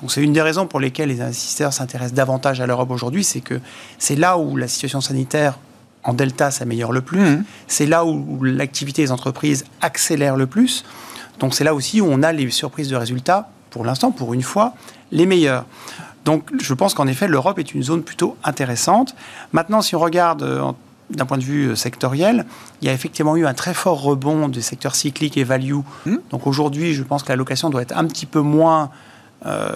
Donc 0.00 0.10
c'est 0.10 0.22
une 0.22 0.32
des 0.32 0.40
raisons 0.40 0.66
pour 0.66 0.80
lesquelles 0.80 1.10
les 1.10 1.20
investisseurs 1.20 1.72
s'intéressent 1.72 2.14
davantage 2.14 2.60
à 2.60 2.66
l'Europe 2.66 2.90
aujourd'hui, 2.90 3.22
c'est 3.22 3.40
que 3.40 3.60
c'est 3.98 4.16
là 4.16 4.38
où 4.38 4.56
la 4.56 4.66
situation 4.66 5.00
sanitaire 5.00 5.58
en 6.02 6.14
delta 6.14 6.50
s'améliore 6.50 6.92
le 6.92 7.02
plus, 7.02 7.20
mhm. 7.20 7.44
c'est 7.68 7.86
là 7.86 8.06
où 8.06 8.42
l'activité 8.42 9.02
des 9.02 9.12
entreprises 9.12 9.66
accélère 9.82 10.36
le 10.36 10.46
plus. 10.46 10.84
Donc 11.38 11.54
c'est 11.54 11.64
là 11.64 11.74
aussi 11.74 12.00
où 12.00 12.06
on 12.08 12.22
a 12.22 12.32
les 12.32 12.50
surprises 12.50 12.88
de 12.88 12.96
résultats, 12.96 13.50
pour 13.68 13.84
l'instant, 13.84 14.10
pour 14.10 14.32
une 14.32 14.42
fois, 14.42 14.74
les 15.12 15.26
meilleures. 15.26 15.66
Donc 16.24 16.50
je 16.60 16.74
pense 16.74 16.94
qu'en 16.94 17.06
effet, 17.06 17.28
l'Europe 17.28 17.58
est 17.58 17.74
une 17.74 17.82
zone 17.82 18.02
plutôt 18.02 18.36
intéressante. 18.44 19.14
Maintenant, 19.52 19.80
si 19.80 19.94
on 19.96 20.00
regarde 20.00 20.42
euh, 20.42 20.72
d'un 21.10 21.26
point 21.26 21.38
de 21.38 21.42
vue 21.42 21.68
euh, 21.68 21.74
sectoriel, 21.76 22.46
il 22.82 22.86
y 22.86 22.90
a 22.90 22.92
effectivement 22.92 23.36
eu 23.36 23.46
un 23.46 23.54
très 23.54 23.74
fort 23.74 24.02
rebond 24.02 24.48
des 24.48 24.60
secteurs 24.60 24.94
cycliques 24.94 25.36
et 25.36 25.44
value. 25.44 25.78
Hmm. 26.06 26.16
Donc 26.30 26.46
aujourd'hui, 26.46 26.94
je 26.94 27.02
pense 27.02 27.22
que 27.22 27.28
la 27.30 27.36
location 27.36 27.70
doit 27.70 27.82
être 27.82 27.96
un 27.96 28.06
petit 28.06 28.26
peu 28.26 28.40
moins 28.40 28.90
euh, 29.46 29.72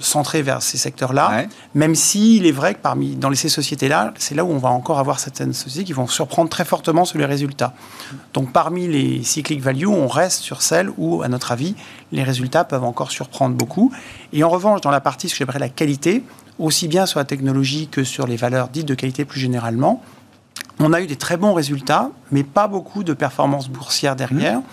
centrée 0.00 0.40
vers 0.40 0.62
ces 0.62 0.78
secteurs-là, 0.78 1.44
même 1.74 1.94
s'il 1.94 2.46
est 2.46 2.52
vrai 2.52 2.72
que 2.72 2.80
parmi 2.80 3.16
dans 3.16 3.32
ces 3.34 3.50
sociétés-là, 3.50 4.14
c'est 4.16 4.34
là 4.34 4.44
où 4.44 4.50
on 4.50 4.58
va 4.58 4.70
encore 4.70 4.98
avoir 4.98 5.20
certaines 5.20 5.52
sociétés 5.52 5.84
qui 5.84 5.92
vont 5.92 6.06
surprendre 6.06 6.48
très 6.48 6.64
fortement 6.64 7.04
sur 7.04 7.18
les 7.18 7.26
résultats. 7.26 7.74
Donc 8.32 8.52
parmi 8.52 8.88
les 8.88 9.22
cycliques 9.22 9.60
value, 9.60 9.86
on 9.86 10.08
reste 10.08 10.40
sur 10.40 10.62
celles 10.62 10.90
où, 10.96 11.22
à 11.22 11.28
notre 11.28 11.52
avis, 11.52 11.74
les 12.12 12.22
résultats 12.22 12.64
peuvent 12.64 12.84
encore 12.84 13.10
surprendre 13.10 13.54
beaucoup. 13.54 13.92
Et 14.32 14.42
en 14.42 14.48
revanche, 14.48 14.80
dans 14.80 14.90
la 14.90 15.00
partie 15.00 15.28
ce 15.28 15.34
que 15.34 15.38
j'appellerais 15.40 15.58
la 15.58 15.68
qualité, 15.68 16.24
aussi 16.58 16.88
bien 16.88 17.06
sur 17.06 17.18
la 17.18 17.24
technologie 17.24 17.88
que 17.88 18.04
sur 18.04 18.26
les 18.26 18.36
valeurs 18.36 18.68
dites 18.68 18.86
de 18.86 18.94
qualité 18.94 19.24
plus 19.24 19.40
généralement, 19.40 20.02
on 20.78 20.92
a 20.92 21.00
eu 21.00 21.06
des 21.06 21.16
très 21.16 21.36
bons 21.36 21.52
résultats, 21.52 22.10
mais 22.30 22.42
pas 22.42 22.68
beaucoup 22.68 23.04
de 23.04 23.12
performances 23.12 23.68
boursières 23.68 24.16
derrière. 24.16 24.60
Mmh. 24.60 24.64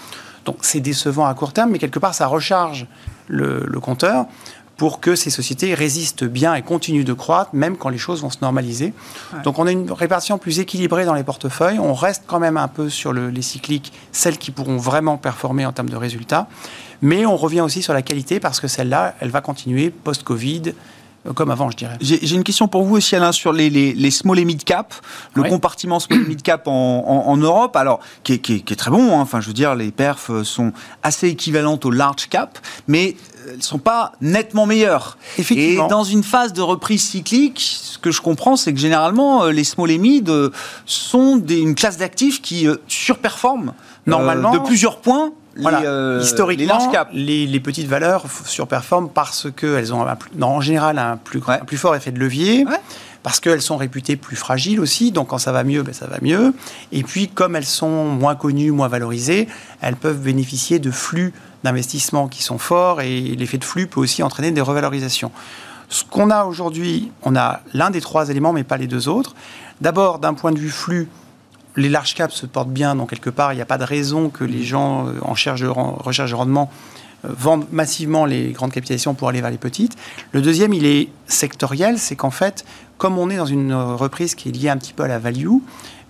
Donc 0.45 0.57
c'est 0.61 0.79
décevant 0.79 1.25
à 1.25 1.33
court 1.33 1.53
terme, 1.53 1.71
mais 1.71 1.79
quelque 1.79 1.99
part 1.99 2.15
ça 2.15 2.27
recharge 2.27 2.87
le, 3.30 3.80
compteur 3.80 4.25
pour 4.75 5.01
que 5.01 5.15
ces 5.15 5.30
sociétés 5.30 5.73
résistent 5.73 6.23
bien 6.23 6.55
et 6.55 6.61
continuent 6.61 7.03
de 7.03 7.11
croître, 7.11 7.49
même 7.53 7.75
quand 7.75 7.89
les 7.89 7.97
choses 7.97 8.21
vont 8.21 8.30
se 8.30 8.38
normaliser. 8.41 8.93
Donc 9.43 9.59
on 9.59 9.67
a 9.67 9.71
une 9.71 9.91
répartition 9.91 10.38
plus 10.38 10.59
équilibrée 10.59 11.03
dans 11.03 11.15
les 11.15 11.23
portefeuilles. 11.23 11.80
On 11.80 11.93
reste 11.93 12.23
quand 12.27 12.39
même 12.39 12.55
un 12.55 12.69
peu 12.69 12.89
sur 12.89 13.11
les 13.11 13.41
cycliques, 13.41 13.91
celles 14.13 14.38
qui 14.38 14.51
pourront 14.51 14.77
vraiment 14.77 15.17
performer 15.17 15.65
en 15.65 15.73
termes 15.73 15.89
de 15.89 15.97
résultats. 15.97 16.47
Mais 17.01 17.25
on 17.25 17.36
revient 17.36 17.59
aussi 17.59 17.82
sur 17.82 17.93
la 17.93 18.01
qualité 18.01 18.39
parce 18.39 18.61
que 18.61 18.69
celle-là, 18.69 19.15
elle 19.19 19.32
va 19.32 19.41
continuer 19.41 19.89
post-Covid 19.89 20.73
comme 21.36 21.51
avant, 21.51 21.70
je 21.70 21.78
dirais. 21.78 21.97
J'ai 22.01 22.36
une 22.36 22.43
question 22.43 22.67
pour 22.67 22.84
vous 22.84 22.95
aussi, 22.95 23.15
Alain, 23.15 23.32
sur 23.32 23.51
les, 23.51 23.70
les, 23.70 24.11
small 24.11 24.39
et 24.39 24.45
mid 24.45 24.63
cap, 24.63 24.93
le 25.34 25.43
compartiment 25.43 25.99
small 25.99 26.22
et 26.22 26.26
mid 26.26 26.41
cap 26.41 26.67
en, 26.67 27.26
en, 27.28 27.38
Europe, 27.38 27.76
alors 27.76 27.99
qui 28.24 28.34
est, 28.34 28.39
qui, 28.39 28.55
est, 28.55 28.76
très 28.76 28.91
bon. 28.91 29.17
Hein. 29.17 29.22
Enfin, 29.22 29.41
je 29.41 29.47
veux 29.47 29.53
dire, 29.53 29.76
les 29.76 29.91
perfs 29.91 30.43
sont 30.43 30.72
assez 31.03 31.28
équivalentes 31.28 31.86
aux 31.86 31.91
large 31.91 32.28
cap, 32.30 32.59
mais 32.88 33.15
elles 33.47 33.57
ne 33.57 33.61
sont 33.61 33.80
pas 33.80 34.13
nettement 34.22 34.65
meilleures. 34.65 35.17
Effectivement. 35.38 35.86
Et 35.86 35.89
dans 35.89 36.03
une 36.03 36.24
phase 36.24 36.53
de 36.53 36.61
reprise 36.61 37.03
cyclique, 37.03 37.59
ce 37.59 37.97
que 37.97 38.11
je 38.11 38.22
comprends, 38.22 38.55
c'est 38.55 38.74
que 38.74 38.80
généralement, 38.80 39.43
euh, 39.43 39.51
les 39.51 39.63
small 39.63 39.91
et 39.91 39.97
mid 39.97 40.30
euh, 40.30 40.51
sont 40.86 41.38
des, 41.38 41.59
une 41.59 41.76
classe 41.76 41.97
d'actifs 41.97 42.41
qui 42.41 42.67
surperforment 42.88 43.74
normalement 44.05 44.51
de 44.51 44.59
plusieurs 44.59 44.97
points 44.97 45.32
voilà. 45.62 45.82
Euh, 45.84 46.20
Historiquement, 46.22 46.91
les, 47.14 47.45
les, 47.45 47.60
petites 47.60 47.88
valeurs 47.88 48.26
surperforment 48.45 49.10
parce 49.10 49.47
qu'elles 49.51 49.93
ont 49.93 50.05
en 50.41 50.62
général 50.62 50.99
un 50.99 51.18
plus, 51.18 51.41
plus 51.66 51.78
fort 51.78 51.95
effet 51.95 52.12
de 52.12 52.20
levier. 52.20 52.66
Parce 53.22 53.41
qu'elles 53.41 53.62
sont 53.62 53.76
réputées 53.76 54.16
plus 54.16 54.38
fragiles 54.38 54.80
aussi, 54.80 55.12
donc 55.12 55.28
quand 55.28 55.39
ça 55.39 55.51
va 55.51 55.66
mieux, 55.66 55.84
ben 55.84 55.93
ça 55.93 56.07
va 56.07 56.20
mieux. 56.22 56.53
Et 56.93 57.03
puis, 57.03 57.28
comme 57.28 57.57
elles 57.57 57.66
sont 57.66 58.05
moins 58.05 58.36
connues, 58.36 58.72
moins 58.72 58.88
valorisées, 58.88 59.49
elles 59.82 59.97
peuvent 59.97 60.22
bénéficier 60.22 60.80
de 60.80 60.89
flux 60.89 61.34
d'investissement 61.66 62.30
qui 62.30 62.41
sont 62.41 62.57
forts 62.57 63.01
et 63.01 63.20
l'effet 63.20 63.57
de 63.57 63.66
flux 63.66 63.88
peut 63.88 63.99
aussi 63.99 64.24
entraîner 64.24 64.51
des 64.51 64.62
revalorisations. 64.62 65.32
Ce 65.89 66.03
qu'on 66.03 66.30
a 66.30 66.45
aujourd'hui, 66.45 67.12
on 67.24 67.36
a 67.36 67.62
l'un 67.74 67.89
des 67.89 67.99
trois 67.99 68.30
éléments, 68.30 68.53
mais 68.53 68.64
pas 68.64 68.78
les 68.78 68.88
deux 68.88 69.10
autres. 69.10 69.36
D'abord, 69.82 70.20
d'un 70.20 70.34
point 70.34 70.51
de 70.51 70.60
vue 70.60 70.70
flux, 70.70 71.10
les 71.76 71.89
large 71.89 72.13
caps 72.15 72.34
se 72.34 72.45
portent 72.45 72.70
bien, 72.70 72.95
donc 72.95 73.09
quelque 73.09 73.30
part, 73.30 73.53
il 73.53 73.57
n'y 73.57 73.61
a 73.61 73.65
pas 73.65 73.78
de 73.78 73.84
raison 73.84 74.30
que 74.30 74.43
les 74.43 74.63
gens 74.63 75.07
euh, 75.07 75.13
en 75.22 75.32
recherche 75.32 75.61
de, 75.61 75.67
recherche 75.67 76.32
de 76.32 76.36
rendement 76.36 76.70
euh, 77.26 77.30
vendent 77.32 77.67
massivement 77.72 78.26
les 78.26 78.51
grandes 78.51 78.72
capitalisations 78.72 79.13
pour 79.13 79.30
aller 79.30 79.41
vers 79.41 79.51
les 79.51 79.57
petites. 79.57 79.95
Le 80.32 80.41
deuxième, 80.41 80.74
il 80.74 80.86
est 80.86 81.09
sectoriel, 81.28 81.99
c'est 81.99 82.15
qu'en 82.15 82.32
fait, 82.32 82.65
comme 82.97 83.17
on 83.17 83.30
est 83.30 83.38
dans 83.38 83.45
une 83.45 83.74
reprise 83.74 84.36
qui 84.36 84.49
est 84.49 84.51
liée 84.51 84.70
un 84.70 84.78
petit 84.78 84.93
peu 84.93 85.03
à 85.03 85.07
la 85.07 85.20
value, 85.20 85.57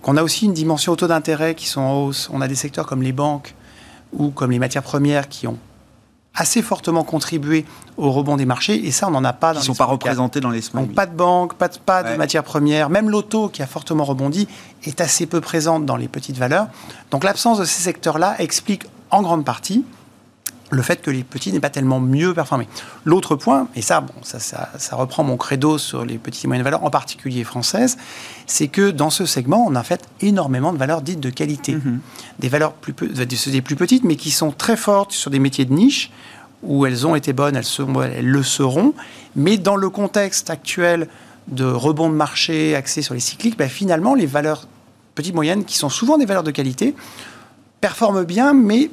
qu'on 0.02 0.18
a 0.18 0.24
aussi 0.24 0.46
une 0.46 0.54
dimension 0.54 0.96
taux 0.96 1.08
d'intérêt 1.08 1.56
qui 1.56 1.68
sont 1.68 1.82
en 1.82 2.04
hausse, 2.04 2.30
on 2.32 2.42
a 2.42 2.48
des 2.48 2.56
secteurs 2.56 2.86
comme 2.86 3.02
les 3.02 3.12
banques 3.12 3.54
ou 4.14 4.30
comme 4.30 4.52
les 4.52 4.60
matières 4.60 4.84
premières 4.84 5.28
qui 5.28 5.46
ont 5.46 5.58
assez 6.40 6.62
fortement 6.62 7.04
contribué 7.04 7.66
au 7.98 8.12
rebond 8.12 8.38
des 8.38 8.46
marchés, 8.46 8.88
et 8.88 8.92
ça, 8.92 9.08
on 9.10 9.12
n'en 9.12 9.24
a 9.26 9.34
pas 9.34 9.54
dans 9.54 9.60
Ils 9.60 9.64
ne 9.64 9.66
sont 9.66 9.76
pas 9.76 9.86
représentés 9.86 10.40
dans 10.40 10.50
les 10.50 10.62
small 10.62 10.86
Donc, 10.86 10.96
pas 10.96 11.06
de 11.06 11.16
banque, 11.16 11.56
pas 11.56 11.68
de, 11.68 11.78
pas 11.78 12.02
de 12.02 12.16
matières 12.16 12.46
premières. 12.46 12.90
Même 12.90 13.10
l'auto, 13.10 13.50
qui 13.50 13.62
a 13.62 13.68
fortement 13.68 14.06
rebondi, 14.06 14.48
est 14.84 15.02
assez 15.02 15.26
peu 15.26 15.42
présente 15.42 15.86
dans 15.86 15.98
les 15.98 16.08
petites 16.08 16.38
valeurs. 16.38 16.68
Donc, 17.12 17.26
l'absence 17.26 17.60
de 17.60 17.66
ces 17.66 17.82
secteurs-là 17.82 18.36
explique 18.40 18.86
en 19.12 19.22
grande 19.22 19.44
partie 19.44 19.84
le 20.70 20.82
fait 20.82 21.02
que 21.02 21.12
les 21.12 21.24
petits 21.24 21.52
n'aient 21.52 21.60
pas 21.60 21.70
tellement 21.70 22.00
mieux 22.00 22.34
performé. 22.34 22.68
L'autre 23.06 23.36
point, 23.36 23.68
et 23.76 23.82
ça, 23.82 24.02
bon, 24.02 24.14
ça, 24.22 24.40
ça, 24.40 24.96
reprend 24.96 25.24
mon 25.24 25.38
credo 25.38 25.78
sur 25.78 26.06
les 26.06 26.18
petites 26.18 26.46
et 26.46 26.48
moyennes 26.48 26.64
valeurs, 26.64 26.84
en 26.84 26.90
particulier 26.90 27.44
françaises, 27.44 27.98
c'est 28.46 28.68
que 28.68 28.92
dans 28.92 29.10
ce 29.10 29.26
segment, 29.26 29.66
on 29.68 29.76
a 29.76 29.84
fait 29.84 30.08
énormément 30.22 30.74
de 30.74 30.78
valeurs 30.78 31.02
dites 31.02 31.20
de 31.20 31.30
qualité. 31.30 31.76
Mhm. 31.76 32.00
Des 32.40 32.50
valeurs 32.50 32.74
plus, 32.74 32.94
des 32.94 33.62
plus 33.62 33.76
petites, 33.76 34.04
mais 34.04 34.16
qui 34.16 34.32
sont 34.32 34.52
très 34.52 34.78
fortes 34.78 35.12
sur 35.12 35.32
des 35.32 35.40
métiers 35.40 35.66
de 35.66 35.74
niche, 35.74 36.12
où 36.62 36.86
elles 36.86 37.08
ont 37.08 37.16
été 37.16 37.34
bonnes, 37.34 37.56
elles, 37.56 37.66
elles 38.16 38.28
le 38.28 38.44
seront. 38.44 38.94
Mais 39.36 39.58
dans 39.58 39.76
le 39.76 39.90
contexte 39.90 40.50
actuel 40.50 41.08
de 41.48 41.66
rebond 41.66 42.10
de 42.10 42.16
marché 42.16 42.76
axé 42.76 43.02
sur 43.02 43.14
les 43.14 43.20
cycliques, 43.20 43.58
ben 43.58 43.70
finalement, 43.70 44.14
les 44.14 44.26
valeurs 44.26 44.68
petites 45.16 45.36
moyennes, 45.36 45.66
qui 45.66 45.78
sont 45.78 45.90
souvent 45.90 46.18
des 46.18 46.26
valeurs 46.26 46.44
de 46.44 46.52
qualité, 46.52 46.96
performent 47.82 48.24
bien, 48.24 48.54
mais 48.54 48.90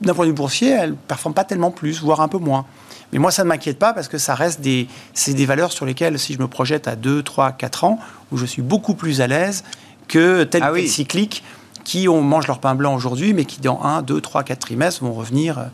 d'un 0.00 0.14
point 0.14 0.24
de 0.24 0.30
vue 0.30 0.36
boursier, 0.36 0.70
elles 0.70 0.90
ne 0.90 0.94
performent 0.94 1.34
pas 1.34 1.44
tellement 1.44 1.70
plus, 1.70 2.00
voire 2.00 2.20
un 2.20 2.28
peu 2.28 2.38
moins. 2.38 2.64
Mais 3.12 3.18
moi, 3.18 3.30
ça 3.30 3.44
ne 3.44 3.48
m'inquiète 3.48 3.78
pas 3.78 3.92
parce 3.92 4.08
que 4.08 4.18
ça 4.18 4.34
reste 4.34 4.60
des, 4.60 4.88
c'est 5.14 5.34
des 5.34 5.46
valeurs 5.46 5.72
sur 5.72 5.86
lesquelles, 5.86 6.18
si 6.18 6.34
je 6.34 6.38
me 6.38 6.48
projette 6.48 6.88
à 6.88 6.96
2, 6.96 7.22
3, 7.22 7.52
4 7.52 7.84
ans, 7.84 7.98
où 8.32 8.36
je 8.36 8.46
suis 8.46 8.62
beaucoup 8.62 8.94
plus 8.94 9.20
à 9.20 9.26
l'aise 9.26 9.64
que 10.08 10.44
tel 10.44 10.62
ah 10.62 10.72
cyclique 10.86 11.42
qui 11.84 12.08
on 12.08 12.20
mange 12.20 12.48
leur 12.48 12.58
pain 12.58 12.74
blanc 12.74 12.94
aujourd'hui, 12.94 13.32
mais 13.32 13.44
qui 13.44 13.60
dans 13.60 13.82
1, 13.82 14.02
2, 14.02 14.20
3, 14.20 14.42
4 14.42 14.58
trimestres 14.58 15.04
vont 15.04 15.12
revenir 15.12 15.66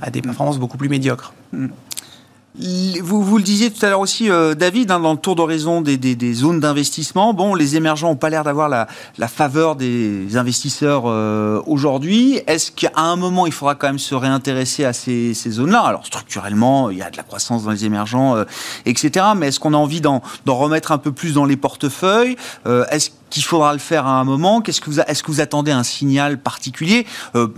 à 0.00 0.10
des 0.10 0.22
performances 0.22 0.58
beaucoup 0.58 0.76
plus 0.76 0.88
médiocres. 0.88 1.32
Mm. 1.52 1.68
Vous, 2.54 3.22
vous 3.22 3.38
le 3.38 3.42
disiez 3.42 3.70
tout 3.70 3.84
à 3.84 3.88
l'heure 3.88 4.00
aussi, 4.00 4.30
euh, 4.30 4.54
David, 4.54 4.90
hein, 4.90 5.00
dans 5.00 5.12
le 5.12 5.18
tour 5.18 5.36
d'horizon 5.36 5.80
des, 5.80 5.96
des, 5.96 6.14
des, 6.14 6.34
zones 6.34 6.60
d'investissement. 6.60 7.32
Bon, 7.32 7.54
les 7.54 7.76
émergents 7.76 8.10
n'ont 8.10 8.16
pas 8.16 8.28
l'air 8.28 8.44
d'avoir 8.44 8.68
la, 8.68 8.88
la, 9.16 9.26
faveur 9.26 9.74
des 9.74 10.36
investisseurs 10.36 11.04
euh, 11.06 11.62
aujourd'hui. 11.66 12.42
Est-ce 12.46 12.70
qu'à 12.70 12.92
un 12.96 13.16
moment, 13.16 13.46
il 13.46 13.52
faudra 13.52 13.74
quand 13.74 13.86
même 13.86 13.98
se 13.98 14.14
réintéresser 14.14 14.84
à 14.84 14.92
ces, 14.92 15.32
ces 15.32 15.50
zones-là? 15.50 15.80
Alors, 15.80 16.04
structurellement, 16.04 16.90
il 16.90 16.98
y 16.98 17.02
a 17.02 17.10
de 17.10 17.16
la 17.16 17.22
croissance 17.22 17.64
dans 17.64 17.70
les 17.70 17.86
émergents, 17.86 18.36
euh, 18.36 18.44
etc. 18.84 19.24
Mais 19.34 19.48
est-ce 19.48 19.58
qu'on 19.58 19.72
a 19.72 19.78
envie 19.78 20.02
d'en 20.02 20.20
remettre 20.46 20.92
un 20.92 20.98
peu 20.98 21.12
plus 21.12 21.32
dans 21.32 21.46
les 21.46 21.56
portefeuilles? 21.56 22.36
Est-ce 22.66 23.10
qu'il 23.32 23.42
faudra 23.42 23.72
le 23.72 23.78
faire 23.78 24.06
à 24.06 24.20
un 24.20 24.24
moment 24.24 24.60
Qu'est-ce 24.60 24.80
que 24.82 24.90
vous 24.90 25.00
est-ce 25.00 25.22
que 25.22 25.30
vous 25.30 25.40
attendez 25.40 25.72
un 25.72 25.82
signal 25.82 26.38
particulier? 26.38 27.06
Euh, 27.34 27.48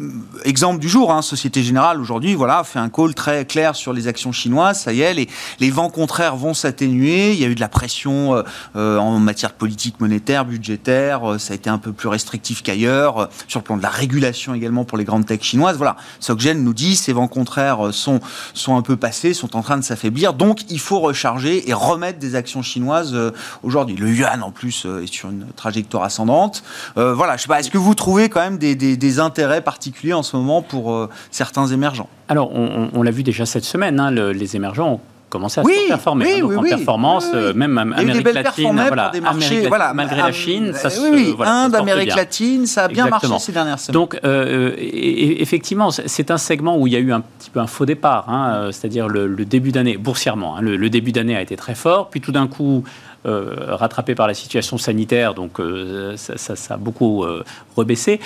Exemple 0.45 0.79
du 0.79 0.89
jour, 0.89 1.12
hein, 1.12 1.20
Société 1.20 1.64
Générale 1.64 2.01
aujourd'hui, 2.01 2.35
voilà, 2.35 2.62
fait 2.62 2.79
un 2.79 2.89
call 2.89 3.14
très 3.14 3.45
clair 3.45 3.75
sur 3.75 3.93
les 3.93 4.07
actions 4.07 4.31
chinoises. 4.31 4.83
Ça 4.83 4.93
y 4.93 5.01
est, 5.01 5.14
les, 5.14 5.29
les 5.59 5.70
vents 5.70 5.91
contraires 5.91 6.37
vont 6.37 6.55
s'atténuer. 6.55 7.33
Il 7.33 7.41
y 7.41 7.45
a 7.45 7.49
eu 7.49 7.57
de 7.57 7.61
la 7.61 7.68
pression 7.68 8.37
euh, 8.37 8.43
euh, 8.77 8.99
en 8.99 9.18
matière 9.18 9.53
politique, 9.53 10.01
monétaire, 10.01 10.45
budgétaire. 10.45 11.41
ça 11.41 11.55
a 11.55 11.57
été 11.57 11.68
un 11.68 11.79
peu 11.79 11.93
plus 11.93 12.09
restrictif 12.09 12.62
qu'ailleurs. 12.62 13.29
sur 13.49 13.59
le 13.59 13.64
plan 13.64 13.77
de 13.77 13.83
la 13.83 13.89
régulation 13.89 14.55
également 14.55 14.85
pour 14.85 14.97
les 14.97 15.05
grandes 15.05 15.27
tech 15.27 15.43
chinoises. 15.43 15.77
Voilà, 15.77 15.97
Soggen 16.20 16.62
nous 16.62 16.75
dit 16.75 16.95
ces 16.95 17.12
vents 17.12 17.29
contraires 17.29 17.93
sont 17.93 18.20
sont 18.53 18.77
un 18.77 18.83
peu 18.83 18.97
passés, 18.97 19.35
sont 19.35 19.57
en 19.57 19.62
train 19.62 19.77
de 19.77 19.83
s'affaiblir. 19.83 20.35
Donc 20.35 20.70
il 20.70 20.79
faut 20.79 21.01
recharger 21.01 21.68
et 21.68 21.72
remettre 21.72 22.20
des 22.20 22.37
actions 22.37 22.62
chinoises 22.62 23.16
aujourd'hui. 23.64 23.97
Le 23.97 24.09
yuan 24.09 24.43
en 24.43 24.53
plus 24.53 24.87
est 25.03 25.12
sur 25.12 25.31
une 25.31 25.47
trajectoire 25.65 26.05
ascendante. 26.05 26.62
Euh, 26.99 27.15
voilà, 27.15 27.37
je 27.37 27.43
sais 27.43 27.49
pas, 27.49 27.59
est-ce 27.59 27.71
que 27.71 27.79
vous 27.79 27.95
trouvez 27.95 28.29
quand 28.29 28.41
même 28.41 28.59
des, 28.59 29.21
intérêts 29.21 29.62
particuliers 29.62 30.12
en 30.12 30.23
ce 30.23 30.37
moment 30.37 30.61
pour 30.61 30.93
euh, 30.93 31.09
certains 31.31 31.67
émergents? 31.67 32.09
Alors, 32.29 32.51
on, 32.53 33.03
l'a 33.03 33.11
vu 33.11 33.23
déjà 33.23 33.47
cette 33.47 33.65
semaine, 33.65 34.01
hein, 34.01 34.11
les 34.11 34.57
émergents 34.57 34.95
ont 34.95 35.01
commencé 35.31 35.61
à 35.61 35.65
se 35.65 35.89
performer. 35.89 36.43
Oui, 36.43 36.55
hein, 36.55 36.59
en 36.59 36.62
performance, 36.62 37.27
même 37.55 37.79
Amérique 37.79 38.33
latine, 38.33 38.83
voilà, 38.89 39.12
Amérique, 39.25 39.69
voilà, 39.69 39.95
malgré 39.95 40.17
la 40.19 40.33
Chine, 40.33 40.73
ça 40.75 40.91
se, 40.91 41.35
voilà, 41.35 41.65
Inde, 41.65 41.75
Amérique 41.75 42.15
latine, 42.15 42.67
ça 42.67 42.85
a 42.85 42.89
bien 42.89 43.09
marché 43.09 43.29
ces 43.39 43.53
dernières 43.53 43.79
semaines. 43.79 43.95
Donc, 43.95 44.19
effectivement, 44.23 45.91
c'est 45.91 46.31
un 46.31 46.39
segment 46.39 46.77
où 46.79 46.87
il 46.87 46.93
y 46.93 46.97
a 46.97 47.01
eu 47.01 47.12
un 47.12 47.21
petit 47.21 47.51
peu 47.51 47.61
un 47.61 47.67
faux 47.67 47.87
départ, 47.87 48.29
hein, 48.29 48.69
c'est-à-dire 48.71 49.09
le, 49.09 49.45
début 49.45 49.73
d'année, 49.73 49.97
boursièrement, 49.97 50.57
hein, 50.57 50.61
le, 50.62 50.91
début 50.91 51.12
d'année 51.12 51.37
a 51.37 51.41
été 51.41 51.57
très 51.57 51.75
fort, 51.75 52.09
puis 52.11 52.21
tout 52.21 52.33
d'un 52.33 52.47
coup, 52.47 52.85
euh, 52.85 53.14
rattrapé 53.25 54.14
par 54.14 54.27
la 54.27 54.35
situation 54.35 54.79
sanitaire, 54.79 55.35
donc 55.35 55.61
euh, 55.61 56.16
ça, 56.16 56.75
a 56.75 56.77
beaucoup 56.77 57.25
euh, 57.25 57.45
rebaissé. 57.77 58.20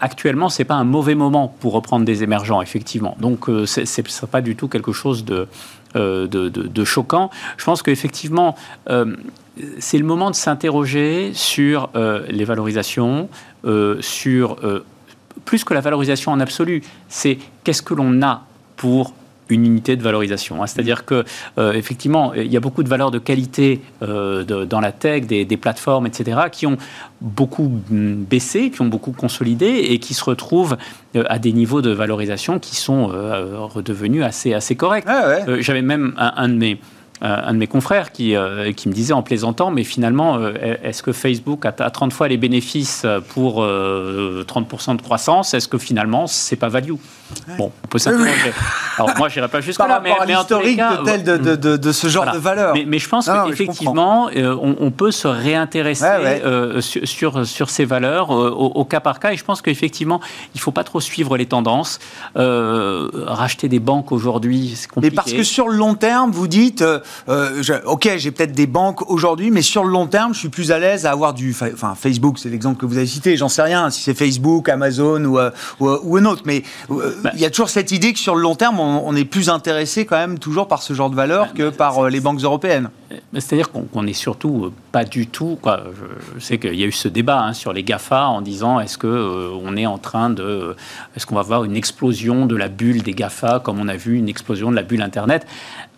actuellement, 0.00 0.48
c'est 0.48 0.64
pas 0.64 0.74
un 0.74 0.84
mauvais 0.84 1.14
moment 1.14 1.54
pour 1.60 1.72
reprendre 1.72 2.04
des 2.04 2.22
émergents, 2.22 2.62
effectivement. 2.62 3.16
Donc, 3.20 3.46
c'est 3.66 3.98
n'est 3.98 4.28
pas 4.30 4.40
du 4.40 4.56
tout 4.56 4.68
quelque 4.68 4.92
chose 4.92 5.24
de, 5.24 5.48
de, 5.94 6.84
choquant. 6.84 7.30
Je 7.56 7.64
pense 7.64 7.82
qu'effectivement, 7.82 8.56
c'est 9.78 9.98
le 9.98 10.04
moment 10.04 10.30
de 10.30 10.36
s'interroger 10.36 11.32
sur 11.34 11.90
les 11.94 12.44
valorisations, 12.44 13.28
sur 14.00 14.56
plus 15.44 15.64
que 15.64 15.74
la 15.74 15.80
valorisation 15.80 16.32
en 16.32 16.40
absolu, 16.40 16.82
c'est 17.08 17.38
qu'est-ce 17.64 17.82
que 17.82 17.94
l'on 17.94 18.22
a 18.22 18.44
pour 18.76 19.12
une 19.48 19.66
unité 19.66 19.96
de 19.96 20.02
valorisation. 20.02 20.62
Hein. 20.62 20.66
C'est-à-dire 20.66 21.04
que 21.04 21.24
euh, 21.58 21.72
effectivement, 21.72 22.34
il 22.34 22.52
y 22.52 22.56
a 22.56 22.60
beaucoup 22.60 22.82
de 22.82 22.88
valeurs 22.88 23.10
de 23.10 23.18
qualité 23.18 23.80
euh, 24.02 24.44
dans 24.44 24.80
la 24.80 24.92
tech, 24.92 25.26
des, 25.26 25.56
plateformes, 25.56 26.06
etc., 26.06 26.40
qui 26.52 26.66
ont 26.66 26.76
beaucoup 27.20 27.70
mm, 27.90 28.14
baissé, 28.24 28.70
qui 28.70 28.80
ont 28.82 28.86
beaucoup 28.86 29.12
consolidé 29.12 29.66
et 29.66 29.98
qui 29.98 30.14
se 30.14 30.24
retrouvent 30.24 30.76
euh, 31.16 31.24
à 31.28 31.38
des 31.38 31.52
niveaux 31.52 31.82
de 31.82 31.90
valorisation 31.90 32.58
qui 32.58 32.76
sont 32.76 33.08
redevenus 33.08 34.22
assez, 34.22 34.54
assez 34.54 34.76
corrects. 34.76 35.04
Ah 35.06 35.38
j'avais 35.60 35.82
même 35.82 36.14
un, 36.16 36.48
de 36.48 36.54
mes 36.54 36.78
un 37.20 37.52
de 37.52 37.58
mes 37.58 37.66
confrères 37.66 38.12
qui, 38.12 38.34
qui 38.76 38.88
me 38.88 38.94
disait 38.94 39.12
en 39.12 39.22
plaisantant, 39.22 39.70
mais 39.70 39.84
finalement, 39.84 40.38
est-ce 40.48 41.02
que 41.02 41.12
Facebook 41.12 41.66
a, 41.66 41.72
30 41.72 42.12
fois 42.12 42.28
les 42.28 42.36
bénéfices 42.36 43.06
pour 43.30 43.64
30% 43.64 44.96
de 44.96 45.02
croissance? 45.02 45.54
Est-ce 45.54 45.68
que 45.68 45.78
finalement, 45.78 46.26
c'est 46.26 46.56
pas 46.56 46.68
value? 46.68 46.94
Bon, 47.58 47.70
on 47.84 47.88
peut 47.88 47.98
s'interroger. 47.98 48.52
Alors 48.96 49.10
moi, 49.16 49.28
j'irai 49.28 49.48
pas 49.48 49.60
jusqu'à 49.60 49.86
là, 49.86 50.00
mais, 50.02 50.12
mais 50.26 50.32
historique 50.32 50.78
de, 50.78 51.36
de, 51.36 51.56
de, 51.56 51.76
de, 51.76 51.92
ce 51.92 52.08
genre 52.08 52.32
de 52.32 52.38
valeur. 52.38 52.74
Mais, 52.74 52.84
mais 52.86 52.98
je 52.98 53.08
pense 53.08 53.28
qu'effectivement, 53.28 54.30
euh, 54.34 54.56
on, 54.60 54.76
on, 54.80 54.90
peut 54.90 55.10
se 55.10 55.28
réintéresser 55.28 56.04
euh, 56.04 56.80
sur, 56.80 57.46
sur, 57.46 57.70
ces 57.70 57.84
valeurs 57.84 58.34
euh, 58.34 58.50
au, 58.50 58.84
cas 58.84 59.00
par 59.00 59.20
cas. 59.20 59.32
Et 59.32 59.36
je 59.36 59.44
pense 59.44 59.62
qu'effectivement, 59.62 60.20
il 60.54 60.60
faut 60.60 60.70
pas 60.70 60.84
trop 60.84 61.00
suivre 61.00 61.36
les 61.36 61.46
tendances. 61.46 61.98
racheter 62.34 63.68
des 63.68 63.80
banques 63.80 64.10
aujourd'hui, 64.12 64.74
c'est 64.74 64.88
compliqué. 64.88 65.10
Mais 65.10 65.14
parce 65.14 65.32
que 65.32 65.42
sur 65.42 65.68
le 65.68 65.76
long 65.76 65.94
terme, 65.94 66.30
vous 66.30 66.48
dites, 66.48 66.84
ok, 67.86 68.10
j'ai 68.16 68.30
peut-être 68.30 68.52
des 68.52 68.66
banques 68.66 69.10
aujourd'hui, 69.10 69.50
mais 69.50 69.62
sur 69.62 69.84
le 69.84 69.90
long 69.90 70.06
terme, 70.06 70.34
je 70.34 70.38
suis 70.38 70.48
plus 70.48 70.72
à 70.72 70.78
l'aise 70.78 71.06
à 71.06 71.12
avoir 71.12 71.34
du, 71.34 71.54
enfin 71.72 71.94
Facebook, 71.94 72.38
c'est 72.38 72.48
l'exemple 72.48 72.78
que 72.80 72.86
vous 72.86 72.96
avez 72.96 73.06
cité. 73.06 73.36
J'en 73.36 73.48
sais 73.48 73.62
rien 73.62 73.90
si 73.90 74.02
c'est 74.02 74.14
Facebook, 74.14 74.68
Amazon 74.68 75.24
ou, 75.24 75.38
ou, 75.80 75.88
ou 76.02 76.16
un 76.16 76.24
autre, 76.24 76.42
mais 76.44 76.62
bah, 76.88 77.30
il 77.34 77.40
y 77.40 77.44
a 77.44 77.50
toujours 77.50 77.70
cette 77.70 77.92
idée 77.92 78.12
que 78.12 78.18
sur 78.18 78.34
le 78.34 78.42
long 78.42 78.54
terme, 78.54 78.80
on, 78.80 79.16
est 79.16 79.24
plus 79.24 79.48
intéressé 79.48 80.04
quand 80.04 80.16
même 80.16 80.38
toujours 80.38 80.68
par 80.68 80.82
ce 80.82 80.92
genre 80.92 81.10
de 81.10 81.16
valeur 81.16 81.46
bah, 81.46 81.52
que 81.54 81.70
par 81.70 81.98
euh, 81.98 82.10
les 82.10 82.20
banques 82.20 82.40
européennes. 82.40 82.90
C'est-à-dire 83.32 83.70
qu'on 83.70 84.02
n'est 84.02 84.12
surtout 84.12 84.66
euh, 84.66 84.72
pas 84.92 85.04
du 85.04 85.26
tout. 85.26 85.58
Quoi, 85.60 85.82
je, 86.34 86.40
sais 86.40 86.58
qu'il 86.58 86.74
y 86.74 86.82
a 86.82 86.86
eu 86.86 86.92
ce 86.92 87.08
débat 87.08 87.40
hein, 87.40 87.52
sur 87.52 87.72
les 87.72 87.82
GAFA 87.82 88.26
en 88.26 88.40
disant 88.40 88.80
est-ce 88.80 88.98
qu'on 88.98 89.08
euh, 89.08 89.50
on 89.62 89.76
est 89.76 89.86
en 89.86 89.98
train 89.98 90.30
de. 90.30 90.76
Est-ce 91.16 91.26
qu'on 91.26 91.34
va 91.34 91.42
voir 91.42 91.64
une 91.64 91.76
explosion 91.76 92.46
de 92.46 92.56
la 92.56 92.68
bulle 92.68 93.02
des 93.02 93.12
GAFA 93.12 93.60
comme 93.60 93.80
on 93.80 93.88
a 93.88 93.96
vu 93.96 94.16
une 94.16 94.28
explosion 94.28 94.70
de 94.70 94.76
la 94.76 94.82
bulle 94.82 95.02
Internet? 95.02 95.46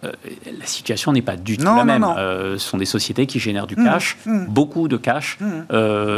La 0.03 0.67
situation 0.67 1.13
n'est 1.13 1.23
pas 1.23 1.37
du 1.37 1.57
tout 1.57 1.65
la 1.65 1.85
même. 1.85 2.07
ce 2.17 2.59
sont 2.59 2.79
des 2.79 2.85
sociétés 2.85 3.27
qui 3.27 3.39
génèrent 3.39 3.67
du 3.67 3.77
mmh, 3.77 3.85
cash, 3.85 4.17
mmh. 4.27 4.47
beaucoup 4.47 4.89
de 4.89 4.97
cash, 4.97 5.39
mmh. 5.41 5.75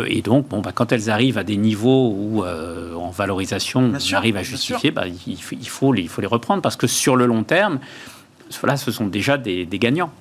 et 0.07 0.23
donc 0.23 0.49
bon, 0.49 0.61
bah, 0.61 0.73
quand 0.75 0.93
elles 0.93 1.11
arrivent 1.11 1.39
à 1.39 1.45
des 1.45 1.57
niveaux 1.57 2.15
où 2.17 2.45
en 2.45 3.11
valorisation 3.11 3.93
on 3.95 4.15
arrive 4.15 4.37
à 4.37 4.43
justifier, 4.43 4.91
bah, 4.91 5.05
il, 5.27 5.37
faut 5.69 5.93
les, 5.93 6.03
il 6.03 6.09
faut 6.09 6.21
les 6.21 6.27
reprendre 6.27 6.63
parce 6.63 6.77
que 6.77 6.87
sur 6.87 7.17
le 7.17 7.27
long 7.27 7.43
terme, 7.43 7.79
voilà, 8.61 8.77
ce 8.77 8.91
sont 8.91 9.07
déjà 9.07 9.39
des, 9.39 9.67
gagnants. 9.67 10.13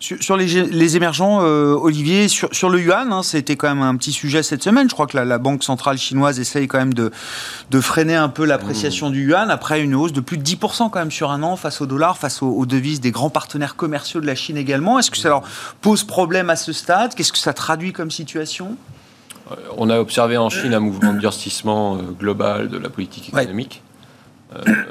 Sur, 0.00 0.38
les, 0.38 0.96
émergents, 0.96 1.40
euh, 1.42 1.74
Olivier, 1.74 2.26
sur, 2.28 2.70
le 2.70 2.80
yuan, 2.80 3.12
hein, 3.12 3.22
c'était 3.22 3.56
quand 3.56 3.68
même 3.68 3.82
un 3.82 3.96
petit 3.96 4.12
sujet 4.12 4.42
cette 4.42 4.62
semaine. 4.62 4.88
Je 4.88 4.94
crois 4.94 5.06
que 5.06 5.18
la, 5.18 5.38
Banque 5.38 5.62
centrale 5.62 5.98
chinoise 5.98 6.40
essaye 6.40 6.68
quand 6.68 6.78
même 6.78 6.94
de, 6.94 7.10
freiner 7.82 8.14
un 8.14 8.30
peu 8.30 8.46
l'appréciation 8.46 9.10
mmh. 9.10 9.12
du 9.12 9.28
yuan 9.28 9.50
après 9.50 9.82
une 9.82 9.94
hausse 9.94 10.14
de 10.14 10.20
plus 10.20 10.38
de 10.38 10.42
10% 10.42 10.88
quand 10.88 11.00
même 11.00 11.10
sur 11.10 11.30
un 11.30 11.42
an 11.42 11.54
face 11.56 11.82
au 11.82 11.86
dollar, 11.86 12.16
face 12.16 12.40
aux, 12.40 12.64
devises 12.64 13.02
des 13.02 13.10
grands 13.10 13.28
partenaires 13.28 13.76
commerciaux 13.76 14.22
de 14.22 14.26
la 14.26 14.34
Chine 14.34 14.56
également. 14.56 14.98
Est-ce 14.98 15.10
que 15.10 15.18
ça 15.18 15.28
leur 15.28 15.42
pose 15.82 16.04
problème 16.04 16.48
à 16.48 16.56
ce 16.56 16.72
stade? 16.72 17.14
Qu'est-ce 17.14 17.32
que 17.32 17.38
ça 17.38 17.52
traduit 17.52 17.92
comme 17.92 18.10
situation? 18.10 18.78
Euh, 19.50 19.56
On 19.76 19.90
a 19.90 19.98
observé 19.98 20.38
en 20.38 20.48
Chine 20.48 20.72
un 20.72 20.80
mouvement 20.80 21.12
de 21.12 21.18
durcissement 21.18 21.96
euh, 21.96 22.00
global 22.18 22.70
de 22.70 22.78
la 22.78 22.88
politique 22.88 23.28
économique. 23.28 23.82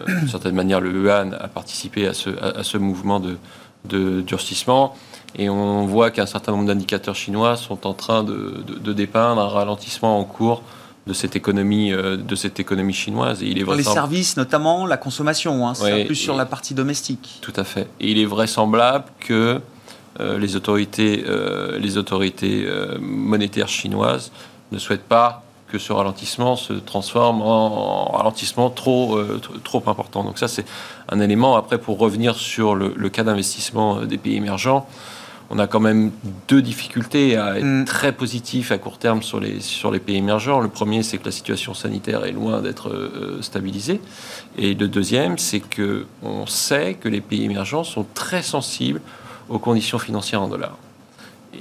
D'une 0.08 0.30
certaine 0.30 0.56
manière, 0.56 0.80
le 0.80 0.92
yuan 0.92 1.34
a 1.34 1.48
participé 1.48 2.08
à 2.08 2.14
ce 2.14 2.78
mouvement 2.78 3.20
de, 3.20 3.38
de 3.86 4.22
durcissement. 4.22 4.96
Et 5.36 5.50
on 5.50 5.86
voit 5.86 6.12
qu'un 6.12 6.26
certain 6.26 6.52
nombre 6.52 6.66
d'indicateurs 6.66 7.16
chinois 7.16 7.56
sont 7.56 7.86
en 7.86 7.94
train 7.94 8.24
de, 8.24 8.64
dépeindre 8.94 9.42
un 9.42 9.48
ralentissement 9.48 10.20
en 10.20 10.24
cours 10.24 10.64
de 11.08 11.14
cette 11.14 11.36
économie, 11.36 11.92
euh, 11.92 12.18
de 12.18 12.36
cette 12.36 12.60
économie 12.60 12.94
chinoise. 12.94 13.42
Et 13.42 13.48
il 13.48 13.60
est 13.60 13.76
les 13.76 13.84
services, 13.84 14.38
notamment 14.38 14.86
la 14.86 14.98
consommation, 14.98 15.68
hein, 15.68 15.74
c'est 15.74 16.06
plus 16.06 16.16
sur 16.16 16.36
la 16.36 16.46
partie 16.46 16.74
domestique. 16.74 17.40
Tout 17.42 17.54
à 17.56 17.64
fait. 17.64 17.88
Et 18.00 18.12
il 18.12 18.20
est 18.20 18.26
vraisemblable 18.26 19.06
que 19.20 19.60
euh, 20.20 20.38
les 20.38 20.56
autorités, 20.56 21.24
euh, 21.28 21.80
les 21.80 21.98
autorités 21.98 22.68
monétaires 23.00 23.70
chinoises 23.70 24.32
ne 24.72 24.78
souhaitent 24.78 25.08
pas 25.08 25.44
que 25.70 25.78
ce 25.78 25.94
ralentissement 25.94 26.56
se 26.56 26.74
transforme 26.74 27.42
en 27.42 28.06
ralentissement 28.12 28.70
trop, 28.70 29.16
euh, 29.18 29.40
trop 29.64 29.84
important. 29.88 30.24
Donc 30.24 30.38
ça, 30.38 30.48
c'est 30.48 30.66
un 31.08 31.20
élément. 31.20 31.56
Après, 31.56 31.78
pour 31.78 31.98
revenir 31.98 32.36
sur 32.36 32.76
le, 32.76 33.10
cas 33.10 33.24
d'investissement 33.24 34.00
euh, 34.00 34.06
des 34.06 34.18
pays 34.18 34.36
émergents, 34.36 34.88
on 35.52 35.58
a 35.58 35.68
quand 35.68 35.80
même 35.80 36.12
deux 36.48 36.62
difficultés 36.62 37.38
à 37.38 37.58
être 37.58 37.66
mm. 37.66 37.86
très 37.86 38.12
positif 38.12 38.72
à 38.72 38.78
court 38.78 38.98
terme 38.98 39.24
sur 39.24 39.40
les, 39.40 39.60
sur 39.62 39.92
les 39.92 40.00
pays 40.00 40.18
émergents. 40.18 40.60
Le 40.60 40.70
premier, 40.70 41.04
c'est 41.04 41.18
que 41.18 41.26
la 41.26 41.32
situation 41.32 41.74
sanitaire 41.74 42.26
est 42.26 42.32
loin 42.32 42.62
d'être 42.62 42.90
euh, 42.90 43.42
stabilisée. 43.42 44.02
Et 44.58 44.74
le 44.74 44.88
deuxième, 44.88 45.38
c'est 45.38 45.62
que 45.62 46.06
on 46.24 46.46
sait 46.46 46.96
que 46.96 47.08
les 47.08 47.22
pays 47.22 47.46
émergents 47.46 47.84
sont 47.84 48.06
très 48.14 48.42
sensibles 48.42 49.02
aux 49.50 49.60
conditions 49.60 50.00
financières 50.00 50.42
en 50.42 50.48
dollars. 50.48 50.78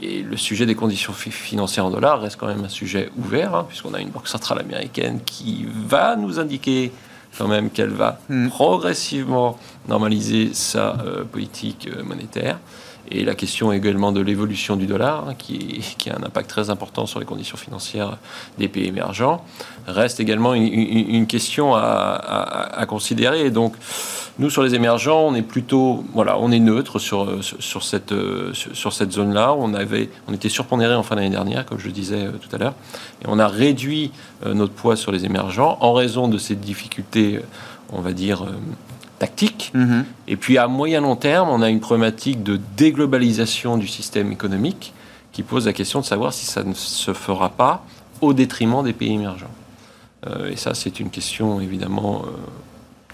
Et 0.01 0.23
le 0.23 0.37
sujet 0.37 0.65
des 0.65 0.75
conditions 0.75 1.13
financières 1.13 1.87
en 1.87 1.91
dollars 1.91 2.21
reste 2.21 2.37
quand 2.37 2.47
même 2.47 2.65
un 2.65 2.69
sujet 2.69 3.11
ouvert, 3.19 3.55
hein, 3.55 3.67
puisqu'on 3.69 3.95
a 3.95 4.01
une 4.01 4.11
banque 4.11 4.29
centrale 4.29 4.61
américaine 4.61 5.21
qui 5.25 5.67
va 5.89 6.15
nous 6.15 6.39
indiquer 6.39 6.93
quand 7.37 7.49
même 7.49 7.71
qu'elle 7.71 7.91
va 7.91 8.21
hmm. 8.29 8.49
progressivement 8.49 9.59
normaliser 9.89 10.51
sa 10.55 11.01
euh, 11.01 11.25
politique 11.25 11.89
euh, 11.89 12.03
monétaire. 12.03 12.59
Et 13.11 13.25
la 13.25 13.35
question 13.35 13.73
également 13.73 14.13
de 14.13 14.21
l'évolution 14.21 14.77
du 14.77 14.87
dollar, 14.87 15.29
hein, 15.29 15.35
qui, 15.35 15.83
a 16.11 16.17
un 16.17 16.23
impact 16.23 16.51
très 16.51 16.71
important 16.71 17.07
sur 17.07 17.21
les 17.21 17.27
conditions 17.27 17.57
financières 17.57 18.19
des 18.59 18.69
pays 18.69 18.87
émergents, 18.87 19.45
reste 19.87 20.21
également 20.21 20.55
une, 20.55 21.27
question 21.27 21.75
à, 21.75 22.85
considérer. 22.89 23.51
donc, 23.51 23.75
nous, 24.39 24.51
sur 24.51 24.63
les 24.63 24.77
émergents, 24.77 25.23
on 25.23 25.35
est 25.35 25.43
plutôt, 25.43 26.05
voilà, 26.15 26.39
on 26.39 26.53
est 26.53 26.61
neutre 26.61 27.01
sur, 27.01 27.43
sur, 27.43 27.83
cette, 27.83 28.15
sur, 28.53 28.93
cette 28.93 29.11
zone-là. 29.11 29.53
On, 29.55 29.75
avait, 29.75 30.11
on 30.29 30.33
était 30.33 30.49
surpondéré 30.49 30.95
en 30.95 31.03
fin 31.03 31.17
d'année 31.17 31.31
dernière, 31.31 31.67
comme 31.67 31.81
je 31.81 31.91
disais 31.91 32.27
euh, 32.27 32.33
tout 32.33 32.55
à 32.55 32.59
l'heure. 32.59 32.75
Et 33.23 33.25
on 33.27 33.41
a 33.41 33.49
réduit 33.49 34.13
euh, 34.47 34.55
notre 34.55 34.73
poids 34.75 34.95
sur 34.95 35.11
les 35.11 35.25
émergents 35.25 35.77
en 35.81 35.93
raison 35.93 36.29
de 36.29 36.39
ces 36.39 36.55
difficultés, 36.55 37.41
on 37.93 38.01
va 38.01 38.13
dire, 38.13 38.47
euh, 39.19 39.21
tactiques. 39.21 39.73
Mm-hmm. 39.75 40.05
Et 40.29 40.37
puis, 40.37 40.59
à 40.59 40.69
moyen 40.69 41.01
long 41.01 41.16
terme, 41.16 41.49
on 41.49 41.62
a 41.62 41.69
une 41.69 41.81
problématique 41.81 42.43
de 42.43 42.61
déglobalisation 42.77 43.77
du 43.77 43.89
système 43.89 44.33
économique 44.33 44.93
qui 45.33 45.43
pose 45.43 45.66
la 45.66 45.73
question 45.73 46.01
de 46.01 46.05
savoir 46.05 46.33
si 46.33 46.47
ça 46.47 46.64
ne 46.64 46.75
se 46.75 47.12
fera 47.12 47.51
pas 47.51 47.85
au 48.21 48.33
détriment 48.33 48.83
des 48.83 48.93
pays 48.93 49.14
émergents. 49.14 49.47
et 50.51 50.57
ça, 50.57 50.75
c'est 50.75 50.99
une 50.99 51.11
question 51.11 51.61
évidemment 51.61 52.25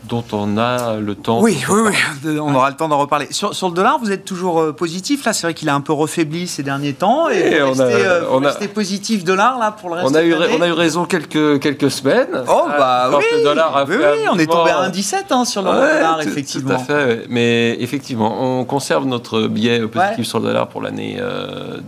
dont 0.09 0.25
on 0.33 0.59
a 0.59 0.97
le 0.97 1.15
temps. 1.15 1.41
Oui, 1.41 1.59
oui, 1.69 1.81
oui, 2.25 2.39
on 2.39 2.55
aura 2.55 2.71
le 2.71 2.77
temps 2.77 2.89
d'en 2.89 2.99
reparler. 2.99 3.29
Sur, 3.31 3.51
le 3.51 3.75
dollar, 3.75 3.99
vous 3.99 4.11
êtes 4.11 4.25
toujours 4.25 4.61
euh, 4.61 4.73
positif. 4.73 5.25
Là, 5.25 5.33
c'est 5.33 5.47
vrai 5.47 5.55
qu'il 5.55 5.69
a 5.69 5.75
un 5.75 5.81
peu 5.81 5.93
refaibli 5.93 6.47
ces 6.47 6.63
derniers 6.63 6.93
temps. 6.93 7.29
Et, 7.29 7.63
on, 7.63 7.79
a, 7.79 7.85
euh, 7.85 8.25
on 8.31 8.45
a, 8.45 8.53
positif 8.75 9.25
dollar 9.25 9.59
là 9.59 9.73
pour 9.73 9.91
le 9.91 9.97
reste 9.97 10.11
on 10.11 10.15
a 10.15 10.23
eu, 10.23 10.35
On 10.35 10.61
a 10.61 10.69
eu 10.69 10.73
raison 10.73 11.05
quelques, 11.05 11.61
quelques 11.61 11.91
semaines. 11.91 12.45
Oh, 12.49 12.67
bah 12.69 13.11
oui, 13.17 13.25
le 13.33 13.45
dollar 13.45 13.77
a 13.77 13.85
oui, 13.85 13.97
oui 13.97 14.29
on 14.31 14.39
est 14.39 14.47
tombé 14.47 14.71
à 14.71 14.89
1,17 14.89 15.17
hein, 15.31 15.45
sur 15.45 15.63
le 15.63 15.71
dollar, 15.71 16.21
effectivement. 16.23 16.71
Tout 16.71 16.75
à 16.75 16.79
fait, 16.79 17.27
mais 17.29 17.77
effectivement, 17.81 18.61
on 18.61 18.65
conserve 18.65 19.07
notre 19.07 19.47
biais 19.47 19.81
positif 19.87 20.27
sur 20.27 20.41
le 20.41 20.47
dollar 20.47 20.69
pour 20.69 20.83
l'année 20.83 21.21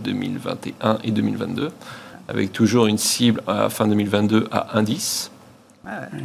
2021 0.03 0.89
euh, 0.89 0.95
et 1.03 1.11
2022, 1.11 1.69
avec 2.29 2.51
toujours 2.51 2.87
une 2.87 2.97
cible 2.97 3.41
à 3.47 3.69
fin 3.69 3.87
2022 3.87 4.47
à 4.51 4.79
1,10. 4.79 5.29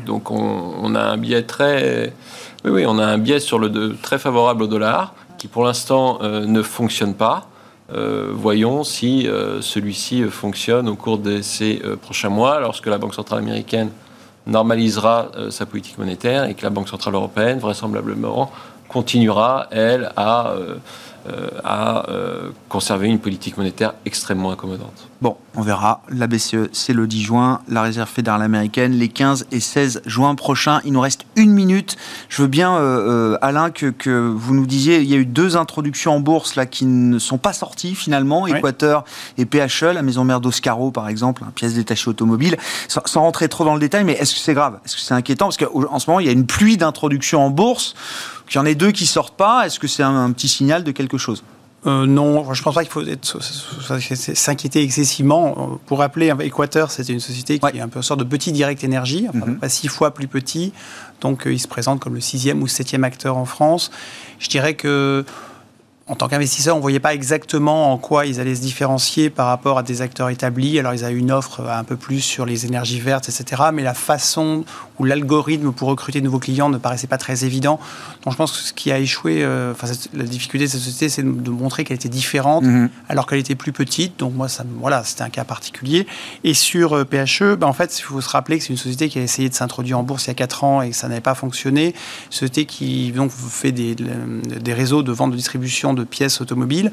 Donc 0.06 0.30
on, 0.30 0.94
a 0.94 1.00
un 1.00 1.16
biais 1.16 1.42
très, 1.42 2.12
sur 3.38 3.58
le 3.58 3.96
très 4.00 4.18
favorable 4.18 4.64
au 4.64 4.66
dollar 4.66 5.14
qui 5.38 5.48
pour 5.48 5.64
l'instant 5.64 6.18
ne 6.22 6.62
fonctionne 6.62 7.14
pas. 7.14 7.48
voyons 7.88 8.84
si 8.84 9.28
celui-ci 9.60 10.24
fonctionne 10.24 10.88
au 10.88 10.96
cours 10.96 11.18
de 11.18 11.42
ces 11.42 11.82
prochains 12.00 12.28
mois, 12.28 12.60
lorsque 12.60 12.86
la 12.86 12.98
Banque 12.98 13.14
centrale 13.14 13.40
américaine 13.40 13.90
normalisera 14.46 15.30
sa 15.50 15.66
politique 15.66 15.98
monétaire 15.98 16.44
et 16.44 16.54
que 16.54 16.62
la 16.62 16.70
Banque 16.70 16.88
centrale 16.88 17.14
européenne, 17.14 17.58
vraisemblablement, 17.58 18.50
continuera, 18.92 19.66
elle, 19.70 20.12
à 20.16 20.50
euh, 20.50 20.76
à 21.62 22.10
euh, 22.10 22.50
conserver 22.68 23.06
une 23.06 23.18
politique 23.18 23.56
monétaire 23.56 23.94
extrêmement 24.04 24.50
accommodante. 24.50 25.08
Bon, 25.20 25.36
on 25.54 25.62
verra. 25.62 26.02
La 26.08 26.26
BCE, 26.26 26.68
c'est 26.72 26.92
le 26.92 27.06
10 27.06 27.22
juin. 27.22 27.60
La 27.68 27.82
Réserve 27.82 28.08
fédérale 28.08 28.42
américaine, 28.42 28.92
les 28.92 29.08
15 29.08 29.46
et 29.52 29.60
16 29.60 30.02
juin 30.04 30.34
prochains. 30.34 30.80
Il 30.84 30.92
nous 30.92 31.00
reste 31.00 31.26
une 31.36 31.52
minute. 31.52 31.96
Je 32.28 32.42
veux 32.42 32.48
bien, 32.48 32.74
euh, 32.76 33.38
Alain, 33.40 33.70
que, 33.70 34.32
vous 34.34 34.54
nous 34.54 34.66
disiez, 34.66 35.00
il 35.00 35.08
y 35.08 35.14
a 35.14 35.18
eu 35.18 35.26
deux 35.26 35.56
introductions 35.56 36.16
en 36.16 36.20
bourse 36.20 36.56
là 36.56 36.66
qui 36.66 36.86
ne 36.86 37.20
sont 37.20 37.38
pas 37.38 37.52
sorties 37.52 37.94
finalement, 37.94 38.48
Équateur 38.48 39.04
et 39.38 39.44
PHE, 39.44 39.92
la 39.94 40.02
maison 40.02 40.24
mère 40.24 40.40
d'Oscaro 40.40 40.90
par 40.90 41.08
exemple, 41.08 41.44
hein, 41.46 41.52
pièce 41.54 41.74
détachée 41.74 42.10
automobile. 42.10 42.56
Sans, 42.88 43.02
sans, 43.04 43.20
rentrer 43.20 43.48
trop 43.48 43.64
dans 43.64 43.74
le 43.74 43.80
détail, 43.80 44.02
mais 44.02 44.14
est-ce 44.14 44.34
que 44.34 44.40
c'est 44.40 44.54
grave? 44.54 44.80
Est-ce 44.84 44.96
que 44.96 45.00
c'est 45.00 45.14
inquiétant? 45.14 45.46
Parce 45.46 45.58
qu'en 45.58 45.98
ce 46.00 46.10
moment, 46.10 46.18
il 46.18 46.26
y 46.26 46.30
a 46.30 46.32
une 46.32 46.46
pluie 46.46 46.76
d'introductions 46.76 47.44
en 47.44 47.50
bourse 47.50 47.94
qu'il 48.52 48.58
y 48.58 48.62
en 48.62 48.66
ait 48.66 48.74
deux 48.74 48.92
qui 48.92 49.06
sortent 49.06 49.36
pas, 49.36 49.66
est-ce 49.66 49.80
que 49.80 49.88
c'est 49.88 50.02
un, 50.02 50.30
petit 50.32 50.48
signal 50.48 50.84
de 50.84 50.92
quelque 50.92 51.16
chose? 51.16 51.42
Euh, 51.86 52.06
non, 52.06 52.52
je 52.52 52.60
ne 52.60 52.64
pense 52.64 52.74
pas 52.74 52.84
qu'il 52.84 52.92
faut 52.92 53.02
s'inquiéter 54.34 54.82
excessivement. 54.82 55.80
Pour 55.86 55.98
rappeler, 55.98 56.32
Equateur, 56.40 56.90
c'était 56.90 57.14
une 57.14 57.20
société 57.20 57.58
qui 57.58 57.78
est 57.78 57.80
un 57.80 57.88
peu 57.88 57.98
une 57.98 58.02
sorte 58.02 58.20
de 58.20 58.24
petit 58.24 58.52
direct 58.52 58.84
énergie, 58.84 59.26
enfin, 59.28 59.46
mhm. 59.46 59.58
pas 59.58 59.70
six 59.70 59.88
fois 59.88 60.12
plus 60.12 60.28
petit. 60.28 60.72
Donc, 61.22 61.46
euh, 61.46 61.52
il 61.54 61.58
se 61.58 61.66
présente 61.66 61.98
comme 62.00 62.14
le 62.14 62.20
sixième 62.20 62.62
ou 62.62 62.68
septième 62.68 63.04
acteur 63.04 63.38
en 63.38 63.46
France. 63.46 63.90
Je 64.38 64.48
dirais 64.48 64.74
que 64.74 65.24
en 66.08 66.14
tant 66.14 66.28
qu'investisseur, 66.28 66.74
on 66.74 66.78
ne 66.78 66.82
voyait 66.82 67.00
pas 67.00 67.14
exactement 67.14 67.92
en 67.92 67.96
quoi 67.96 68.26
ils 68.26 68.38
allaient 68.38 68.56
se 68.56 68.60
différencier 68.60 69.30
par 69.30 69.46
rapport 69.46 69.78
à 69.78 69.82
des 69.82 70.02
acteurs 70.02 70.28
établis. 70.28 70.78
Alors, 70.78 70.92
ils 70.92 71.04
avaient 71.04 71.14
une 71.14 71.32
offre 71.32 71.60
un 71.60 71.84
peu 71.84 71.96
plus 71.96 72.20
sur 72.20 72.44
les 72.44 72.66
énergies 72.66 73.00
vertes, 73.00 73.28
etc. 73.28 73.62
Mais 73.72 73.82
la 73.82 73.94
façon 73.94 74.64
où 75.02 75.04
l'algorithme 75.04 75.72
pour 75.72 75.88
recruter 75.88 76.20
de 76.20 76.24
nouveaux 76.24 76.38
clients 76.38 76.68
ne 76.68 76.78
paraissait 76.78 77.08
pas 77.08 77.18
très 77.18 77.44
évident. 77.44 77.80
Donc, 78.24 78.32
je 78.32 78.38
pense 78.38 78.52
que 78.52 78.58
ce 78.58 78.72
qui 78.72 78.92
a 78.92 79.00
échoué, 79.00 79.42
euh, 79.42 79.72
enfin, 79.72 79.92
la 80.14 80.22
difficulté 80.22 80.66
de 80.66 80.70
cette 80.70 80.80
société, 80.80 81.08
c'est 81.08 81.22
de 81.22 81.50
montrer 81.50 81.82
qu'elle 81.82 81.96
était 81.96 82.08
différente 82.08 82.62
mhm. 82.62 82.88
alors 83.08 83.26
qu'elle 83.26 83.40
était 83.40 83.56
plus 83.56 83.72
petite. 83.72 84.20
Donc, 84.20 84.32
moi, 84.34 84.48
ça, 84.48 84.64
voilà, 84.78 85.02
c'était 85.02 85.22
un 85.22 85.28
cas 85.28 85.42
particulier. 85.42 86.06
Et 86.44 86.54
sur 86.54 86.92
euh, 86.92 87.04
PHE, 87.04 87.56
ben, 87.56 87.66
en 87.66 87.72
fait, 87.72 87.98
il 87.98 88.02
faut 88.02 88.20
se 88.20 88.28
rappeler 88.28 88.58
que 88.58 88.64
c'est 88.64 88.70
une 88.72 88.76
société 88.76 89.08
qui 89.08 89.18
a 89.18 89.22
essayé 89.22 89.48
de 89.48 89.54
s'introduire 89.54 89.98
en 89.98 90.04
bourse 90.04 90.26
il 90.26 90.28
y 90.28 90.30
a 90.30 90.34
4 90.34 90.62
ans 90.62 90.82
et 90.82 90.90
que 90.90 90.96
ça 90.96 91.08
n'avait 91.08 91.20
pas 91.20 91.34
fonctionné. 91.34 91.86
Une 91.86 91.92
société 92.30 92.64
qui 92.64 93.10
donc, 93.10 93.32
fait 93.32 93.72
des, 93.72 93.96
des 93.96 94.72
réseaux 94.72 95.02
de 95.02 95.10
vente 95.10 95.32
de 95.32 95.36
distribution 95.36 95.94
de 95.94 96.04
pièces 96.04 96.40
automobiles. 96.40 96.92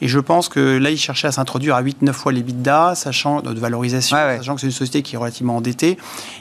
Et 0.00 0.08
je 0.08 0.18
pense 0.18 0.48
que 0.48 0.78
là, 0.78 0.90
ils 0.90 0.98
cherchaient 0.98 1.28
à 1.28 1.32
s'introduire 1.32 1.76
à 1.76 1.82
8-9 1.82 2.12
fois 2.12 2.32
les 2.32 2.42
bidas, 2.42 2.94
sachant 2.94 3.42
de 3.42 3.60
valorisation, 3.60 4.16
sachant 4.16 4.54
que 4.54 4.62
c'est 4.62 4.66
une 4.68 4.72
société 4.72 5.02
qui 5.02 5.14
est 5.14 5.18
relativement 5.18 5.56
endettée. 5.56 5.98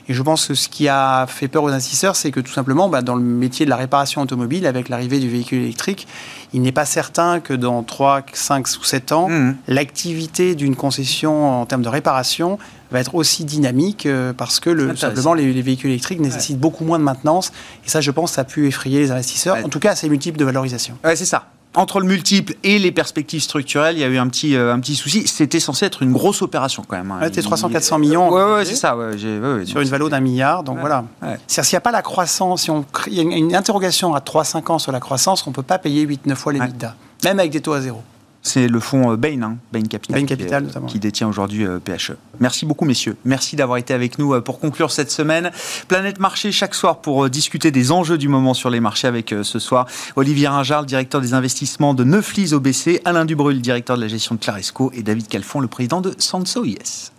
Et 0.07 0.13
je 0.13 0.21
pense 0.21 0.47
que 0.47 0.53
ce 0.53 0.69
qui 0.69 0.87
a 0.87 1.08
fait 1.27 1.47
peur 1.47 1.63
aux 1.63 1.69
investisseurs, 1.69 2.15
c'est 2.15 2.31
que 2.31 2.39
tout 2.39 2.51
simplement, 2.51 2.89
bah, 2.89 3.01
dans 3.01 3.15
le 3.15 3.23
métier 3.23 3.65
de 3.65 3.69
la 3.69 3.75
réparation 3.75 4.21
automobile, 4.21 4.65
avec 4.65 4.89
l'arrivée 4.89 5.19
du 5.19 5.29
véhicule 5.29 5.61
électrique, 5.61 6.07
il 6.53 6.61
n'est 6.61 6.71
pas 6.71 6.85
certain 6.85 7.39
que 7.39 7.53
dans 7.53 7.83
3, 7.83 8.23
5 8.33 8.67
ou 8.79 8.83
7 8.83 9.11
ans, 9.11 9.29
mmh. 9.29 9.55
l'activité 9.67 10.55
d'une 10.55 10.75
concession 10.75 11.61
en 11.61 11.65
termes 11.65 11.83
de 11.83 11.89
réparation 11.89 12.57
va 12.91 12.99
être 12.99 13.15
aussi 13.15 13.45
dynamique 13.45 14.05
euh, 14.05 14.33
parce 14.33 14.59
que 14.59 14.69
le, 14.69 14.95
simplement 14.95 15.33
les, 15.33 15.61
véhicules 15.61 15.91
électriques 15.91 16.19
nécessitent 16.19 16.59
beaucoup 16.59 16.83
moins 16.83 16.99
de 16.99 17.03
maintenance. 17.03 17.51
Et 17.85 17.89
ça 17.89 18.01
je 18.01 18.11
pense 18.11 18.33
ça 18.33 18.41
a 18.41 18.45
pu 18.45 18.67
effrayer 18.67 18.99
les 18.99 19.11
investisseurs. 19.11 19.57
En 19.63 19.69
tout 19.69 19.79
cas 19.79 19.95
c'est 19.95 20.09
multiple 20.09 20.39
de 20.39 20.45
valorisation. 20.45 20.97
Ouais, 21.03 21.15
c'est 21.15 21.25
ça 21.25 21.45
entre 21.75 21.99
le 21.99 22.07
multiple 22.07 22.55
et 22.63 22.79
les 22.79 22.91
perspectives 22.91 23.41
structurelles, 23.41 23.95
il 23.95 24.01
y 24.01 24.03
a 24.03 24.07
eu 24.07 24.17
un 24.17 24.27
petit, 24.27 24.55
euh, 24.55 24.73
un 24.73 24.79
petit 24.79 24.95
souci. 24.95 25.27
C'était 25.27 25.59
censé 25.59 25.85
être 25.85 26.01
une 26.01 26.11
grosse 26.11 26.41
opération 26.41 26.83
quand 26.87 26.97
même. 26.97 27.11
Hein. 27.11 27.19
C'était 27.23 27.41
300-400 27.41 27.99
millions. 27.99 28.29
Ouais, 28.31 28.55
ouais 28.55 28.65
c'est 28.65 28.75
ça. 28.75 28.97
sur 29.65 29.81
une 29.81 29.89
valeur 29.89 30.09
d'un 30.09 30.19
milliard. 30.19 30.63
Donc 30.63 30.79
voilà. 30.79 31.05
S'il 31.47 31.63
n'y 31.71 31.77
a 31.77 31.81
pas 31.81 31.91
la 31.91 32.01
croissance, 32.01 32.63
si 32.63 32.71
on, 32.71 32.85
il 33.07 33.13
y 33.13 33.19
a 33.19 33.23
une 33.23 33.55
interrogation 33.55 34.15
à 34.15 34.19
3-5 34.19 34.71
ans 34.71 34.79
sur 34.79 34.91
la 34.91 34.99
croissance, 34.99 35.45
on 35.45 35.51
ne 35.51 35.55
peut 35.55 35.63
pas 35.63 35.77
payer 35.77 36.05
8-9 36.05 36.35
fois 36.35 36.53
les 36.53 36.59
bidas, 36.59 36.95
même 37.23 37.39
avec 37.39 37.51
des 37.51 37.61
taux 37.61 37.73
à 37.73 37.81
zéro. 37.81 38.01
C'est 38.41 38.67
le 38.67 38.79
fonds 38.79 39.11
euh, 39.11 39.17
Bain, 39.17 39.41
hein, 39.41 39.57
Bain 39.73 39.83
Capital, 39.83 40.25
Capital 40.25 40.67
qui, 40.67 40.93
qui, 40.93 40.99
détient 40.99 41.27
aujourd'hui 41.27 41.65
euh, 41.65 41.79
PHE. 41.79 42.13
Merci 42.39 42.65
beaucoup, 42.65 42.85
messieurs. 42.85 43.17
Merci 43.25 43.55
d'avoir 43.55 43.77
été 43.77 43.93
avec 43.93 44.17
nous 44.17 44.33
euh, 44.33 44.41
pour 44.41 44.59
conclure 44.59 44.91
cette 44.91 45.11
semaine. 45.11 45.51
Planète 45.87 46.19
Marché 46.19 46.51
chaque 46.51 46.73
soir 46.73 47.01
pour 47.01 47.29
discuter 47.29 47.71
des 47.71 47.91
enjeux 47.91 48.17
du 48.17 48.29
moment 48.29 48.53
sur 48.53 48.69
les 48.69 48.79
marchés 48.79 49.07
avec 49.07 49.35
ce 49.43 49.59
soir 49.59 49.87
Olivier 50.15 50.47
Rinjard, 50.47 50.85
directeur 50.85 51.21
des 51.21 51.33
investissements 51.33 51.93
de 51.93 52.03
Neuflis 52.03 52.53
OBC, 52.53 53.01
Alain 53.05 53.25
Dubrul, 53.25 53.61
directeur 53.61 53.97
de 53.97 54.01
la 54.01 54.07
gestion 54.07 54.35
de 54.35 54.39
Claresco 54.39 54.91
et 54.93 55.03
David 55.03 55.27
Calfon, 55.27 55.59
le 55.59 55.67
président 55.67 56.01
de 56.01 56.13
Sanso 56.17 56.63
IS. 56.63 57.11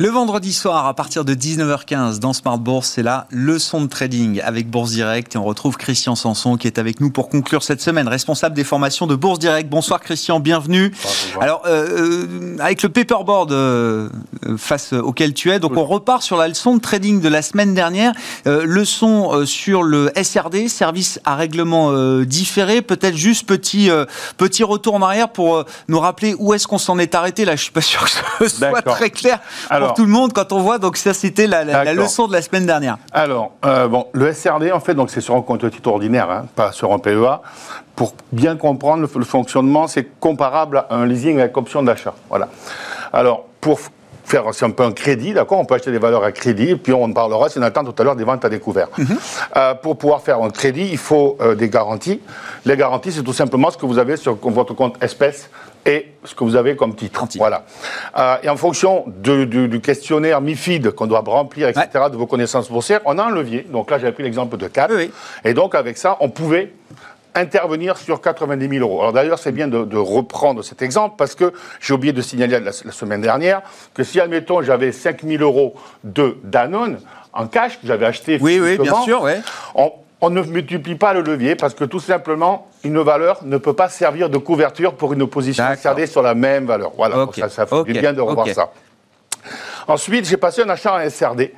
Le 0.00 0.08
vendredi 0.08 0.54
soir, 0.54 0.86
à 0.86 0.94
partir 0.94 1.26
de 1.26 1.34
19h15, 1.34 2.20
dans 2.20 2.32
Smart 2.32 2.56
Bourse, 2.56 2.92
c'est 2.94 3.02
la 3.02 3.26
leçon 3.30 3.82
de 3.82 3.86
trading 3.86 4.40
avec 4.40 4.70
Bourse 4.70 4.92
Direct. 4.92 5.34
Et 5.34 5.38
on 5.38 5.44
retrouve 5.44 5.76
Christian 5.76 6.14
Sanson 6.14 6.56
qui 6.56 6.66
est 6.66 6.78
avec 6.78 7.02
nous 7.02 7.10
pour 7.10 7.28
conclure 7.28 7.62
cette 7.62 7.82
semaine, 7.82 8.08
responsable 8.08 8.56
des 8.56 8.64
formations 8.64 9.06
de 9.06 9.14
Bourse 9.14 9.38
Direct. 9.38 9.68
Bonsoir 9.68 10.00
Christian, 10.00 10.40
bienvenue. 10.40 10.90
Alors, 11.38 11.60
euh, 11.66 12.26
euh, 12.30 12.56
avec 12.60 12.82
le 12.82 12.88
paperboard 12.88 13.52
euh, 13.52 14.08
face 14.56 14.94
auquel 14.94 15.34
tu 15.34 15.50
es, 15.50 15.58
donc 15.58 15.76
on 15.76 15.84
repart 15.84 16.22
sur 16.22 16.38
la 16.38 16.48
leçon 16.48 16.76
de 16.76 16.80
trading 16.80 17.20
de 17.20 17.28
la 17.28 17.42
semaine 17.42 17.74
dernière. 17.74 18.14
leçon 18.46 19.44
sur 19.44 19.82
le 19.82 20.10
SRD, 20.16 20.68
service 20.68 21.20
à 21.26 21.36
règlement 21.36 21.92
différé. 22.22 22.80
Peut-être 22.80 23.18
juste 23.18 23.46
petit, 23.46 23.90
petit 24.38 24.64
retour 24.64 24.94
en 24.94 25.02
arrière 25.02 25.28
pour 25.28 25.66
nous 25.88 26.00
rappeler 26.00 26.34
où 26.38 26.54
est-ce 26.54 26.66
qu'on 26.66 26.78
s'en 26.78 26.98
est 26.98 27.14
arrêté. 27.14 27.44
Là, 27.44 27.54
je 27.54 27.64
suis 27.64 27.70
pas 27.70 27.82
sûr 27.82 28.02
que 28.38 28.48
ce 28.48 28.56
soit 28.56 28.80
très 28.80 29.10
clair. 29.10 29.40
Alors, 29.68 29.89
tout 29.94 30.04
le 30.04 30.10
monde 30.10 30.32
quand 30.32 30.52
on 30.52 30.60
voit. 30.60 30.78
Donc 30.78 30.96
ça, 30.96 31.14
c'était 31.14 31.46
la, 31.46 31.94
leçon 31.94 32.26
de 32.26 32.32
la 32.32 32.42
semaine 32.42 32.66
dernière. 32.66 32.98
Alors, 33.12 33.52
euh, 33.64 33.88
bon, 33.88 34.06
le 34.12 34.32
SRD, 34.32 34.72
en 34.72 34.80
fait, 34.80 34.94
donc 34.94 35.10
c'est 35.10 35.20
sur 35.20 35.34
un 35.34 35.42
compte 35.42 35.68
titre 35.70 35.90
ordinaire, 35.90 36.30
hein, 36.30 36.46
pas 36.54 36.72
sur 36.72 36.92
un 36.92 36.98
PEA. 36.98 37.40
Pour 37.96 38.14
bien 38.32 38.56
comprendre 38.56 39.06
le, 39.14 39.24
fonctionnement, 39.24 39.86
c'est 39.86 40.18
comparable 40.18 40.78
à 40.78 40.94
un 40.94 41.06
leasing 41.06 41.38
avec 41.38 41.56
option 41.56 41.82
d'achat. 41.82 42.14
Voilà. 42.28 42.48
Alors, 43.12 43.44
pour 43.60 43.78
faire 44.24 44.44
c'est 44.52 44.64
un 44.64 44.70
peu 44.70 44.84
un 44.84 44.92
crédit, 44.92 45.34
d'accord 45.34 45.58
On 45.58 45.64
peut 45.64 45.74
acheter 45.74 45.90
des 45.90 45.98
valeurs 45.98 46.22
à 46.22 46.32
crédit, 46.32 46.76
puis 46.76 46.92
on 46.92 47.12
parlera, 47.12 47.48
si 47.48 47.58
on 47.58 47.62
attend 47.62 47.84
tout 47.84 47.94
à 48.00 48.04
l'heure, 48.04 48.16
des 48.16 48.24
ventes 48.24 48.44
à 48.44 48.48
découvert. 48.48 48.88
Mhm. 48.96 49.18
Euh, 49.56 49.74
pour 49.74 49.98
pouvoir 49.98 50.22
faire 50.22 50.40
un 50.40 50.50
crédit, 50.50 50.88
il 50.90 50.98
faut 50.98 51.36
euh, 51.40 51.54
des 51.54 51.68
garanties. 51.68 52.20
Les 52.64 52.76
garanties, 52.76 53.12
c'est 53.12 53.22
tout 53.22 53.32
simplement 53.32 53.70
ce 53.70 53.76
que 53.76 53.86
vous 53.86 53.98
avez 53.98 54.16
sur 54.16 54.36
votre 54.40 54.74
compte 54.74 55.02
espèce 55.02 55.50
et 55.86 56.12
ce 56.24 56.34
que 56.34 56.44
vous 56.44 56.56
avez 56.56 56.76
comme 56.76 56.94
titre. 56.94 57.24
Voilà. 57.36 57.64
Euh, 58.18 58.36
et 58.42 58.48
en 58.48 58.56
fonction 58.56 59.04
du, 59.06 59.80
questionnaire 59.80 60.40
MIFID 60.40 60.90
qu'on 60.90 61.06
doit 61.06 61.20
remplir, 61.26 61.68
etc., 61.68 61.88
de 62.10 62.16
vos 62.16 62.26
connaissances 62.26 62.70
boursières, 62.70 63.00
on 63.04 63.18
a 63.18 63.24
un 63.24 63.30
levier. 63.30 63.66
Donc 63.70 63.90
là, 63.90 63.98
j'ai 63.98 64.12
pris 64.12 64.22
l'exemple 64.22 64.56
de 64.56 64.68
CAP. 64.68 64.92
Et 65.44 65.54
donc, 65.54 65.74
avec 65.74 65.96
ça, 65.96 66.16
on 66.20 66.28
pouvait 66.28 66.72
intervenir 67.34 67.96
sur 67.96 68.20
90 68.20 68.68
000 68.68 68.84
euros. 68.84 69.00
Alors 69.00 69.12
d'ailleurs, 69.12 69.38
c'est 69.38 69.52
bien 69.52 69.68
de, 69.68 69.96
reprendre 69.96 70.62
cet 70.62 70.82
exemple 70.82 71.14
parce 71.16 71.34
que 71.34 71.52
j'ai 71.80 71.94
oublié 71.94 72.12
de 72.12 72.22
signaler 72.22 72.58
la, 72.60 72.72
semaine 72.72 73.20
dernière 73.20 73.62
que 73.94 74.02
si, 74.02 74.20
admettons, 74.20 74.62
j'avais 74.62 74.92
5 74.92 75.22
000 75.22 75.42
euros 75.42 75.74
de 76.04 76.36
Danone 76.42 76.98
en 77.32 77.46
cash 77.46 77.80
que 77.80 77.86
j'avais 77.86 78.06
acheté 78.06 78.38
oui, 78.40 78.58
oui, 78.60 78.78
bien 78.78 79.02
sûr, 79.02 79.22
ouais. 79.22 79.40
on, 79.74 79.92
on 80.20 80.30
ne 80.30 80.42
multiplie 80.42 80.94
pas 80.94 81.12
le 81.12 81.22
levier 81.22 81.56
parce 81.56 81.74
que 81.74 81.84
tout 81.84 82.00
simplement, 82.00 82.68
une 82.84 83.00
valeur 83.00 83.40
ne 83.44 83.56
peut 83.56 83.72
pas 83.72 83.88
servir 83.88 84.28
de 84.28 84.38
couverture 84.38 84.94
pour 84.94 85.12
une 85.12 85.26
position 85.26 85.64
SRD 85.74 86.06
sur 86.06 86.22
la 86.22 86.34
même 86.34 86.66
valeur. 86.66 86.92
Voilà, 86.96 87.26
ça, 87.34 87.48
ça 87.48 87.66
fait 87.66 87.84
bien 87.84 88.12
de 88.12 88.20
revoir 88.20 88.48
ça. 88.48 88.70
Ensuite, 89.88 90.26
j'ai 90.26 90.36
passé 90.36 90.62
un 90.62 90.68
achat 90.68 90.94
en 90.94 91.08
SRD 91.08 91.52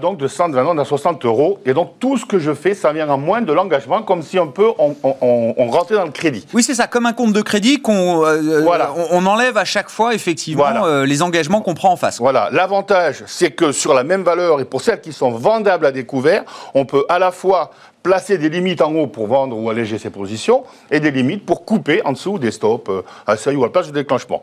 donc 0.00 0.18
de 0.18 0.28
120 0.28 0.78
à 0.78 0.84
60 0.84 1.24
euros. 1.24 1.58
Et 1.64 1.74
donc 1.74 1.98
tout 1.98 2.18
ce 2.18 2.26
que 2.26 2.38
je 2.38 2.52
fais, 2.52 2.74
ça 2.74 2.92
vient 2.92 3.08
en 3.08 3.18
moins 3.18 3.40
de 3.40 3.52
l'engagement, 3.52 4.02
comme 4.02 4.22
si 4.22 4.38
un 4.38 4.46
peu 4.46 4.68
on, 4.78 4.94
on, 5.02 5.70
rentrait 5.70 5.94
dans 5.94 6.04
le 6.04 6.10
crédit. 6.10 6.46
Oui, 6.52 6.62
c'est 6.62 6.74
ça, 6.74 6.86
comme 6.86 7.06
un 7.06 7.12
compte 7.12 7.32
de 7.32 7.42
crédit 7.42 7.80
qu'on 7.80 8.24
euh, 8.24 8.62
voilà. 8.62 8.92
on, 9.10 9.24
enlève 9.26 9.56
à 9.56 9.64
chaque 9.64 9.88
fois 9.88 10.14
effectivement 10.14 10.84
euh, 10.84 11.06
les 11.06 11.22
engagements 11.22 11.60
qu'on 11.60 11.74
prend 11.74 11.92
en 11.92 11.96
face. 11.96 12.18
Voilà, 12.18 12.48
l'avantage, 12.52 13.22
c'est 13.26 13.52
que 13.52 13.72
sur 13.72 13.94
la 13.94 14.04
même 14.04 14.22
valeur 14.22 14.60
et 14.60 14.64
pour 14.64 14.80
celles 14.80 15.00
qui 15.00 15.12
sont 15.12 15.30
vendables 15.30 15.86
à 15.86 15.92
découvert, 15.92 16.42
on 16.74 16.84
peut 16.84 17.04
à 17.08 17.18
la 17.18 17.30
fois 17.30 17.70
placer 18.02 18.38
des 18.38 18.48
limites 18.48 18.80
en 18.80 18.94
haut 18.94 19.06
pour 19.06 19.26
vendre 19.26 19.56
ou 19.56 19.68
alléger 19.70 19.98
ses 19.98 20.10
positions 20.10 20.64
et 20.90 21.00
des 21.00 21.10
limites 21.10 21.44
pour 21.44 21.64
couper 21.64 22.00
en 22.04 22.12
dessous 22.12 22.38
des 22.38 22.50
stops 22.50 22.88
euh, 22.88 23.02
à 23.26 23.36
seuil 23.36 23.56
ou 23.56 23.62
à 23.62 23.66
la 23.66 23.72
place 23.72 23.88
de 23.88 23.92
déclenchement. 23.92 24.42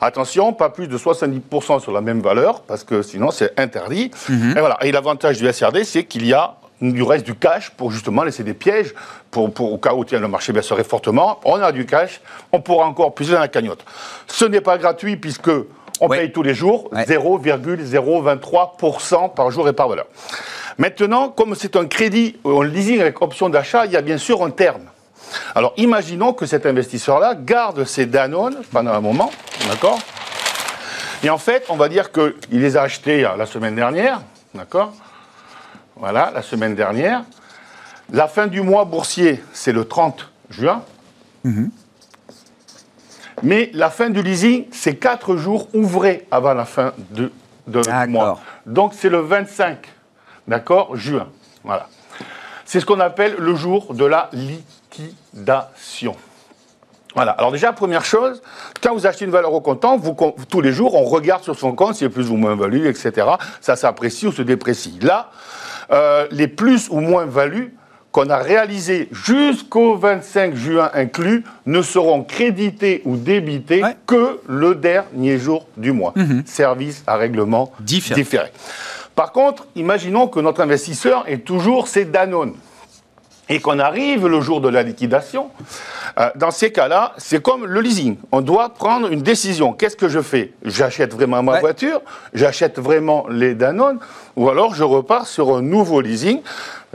Attention, 0.00 0.52
pas 0.52 0.70
plus 0.70 0.88
de 0.88 0.98
70% 0.98 1.80
sur 1.80 1.92
la 1.92 2.00
même 2.00 2.20
valeur 2.20 2.62
parce 2.62 2.84
que 2.84 3.02
sinon 3.02 3.30
c'est 3.30 3.58
interdit. 3.58 4.10
Mhm. 4.28 4.54
Et 4.56 4.60
voilà. 4.60 4.78
Et 4.82 4.92
l'avantage 4.92 5.38
du 5.38 5.50
SRD, 5.50 5.84
c'est 5.84 6.04
qu'il 6.04 6.26
y 6.26 6.34
a 6.34 6.56
du 6.80 7.02
reste 7.02 7.26
du 7.26 7.34
cash 7.34 7.70
pour 7.70 7.90
justement 7.90 8.22
laisser 8.22 8.42
des 8.42 8.54
pièges 8.54 8.94
pour, 9.30 9.52
pour 9.52 9.70
au 9.72 9.78
cas 9.78 9.92
où 9.92 10.04
le 10.10 10.28
marché 10.28 10.52
baisserait 10.52 10.84
fortement. 10.84 11.40
On 11.44 11.60
a 11.60 11.72
du 11.72 11.84
cash, 11.86 12.20
on 12.52 12.60
pourra 12.60 12.86
encore 12.86 13.14
puiser 13.14 13.34
dans 13.34 13.40
la 13.40 13.48
cagnotte. 13.48 13.84
Ce 14.26 14.46
n'est 14.46 14.62
pas 14.62 14.78
gratuit 14.78 15.16
puisque 15.16 15.50
On 16.02 16.08
paye 16.08 16.32
tous 16.32 16.42
les 16.42 16.54
jours 16.54 16.88
0,023% 16.94 19.34
par 19.34 19.50
jour 19.50 19.68
et 19.68 19.74
par 19.74 19.88
valeur. 19.88 20.06
Maintenant, 20.78 21.28
comme 21.28 21.54
c'est 21.54 21.76
un 21.76 21.86
crédit, 21.86 22.36
un 22.44 22.64
leasing 22.64 23.00
avec 23.00 23.20
option 23.22 23.48
d'achat, 23.48 23.86
il 23.86 23.92
y 23.92 23.96
a 23.96 24.02
bien 24.02 24.18
sûr 24.18 24.42
un 24.44 24.50
terme. 24.50 24.82
Alors 25.54 25.72
imaginons 25.76 26.32
que 26.32 26.46
cet 26.46 26.66
investisseur-là 26.66 27.34
garde 27.34 27.84
ses 27.84 28.06
Danone 28.06 28.56
pendant 28.72 28.92
un 28.92 29.00
moment, 29.00 29.30
d'accord? 29.68 29.98
Et 31.22 31.30
en 31.30 31.38
fait, 31.38 31.64
on 31.68 31.76
va 31.76 31.88
dire 31.88 32.10
qu'il 32.12 32.34
les 32.50 32.76
a 32.76 32.82
achetés 32.82 33.28
la 33.36 33.46
semaine 33.46 33.74
dernière, 33.74 34.22
d'accord? 34.54 34.92
Voilà, 35.96 36.30
la 36.34 36.42
semaine 36.42 36.74
dernière. 36.74 37.24
La 38.12 38.26
fin 38.26 38.46
du 38.46 38.62
mois 38.62 38.84
boursier, 38.84 39.42
c'est 39.52 39.72
le 39.72 39.84
30 39.84 40.30
juin. 40.50 40.82
Mhm. 41.44 41.70
Mais 43.42 43.70
la 43.72 43.90
fin 43.90 44.10
du 44.10 44.22
leasing, 44.22 44.66
c'est 44.72 44.96
4 44.96 45.36
jours 45.36 45.68
ouvrés 45.72 46.26
avant 46.30 46.54
la 46.54 46.64
fin 46.64 46.92
de, 47.10 47.30
de 47.66 48.06
mois. 48.08 48.40
Donc 48.66 48.92
c'est 48.94 49.08
le 49.08 49.20
25, 49.20 49.78
d'accord, 50.50 50.96
juin. 50.96 51.28
Voilà. 51.64 51.88
C'est 52.66 52.80
ce 52.80 52.86
qu'on 52.86 53.00
appelle 53.00 53.36
le 53.38 53.54
jour 53.54 53.94
de 53.94 54.04
la 54.04 54.28
liquidation. 54.32 56.14
Voilà. 57.14 57.32
Alors 57.32 57.50
déjà, 57.50 57.72
première 57.72 58.04
chose, 58.04 58.42
quand 58.82 58.92
vous 58.92 59.06
achetez 59.06 59.24
une 59.24 59.30
valeur 59.30 59.52
au 59.52 59.60
comptant, 59.60 59.96
vous, 59.96 60.14
tous 60.48 60.60
les 60.60 60.72
jours, 60.72 60.94
on 60.94 61.04
regarde 61.04 61.42
sur 61.42 61.58
son 61.58 61.72
compte 61.72 61.94
s'il 61.94 62.06
y 62.06 62.10
a 62.10 62.12
plus 62.12 62.30
ou 62.30 62.36
moins 62.36 62.54
value, 62.54 62.86
etc. 62.86 63.26
Ça 63.60 63.76
s'apprécie 63.76 64.26
ou 64.26 64.32
se 64.32 64.42
déprécie. 64.42 64.98
Là, 65.00 65.30
euh, 65.90 66.26
les 66.30 66.46
plus 66.46 66.88
ou 66.90 67.00
moins 67.00 67.24
values 67.24 67.74
qu'on 68.12 68.28
a 68.28 68.38
réalisés 68.38 69.08
jusqu'au 69.12 69.96
25 69.96 70.54
juin 70.54 70.90
inclus 70.94 71.44
ne 71.66 71.80
seront 71.82 72.24
crédités 72.24 73.02
ou 73.04 73.16
débités 73.16 73.82
que 74.06 74.40
le 74.48 74.74
dernier 74.74 75.38
jour 75.38 75.66
du 75.76 75.92
mois. 75.92 76.12
Mhm. 76.16 76.42
Service 76.44 77.04
à 77.06 77.16
règlement 77.16 77.72
différé. 77.80 78.50
Par 79.14 79.32
contre, 79.32 79.66
imaginons 79.76 80.28
que 80.28 80.40
notre 80.40 80.60
investisseur 80.60 81.24
est 81.28 81.44
toujours 81.44 81.88
c'est 81.88 82.06
Danone 82.06 82.54
et 83.50 83.60
qu'on 83.60 83.80
arrive 83.80 84.28
le 84.28 84.40
jour 84.40 84.60
de 84.60 84.68
la 84.68 84.82
liquidation. 84.82 85.50
Euh, 86.18 86.30
dans 86.36 86.52
ces 86.52 86.70
cas-là, 86.70 87.12
c'est 87.18 87.42
comme 87.42 87.66
le 87.66 87.80
leasing. 87.80 88.16
On 88.30 88.40
doit 88.40 88.68
prendre 88.70 89.10
une 89.10 89.22
décision. 89.22 89.72
Qu'est-ce 89.72 89.96
que 89.96 90.08
je 90.08 90.20
fais? 90.20 90.52
J'achète 90.64 91.12
vraiment 91.12 91.42
ma 91.42 91.58
voiture? 91.58 92.00
J'achète 92.32 92.78
vraiment 92.78 93.26
les 93.28 93.54
Danone? 93.54 93.98
Ou 94.36 94.48
alors 94.48 94.74
je 94.74 94.84
repars 94.84 95.26
sur 95.26 95.56
un 95.56 95.62
nouveau 95.62 96.00
leasing? 96.00 96.40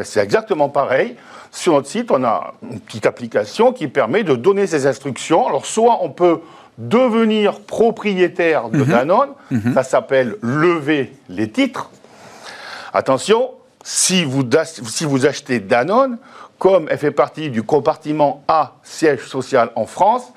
C'est 0.01 0.21
exactement 0.21 0.69
pareil. 0.69 1.15
Sur 1.51 1.73
notre 1.73 1.87
site, 1.87 2.11
on 2.11 2.23
a 2.23 2.53
une 2.69 2.79
petite 2.79 3.05
application 3.05 3.71
qui 3.71 3.87
permet 3.87 4.23
de 4.23 4.35
donner 4.35 4.65
ces 4.67 4.87
instructions. 4.87 5.47
Alors, 5.47 5.65
soit 5.65 5.99
on 6.01 6.09
peut 6.09 6.39
devenir 6.77 7.61
propriétaire 7.61 8.69
de 8.69 8.79
mhm. 8.79 8.85
Danone, 8.85 9.29
mhm. 9.51 9.73
ça 9.73 9.83
s'appelle 9.83 10.35
lever 10.41 11.13
les 11.29 11.49
titres. 11.49 11.89
Attention, 12.95 13.51
si 13.83 14.23
vous, 14.23 14.43
si 14.63 15.03
vous 15.03 15.25
achetez 15.25 15.59
Danone, 15.59 16.17
comme 16.57 16.87
elle 16.89 16.97
fait 16.97 17.11
partie 17.11 17.49
du 17.49 17.61
compartiment 17.61 18.41
A, 18.47 18.75
siège 18.83 19.27
social 19.27 19.69
en 19.75 19.85
France, 19.85 20.31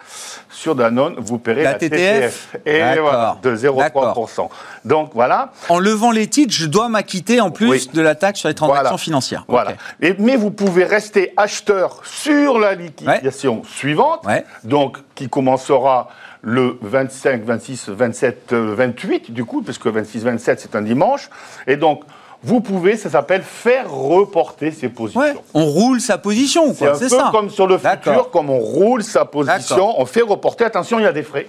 sur 0.51 0.75
Danone, 0.75 1.15
vous 1.19 1.39
paierez 1.39 1.63
la, 1.63 1.75
TTF. 1.75 2.57
Et 2.67 2.81
voilà, 2.99 3.39
de 3.45 3.55
0,3%. 3.55 4.49
Donc 4.85 5.13
voilà. 5.15 5.53
En 5.69 5.79
levant 5.79 6.11
les 6.11 6.27
titres, 6.27 6.53
je 6.53 6.67
dois 6.67 6.89
m'acquitter 6.89 7.41
en 7.41 7.53
plus 7.53 7.93
de 7.93 8.03
la 8.03 8.17
taxe 8.17 8.41
sur 8.41 8.49
les 8.49 8.57
transactions 8.57 8.99
financières. 8.99 9.45
Voilà. 9.47 9.75
mais 10.19 10.35
vous 10.35 10.51
pouvez 10.51 10.83
rester 10.83 11.33
acheteur 11.37 12.01
sur 12.03 12.59
la 12.59 12.75
liquidation 12.75 13.63
suivante, 13.63 14.27
donc 14.65 14.99
qui 15.15 15.29
commencera 15.29 16.09
le 16.43 16.77
25, 16.83 17.45
26, 17.45 17.89
27, 17.91 18.53
28 18.53 19.31
du 19.33 19.45
coup, 19.45 19.63
puisque 19.63 19.87
26, 19.87 20.25
27 20.25 20.61
c'est 20.61 20.75
un 20.75 20.83
dimanche. 20.83 21.31
Et 21.69 21.77
donc 21.77 22.03
vous 22.43 22.61
pouvez, 22.61 22.97
ça 22.97 23.11
s'appelle 23.11 23.43
faire 23.43 23.91
reporter 23.91 24.71
ses 24.71 24.89
positions. 24.89 25.23
on 25.55 25.65
roule 25.65 26.01
sa 26.01 26.19
position, 26.19 26.73
C'est 26.75 26.89
un 26.89 26.97
peu 26.97 27.31
comme 27.33 27.51
sur 27.51 27.67
le 27.67 27.79
futur, 27.79 28.31
comme 28.31 28.51
on 28.51 28.59
roule 28.59 29.03
sa 29.03 29.25
position, 29.25 30.01
on 30.01 30.07
fait 30.07 30.23
reporter. 30.23 30.65
Attention, 30.67 30.99
il 30.99 31.03
y 31.03 31.07
a 31.07 31.13
des 31.13 31.23
frais. 31.23 31.49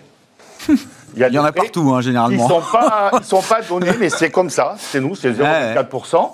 Il 1.15 1.27
y, 1.27 1.39
en 1.39 1.43
a 1.43 1.51
partout, 1.51 1.91
hein, 1.91 2.01
généralement. 2.01 2.47
Ils 2.47 3.17
ne 3.17 3.23
sont, 3.23 3.41
pas 3.41 3.61
donnés, 3.67 3.93
mais 3.99 4.09
c'est 4.09 4.29
comme 4.29 4.51
ça. 4.51 4.75
C'est 4.77 5.01
nous, 5.01 5.15
c'est 5.15 5.31
0,4%. 5.31 6.29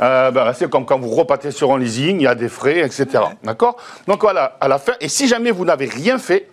Euh, 0.00 0.30
ben, 0.30 0.52
c'est 0.52 0.68
comme 0.70 0.84
quand 0.84 0.98
vous 0.98 1.08
repartez 1.08 1.50
sur 1.50 1.72
un 1.72 1.78
leasing, 1.78 2.20
il 2.20 2.24
y 2.24 2.26
a 2.26 2.34
des 2.34 2.50
frais, 2.50 2.80
etc. 2.80 3.06
D'accord? 3.42 3.78
Donc 4.06 4.20
voilà, 4.20 4.58
à 4.60 4.68
la 4.68 4.78
fin, 4.78 4.92
et 5.00 5.08
si 5.08 5.28
jamais 5.28 5.50
vous 5.50 5.64
n'avez 5.64 5.86
rien 5.86 6.18
fait, 6.18 6.48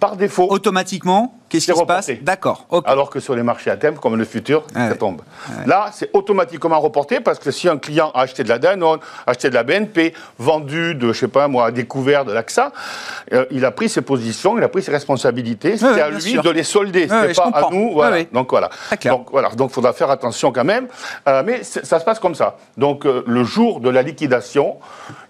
par 0.00 0.16
défaut. 0.16 0.46
Automatiquement, 0.50 1.34
qu'est-ce 1.50 1.72
qui 1.72 1.78
se 1.78 1.84
passe 1.84 2.10
D'accord. 2.22 2.66
Alors 2.86 3.10
que 3.10 3.20
sur 3.20 3.34
les 3.34 3.42
marchés 3.42 3.70
à 3.70 3.76
thème, 3.76 3.96
comme 3.96 4.16
le 4.16 4.24
futur, 4.24 4.64
ça 4.74 4.94
tombe. 4.94 5.20
Là, 5.66 5.90
c'est 5.92 6.10
automatiquement 6.14 6.80
reporté 6.80 7.20
parce 7.20 7.38
que 7.38 7.50
si 7.50 7.68
un 7.68 7.76
client 7.76 8.10
a 8.14 8.22
acheté 8.22 8.42
de 8.42 8.48
la 8.48 8.58
Danone, 8.58 9.00
acheté 9.26 9.50
de 9.50 9.54
la 9.54 9.62
BNP, 9.62 10.14
vendu 10.38 10.94
de, 10.94 11.12
je 11.12 11.18
sais 11.18 11.28
pas 11.28 11.48
moi, 11.48 11.70
découvert 11.70 12.24
de 12.24 12.32
l'AXA, 12.32 12.72
euh, 13.32 13.44
il 13.50 13.64
a 13.64 13.70
pris 13.70 13.88
ses 13.88 14.02
positions, 14.02 14.56
il 14.56 14.64
a 14.64 14.68
pris 14.68 14.82
ses 14.82 14.92
responsabilités. 14.92 15.76
c'est 15.76 16.00
à 16.00 16.10
lui 16.10 16.34
de 16.34 16.50
les 16.50 16.62
solder, 16.62 17.08
c'est 17.08 17.36
pas 17.36 17.50
à 17.52 17.68
nous. 17.70 17.92
Voilà. 17.92 18.24
Donc 18.32 18.50
voilà. 18.50 18.70
Donc 19.04 19.28
voilà. 19.30 19.50
Donc 19.50 19.70
faudra 19.70 19.92
faire 19.92 20.10
attention 20.10 20.52
quand 20.52 20.64
même. 20.64 20.86
Euh, 21.28 21.42
mais 21.44 21.62
ça 21.64 21.98
se 21.98 22.04
passe 22.04 22.18
comme 22.18 22.34
ça. 22.34 22.56
Donc 22.76 23.04
euh, 23.04 23.24
le 23.26 23.44
jour 23.44 23.80
de 23.80 23.90
la 23.90 24.02
liquidation, 24.02 24.76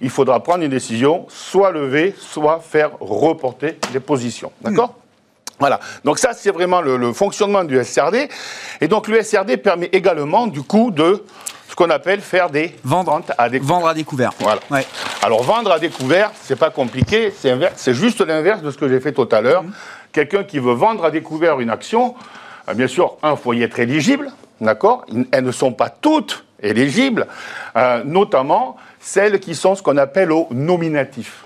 il 0.00 0.10
faudra 0.10 0.40
prendre 0.42 0.62
une 0.64 0.70
décision, 0.70 1.26
soit 1.28 1.70
lever, 1.70 2.14
soit 2.18 2.60
faire 2.60 2.90
reporter 3.00 3.78
les 3.92 4.00
positions. 4.00 4.52
D'accord? 4.60 4.94
Voilà. 5.60 5.78
Donc 6.04 6.18
ça, 6.18 6.32
c'est 6.32 6.50
vraiment 6.50 6.80
le, 6.80 7.12
fonctionnement 7.12 7.62
du 7.62 7.82
SRD. 7.84 8.28
Et 8.80 8.88
donc 8.88 9.06
le 9.06 9.22
SRD 9.22 9.58
permet 9.58 9.90
également, 9.92 10.46
du 10.46 10.62
coup, 10.62 10.90
de 10.90 11.22
ce 11.68 11.76
qu'on 11.76 11.90
appelle 11.90 12.20
faire 12.20 12.50
des 12.50 12.74
ventes 12.82 13.30
à 13.38 13.48
découvert. 13.48 13.74
Vendre 13.74 13.88
à 13.88 13.94
découvert. 13.94 14.32
Voilà. 14.40 14.60
Alors 15.22 15.42
vendre 15.42 15.70
à 15.70 15.78
découvert, 15.78 16.32
c'est 16.42 16.58
pas 16.58 16.70
compliqué, 16.70 17.32
c'est 17.76 17.94
juste 17.94 18.22
l'inverse 18.22 18.62
de 18.62 18.70
ce 18.70 18.78
que 18.78 18.88
j'ai 18.88 19.00
fait 19.00 19.12
tout 19.12 19.28
à 19.30 19.40
l'heure. 19.40 19.62
Mhm. 19.62 19.72
Quelqu'un 20.12 20.42
qui 20.42 20.58
veut 20.58 20.72
vendre 20.72 21.04
à 21.04 21.10
découvert 21.10 21.60
une 21.60 21.70
action, 21.70 22.16
euh, 22.68 22.74
bien 22.74 22.88
sûr, 22.88 23.16
un, 23.22 23.36
faut 23.36 23.52
y 23.52 23.62
être 23.62 23.78
éligible, 23.78 24.32
d'accord? 24.60 25.06
Elles 25.30 25.44
ne 25.44 25.52
sont 25.52 25.72
pas 25.72 25.88
toutes 25.90 26.44
éligibles, 26.60 27.26
euh, 27.76 28.02
notamment 28.04 28.76
celles 28.98 29.38
qui 29.38 29.54
sont 29.54 29.76
ce 29.76 29.82
qu'on 29.82 29.96
appelle 29.98 30.32
au 30.32 30.48
nominatif 30.50 31.44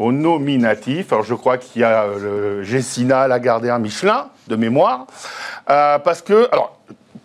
au 0.00 0.12
nominatif. 0.12 1.12
Alors 1.12 1.24
je 1.24 1.34
crois 1.34 1.58
qu'il 1.58 1.82
y 1.82 1.84
a 1.84 2.04
euh, 2.04 2.62
Gessina, 2.62 3.28
Lagardère, 3.28 3.78
Michelin, 3.78 4.30
de 4.48 4.56
mémoire. 4.56 5.06
Euh, 5.68 5.98
parce 5.98 6.22
que, 6.22 6.48
alors, 6.50 6.78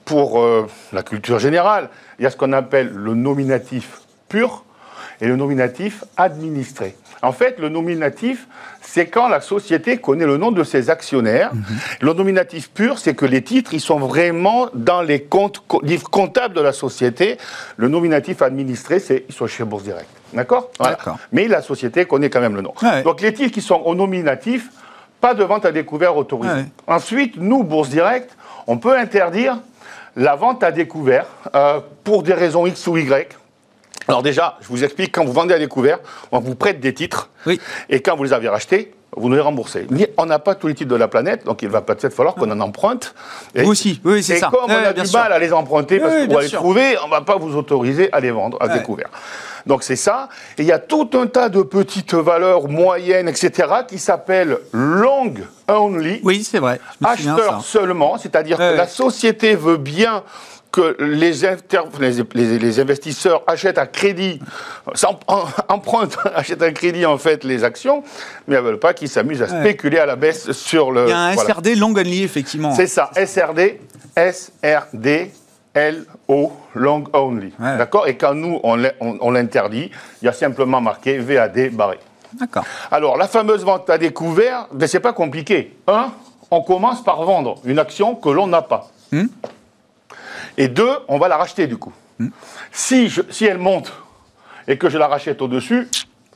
pour 0.04 0.42
euh, 0.42 0.68
la 0.92 1.02
culture 1.02 1.40
générale, 1.40 1.90
il 2.20 2.24
y 2.24 2.26
a 2.26 2.30
ce 2.30 2.36
qu'on 2.36 2.52
appelle 2.52 2.92
le 2.94 3.16
nominatif 3.16 4.02
pur 4.28 4.66
et 5.22 5.28
le 5.28 5.38
nominatif 5.38 6.04
administré. 6.18 6.98
En 7.22 7.32
fait, 7.32 7.60
le 7.60 7.70
nominatif, 7.70 8.46
c'est 8.96 9.08
quand 9.08 9.28
la 9.28 9.42
société 9.42 9.98
connaît 9.98 10.26
le 10.26 10.38
nom 10.38 10.54
de 10.54 10.64
ses 10.64 10.90
actionnaires. 10.90 11.54
Mhm. 11.54 11.64
Le 12.00 12.14
nominatif 12.14 12.70
pur, 12.70 12.98
c'est 12.98 13.14
que 13.14 13.26
les 13.26 13.42
titres, 13.42 13.74
ils 13.74 13.82
sont 13.82 14.00
vraiment 14.00 14.70
dans 14.74 15.02
les 15.02 15.24
comptes, 15.24 15.62
livres 15.84 16.10
comptables 16.10 16.54
de 16.54 16.62
la 16.62 16.72
société. 16.72 17.38
Le 17.76 17.90
nominatif 17.90 18.42
administré, 18.42 19.00
c'est 19.00 19.26
ils 19.28 19.36
sont 19.36 19.48
chez 19.48 19.66
Bourse 19.66 19.84
Direct. 19.84 20.08
D'accord? 20.34 20.72
Mais 21.34 21.50
la 21.50 21.62
société 21.62 22.06
connaît 22.06 22.30
quand 22.30 22.40
même 22.40 22.56
le 22.56 22.62
nom. 22.62 22.74
Donc 23.04 23.20
les 23.20 23.34
titres 23.34 23.52
qui 23.52 23.62
sont 23.62 23.82
au 23.84 23.96
nominatif, 23.96 24.70
pas 25.20 25.34
de 25.34 25.44
vente 25.44 25.66
à 25.66 25.74
découvert 25.74 26.16
autorisée. 26.16 26.66
Ensuite, 26.88 27.36
nous, 27.36 27.64
Bourse 27.66 27.90
Direct, 27.90 28.30
on 28.66 28.78
peut 28.78 28.98
interdire 28.98 29.58
la 30.16 30.36
vente 30.36 30.64
à 30.64 30.72
découvert 30.72 31.26
euh, 31.54 31.82
pour 32.06 32.24
des 32.24 32.34
raisons 32.34 32.66
X 32.66 32.88
ou 32.88 32.96
Y. 32.96 33.28
Alors 34.08 34.24
déjà, 34.24 34.58
je 34.62 34.68
vous 34.68 34.84
explique, 34.84 35.14
quand 35.14 35.26
vous 35.26 35.34
vendez 35.34 35.54
à 35.54 35.60
découvert, 35.60 36.00
on 36.32 36.40
vous 36.40 36.56
prête 36.56 36.80
des 36.80 36.94
titres, 36.94 37.30
et 37.90 38.02
quand 38.02 38.16
vous 38.16 38.24
les 38.24 38.34
avez 38.34 38.50
rachetés, 38.50 38.94
vous 39.18 39.30
nous 39.30 39.36
les 39.36 39.42
remboursez. 39.42 39.88
Mais 39.90 40.12
on 40.18 40.26
n'a 40.26 40.40
pas 40.40 40.56
tous 40.56 40.68
les 40.68 40.76
titres 40.76 40.92
de 40.92 40.96
la 40.96 41.08
planète, 41.08 41.46
donc 41.46 41.62
il 41.62 41.70
va 41.70 41.82
peut-être 41.82 42.14
falloir 42.14 42.36
qu'on 42.36 42.52
en 42.52 42.60
emprunte. 42.60 43.16
Et, 43.54 43.64
vous 43.64 43.72
aussi, 43.72 44.02
oui, 44.04 44.22
c'est 44.22 44.38
ça. 44.38 44.48
Et 44.48 44.56
comme 44.56 44.70
on 44.70 44.74
a 44.74 44.94
du 44.94 45.10
mal 45.12 45.32
à 45.32 45.40
les 45.40 45.54
emprunter, 45.54 46.00
parce 46.00 46.14
qu'on 46.14 46.34
va 46.34 46.42
les 46.42 46.50
trouver, 46.50 46.98
on 47.02 47.06
ne 47.06 47.12
va 47.12 47.22
pas 47.22 47.38
vous 47.38 47.56
autoriser 47.56 48.12
à 48.12 48.20
les 48.20 48.32
vendre 48.32 48.58
à 48.60 48.68
découvert. 48.68 49.10
Donc 49.66 49.84
c'est 49.84 49.96
ça. 49.96 50.30
Et 50.58 50.62
il 50.62 50.68
y 50.68 50.72
a 50.72 50.80
tout 50.80 51.10
un 51.14 51.28
tas 51.28 51.50
de 51.50 51.64
petites 51.64 52.14
valeurs 52.14 52.68
moyennes, 52.68 53.28
etc., 53.28 53.68
qui 53.88 53.98
s'appellent 53.98 54.60
long 54.74 55.34
only. 55.68 56.20
Oui, 56.24 56.44
c'est 56.44 56.60
vrai. 56.60 56.80
Acheteur 57.04 57.62
seulement, 57.64 58.18
c'est-à-dire 58.18 58.58
que 58.58 58.76
la 58.76 58.88
société 58.88 59.56
veut 59.56 59.78
bien 59.78 60.24
que 60.76 60.98
les, 61.00 62.58
les, 62.58 62.80
investisseurs 62.82 63.44
achètent 63.48 63.78
à 63.78 63.88
crédit, 63.88 64.42
empruntent, 65.70 66.18
achètent 66.36 66.62
à 66.62 66.72
crédit 66.74 67.06
en 67.06 67.18
fait 67.18 67.46
les 67.46 67.64
actions, 67.64 68.04
mais 68.46 68.56
elles 68.56 68.62
ne 68.62 68.68
veulent 68.68 68.80
pas 68.80 68.94
qu'ils 68.94 69.08
s'amusent 69.08 69.42
à 69.42 69.48
spéculer 69.48 70.00
à 70.00 70.06
la 70.06 70.18
baisse 70.18 70.52
sur 70.52 70.92
le. 70.92 71.06
Il 71.06 71.10
y 71.12 71.14
a 71.14 71.20
un 71.20 71.36
SRD 71.38 71.76
long 71.76 71.96
only 71.96 72.24
effectivement. 72.24 72.76
C'est 72.76 72.88
ça, 72.88 73.10
SRD, 73.16 73.80
SRD, 74.18 75.32
LO, 75.74 76.52
long 76.76 77.06
only. 77.14 77.54
D'accord? 77.58 78.10
Et 78.10 78.18
quand 78.18 78.34
nous, 78.34 78.60
on 78.62 79.32
l'interdit, 79.32 79.92
il 80.22 80.26
y 80.26 80.28
a 80.28 80.34
simplement 80.34 80.82
marqué 80.82 81.20
VAD 81.20 81.70
barré. 81.72 82.00
D'accord. 82.34 82.66
Alors, 82.92 83.16
la 83.16 83.30
fameuse 83.30 83.64
vente 83.64 83.90
à 83.90 83.98
découvert, 83.98 84.68
ben, 84.74 84.90
c'est 84.90 85.00
pas 85.00 85.14
compliqué. 85.14 85.78
Un, 85.88 86.12
on 86.52 86.62
commence 86.62 87.02
par 87.02 87.24
vendre 87.24 87.62
une 87.64 87.80
action 87.80 88.16
que 88.16 88.28
l'on 88.28 88.48
n'a 88.48 88.62
pas. 88.62 88.90
Hmm? 89.14 89.28
Et 90.58 90.68
deux, 90.68 90.92
on 91.08 91.18
va 91.18 91.28
la 91.28 91.38
racheter 91.38 91.68
du 91.68 91.78
coup. 91.78 91.94
Hmm. 92.20 92.30
Si, 92.72 93.10
je- 93.10 93.22
si 93.30 93.46
elle 93.46 93.58
monte 93.58 93.92
et 94.68 94.78
que 94.78 94.90
je 94.90 94.98
la 94.98 95.08
rachète 95.08 95.42
au-dessus, 95.42 95.90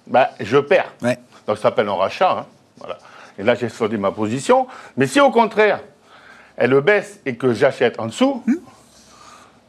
ben, 0.07 0.28
je 0.39 0.57
perds. 0.57 0.93
Ouais. 1.01 1.17
Donc 1.47 1.57
ça 1.57 1.63
s'appelle 1.63 1.88
un 1.89 1.95
rachat. 1.95 2.32
hein. 2.39 2.45
Voilà. 2.78 2.97
Et 3.38 3.43
là, 3.43 3.55
j'ai 3.55 3.70
soldé 3.70 3.97
ma 3.97 4.11
position. 4.11 4.67
Mais 4.97 5.07
si 5.07 5.20
au 5.22 5.32
contraire, 5.32 5.80
elle 6.57 6.80
baisse 6.82 7.20
et 7.26 7.36
que 7.36 7.53
j'achète 7.53 7.99
en 7.99 8.07
dessous, 8.07 8.43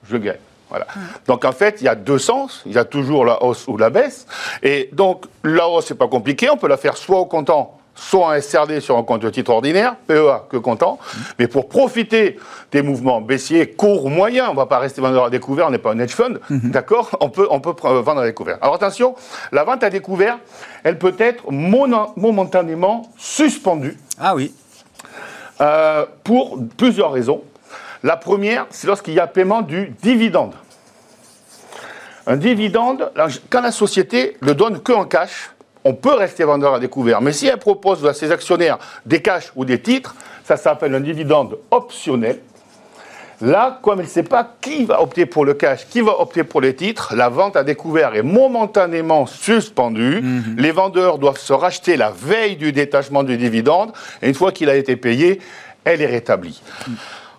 je 0.08 0.16
gagne. 0.16 0.38
Voilà. 0.68 0.86
Donc 1.26 1.44
en 1.44 1.52
fait, 1.52 1.80
il 1.80 1.84
y 1.84 1.88
a 1.88 1.94
deux 1.96 2.18
sens. 2.18 2.62
Il 2.66 2.72
y 2.72 2.78
a 2.78 2.84
toujours 2.84 3.24
la 3.24 3.42
hausse 3.42 3.66
ou 3.68 3.76
la 3.76 3.90
baisse. 3.90 4.26
Et 4.62 4.88
donc 4.92 5.26
la 5.44 5.68
hausse, 5.68 5.86
c'est 5.86 5.94
pas 5.96 6.08
compliqué. 6.08 6.48
On 6.50 6.56
peut 6.56 6.68
la 6.68 6.76
faire 6.76 6.96
soit 6.96 7.18
au 7.18 7.26
comptant, 7.26 7.79
soit 7.94 8.26
en 8.36 8.40
SRD 8.40 8.80
sur 8.80 8.96
un 8.96 9.02
compte 9.02 9.20
de 9.22 9.30
titre 9.30 9.50
ordinaire, 9.50 9.96
PEA 10.06 10.44
que 10.48 10.56
comptant. 10.56 10.98
Mais 11.38 11.48
pour 11.48 11.68
profiter 11.68 12.38
des 12.72 12.82
mouvements 12.82 13.20
baissiers, 13.20 13.70
courts 13.70 14.04
ou 14.06 14.08
moyens, 14.08 14.48
on 14.48 14.52
ne 14.52 14.56
va 14.56 14.66
pas 14.66 14.78
rester 14.78 15.00
vendeur 15.00 15.24
à 15.24 15.30
découvert, 15.30 15.66
on 15.66 15.70
n'est 15.70 15.78
pas 15.78 15.92
un 15.92 15.98
hedge 15.98 16.12
fund, 16.14 16.38
d'accord 16.50 17.10
On 17.20 17.28
peut, 17.28 17.46
on 17.50 17.60
peut 17.60 17.72
pr- 17.72 18.00
vendre 18.02 18.20
à 18.22 18.24
découvert. 18.26 18.58
Alors 18.62 18.74
attention, 18.76 19.14
la 19.52 19.64
vente 19.64 19.82
à 19.84 19.90
découvert, 19.90 20.38
elle 20.84 20.98
peut 20.98 21.14
être 21.18 21.50
momentanément 21.50 23.10
suspendue 23.18 23.98
Ah 24.18 24.34
oui. 24.34 24.54
euh, 25.60 26.06
pour 26.24 26.58
plusieurs 26.76 27.12
raisons. 27.12 27.42
La 28.02 28.16
première, 28.16 28.66
c'est 28.70 28.86
lorsqu'il 28.86 29.12
y 29.14 29.20
a 29.20 29.26
paiement 29.26 29.60
du 29.60 29.94
dividende. 30.02 30.54
Un 32.26 32.36
dividende, 32.36 33.10
quand 33.50 33.60
la 33.60 33.72
société 33.72 34.36
le 34.40 34.54
donne 34.54 34.80
que 34.80 34.92
en 34.92 35.04
cash, 35.04 35.50
on 35.84 35.94
peut 35.94 36.14
rester 36.14 36.44
vendeur 36.44 36.74
à 36.74 36.80
découvert. 36.80 37.20
Mais 37.20 37.32
si 37.32 37.46
elle 37.46 37.58
propose 37.58 38.04
à 38.06 38.14
ses 38.14 38.30
actionnaires 38.30 38.78
des 39.06 39.22
cash 39.22 39.52
ou 39.56 39.64
des 39.64 39.80
titres, 39.80 40.14
ça 40.44 40.56
s'appelle 40.56 40.94
un 40.94 41.00
dividende 41.00 41.58
optionnel. 41.70 42.40
Là, 43.42 43.78
comme 43.80 44.00
elle 44.00 44.04
ne 44.04 44.10
sait 44.10 44.22
pas 44.22 44.56
qui 44.60 44.84
va 44.84 45.00
opter 45.00 45.24
pour 45.24 45.46
le 45.46 45.54
cash, 45.54 45.86
qui 45.88 46.02
va 46.02 46.20
opter 46.20 46.44
pour 46.44 46.60
les 46.60 46.74
titres, 46.74 47.14
la 47.16 47.30
vente 47.30 47.56
à 47.56 47.64
découvert 47.64 48.14
est 48.14 48.22
momentanément 48.22 49.24
suspendue. 49.24 50.22
Les 50.58 50.72
vendeurs 50.72 51.18
doivent 51.18 51.38
se 51.38 51.54
racheter 51.54 51.96
la 51.96 52.10
veille 52.10 52.56
du 52.56 52.72
détachement 52.72 53.22
du 53.22 53.38
dividende. 53.38 53.92
Et 54.20 54.28
une 54.28 54.34
fois 54.34 54.52
qu'il 54.52 54.68
a 54.68 54.74
été 54.74 54.94
payé, 54.96 55.40
elle 55.84 56.02
est 56.02 56.06
rétablie. 56.06 56.60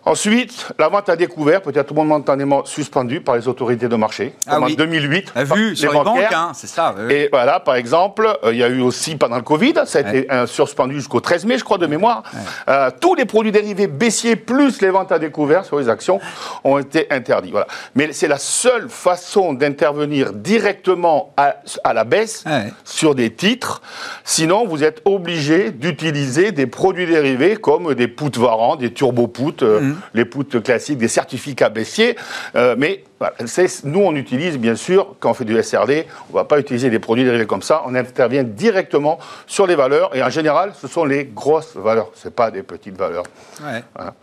Ensuite, 0.04 0.68
la 0.80 0.88
vente 0.89 1.10
à 1.10 1.16
découvert 1.16 1.62
peut 1.62 1.72
être 1.76 1.93
momentanément 1.93 2.66
suspendue 2.66 3.22
par 3.22 3.36
les 3.36 3.47
autorités 3.47 3.88
de 3.88 3.95
marché, 3.95 4.34
Ah 4.47 4.56
comme 4.56 4.64
oui. 4.64 4.74
en 4.74 4.76
2008. 4.76 5.32
A 5.36 5.43
vu 5.43 5.76
sur 5.76 5.91
les 5.91 5.97
banques, 5.97 6.06
bancaires. 6.06 6.36
hein, 6.39 6.52
c'est 6.56 6.66
ça. 6.66 6.95
ouais. 6.97 7.16
Et 7.26 7.30
voilà, 7.32 7.60
par 7.60 7.76
exemple, 7.76 8.28
euh, 8.43 8.52
il 8.52 8.58
y 8.58 8.64
a 8.64 8.68
eu 8.68 8.82
aussi 8.82 9.16
pendant 9.16 9.36
le 9.36 9.43
Covid, 9.43 9.74
ça 9.86 9.99
a 9.99 10.02
été 10.02 10.32
euh, 10.32 10.47
suspendu 10.47 10.95
jusqu'au 10.95 11.20
13 11.20 11.45
mai, 11.45 11.60
je 11.60 11.64
crois, 11.64 11.78
de 11.78 11.86
mémoire. 11.86 12.24
Euh, 12.68 12.89
tous 12.99 13.14
les 13.14 13.26
produits 13.26 13.52
dérivés 13.52 13.86
baissiers 13.86 14.36
plus 14.36 14.82
les 14.82 14.89
ventes 14.89 15.12
à 15.12 15.20
découvert 15.20 15.66
sur 15.66 15.78
les 15.80 15.88
actions 15.88 16.20
ont 16.64 16.80
été 16.80 17.06
interdits. 17.12 17.52
Voilà. 17.52 17.68
Mais 17.93 18.12
c'est 18.12 18.28
la 18.28 18.39
seule 18.39 18.89
façon 18.89 19.54
d'intervenir 19.54 20.34
directement 20.34 21.32
à, 21.38 21.58
à 21.84 21.93
la 21.93 22.06
baisse 22.06 22.43
Ouais. 22.47 22.74
sur 22.86 23.14
des 23.14 23.30
titres. 23.32 23.82
Sinon, 24.24 24.66
vous 24.66 24.84
êtes 24.84 25.02
obligé 25.06 25.70
d'utiliser 25.70 26.52
des 26.52 26.66
produits 26.66 27.06
dérivés 27.06 27.56
comme 27.56 27.93
des 27.93 28.08
puts 28.08 28.32
varants, 28.39 28.76
des 28.78 28.91
turbo 28.91 29.28
puts, 29.28 29.64
Mhm. 29.92 30.02
les 30.14 30.26
puts 30.26 30.62
classiques, 30.62 30.98
des 30.98 31.08
certificats 31.08 31.70
baissiers. 31.70 32.16
Euh, 32.56 32.76
mais 32.78 33.04
voilà, 33.20 33.36
nous, 33.84 34.00
on 34.00 34.16
utilise 34.16 34.58
bien 34.58 34.76
sûr, 34.76 35.16
quand 35.20 35.32
on 35.32 35.34
fait 35.34 35.46
du 35.46 35.62
SRD, 35.62 36.06
on 36.30 36.34
ne 36.34 36.39
va 36.39 36.46
pas 36.46 36.60
utiliser 36.60 36.89
des 36.89 37.00
produits 37.00 37.24
dérivés 37.24 37.46
comme 37.46 37.62
ça. 37.62 37.84
On 37.86 37.96
intervient 37.96 38.44
directement 38.44 39.20
sur 39.48 39.68
les 39.68 39.76
valeurs. 39.76 40.16
Et 40.16 40.24
en 40.24 40.30
général, 40.30 40.74
ce 40.80 40.88
sont 40.88 41.06
les 41.06 41.26
grosses 41.26 41.76
valeurs. 41.76 42.12
Ce 42.16 42.30
pas 42.30 42.52
des 42.52 42.64
petites 42.64 42.98
valeurs. 42.98 43.26
Ouais. 43.64 43.84
Voilà. 43.96 44.14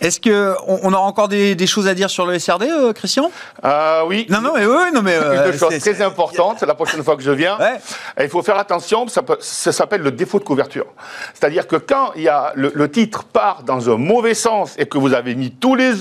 Est-ce 0.00 0.20
que 0.20 0.54
on, 0.66 0.80
on 0.82 0.92
aura 0.92 1.04
encore 1.06 1.28
des, 1.28 1.54
des 1.54 1.66
choses 1.66 1.86
à 1.86 1.94
dire 1.94 2.10
sur 2.10 2.26
le 2.26 2.38
SRD, 2.38 2.64
euh, 2.68 2.92
Christian? 2.92 3.30
Euh, 3.64 4.02
oui. 4.06 4.26
Non, 4.28 4.40
non, 4.40 4.52
mais 4.54 4.66
oui, 4.66 4.90
non, 4.92 5.00
mais 5.02 5.16
Une 5.16 5.22
euh, 5.22 5.52
chose 5.58 5.68
c'est- 5.70 5.78
très 5.94 6.02
importante, 6.04 6.62
la 6.62 6.74
prochaine 6.74 7.02
fois 7.02 7.16
que 7.16 7.22
je 7.22 7.30
viens. 7.30 7.56
Ouais. 7.58 7.78
Il 8.20 8.28
faut 8.28 8.42
faire 8.42 8.58
attention, 8.58 9.06
ça, 9.08 9.22
peut- 9.22 9.38
ça 9.40 9.72
s'appelle 9.72 10.02
le 10.02 10.10
défaut 10.10 10.38
de 10.38 10.44
couverture. 10.44 10.86
C'est-à-dire 11.32 11.66
que 11.66 11.76
quand 11.76 12.12
il 12.16 12.22
y 12.22 12.28
a 12.28 12.52
le, 12.54 12.72
le 12.74 12.90
titre 12.90 13.24
part 13.24 13.62
dans 13.62 13.88
un 13.88 13.96
mauvais 13.96 14.34
sens 14.34 14.74
et 14.78 14.86
que 14.86 14.98
vous 14.98 15.14
avez 15.14 15.34
mis 15.34 15.52
tous 15.52 15.74
les, 15.74 15.92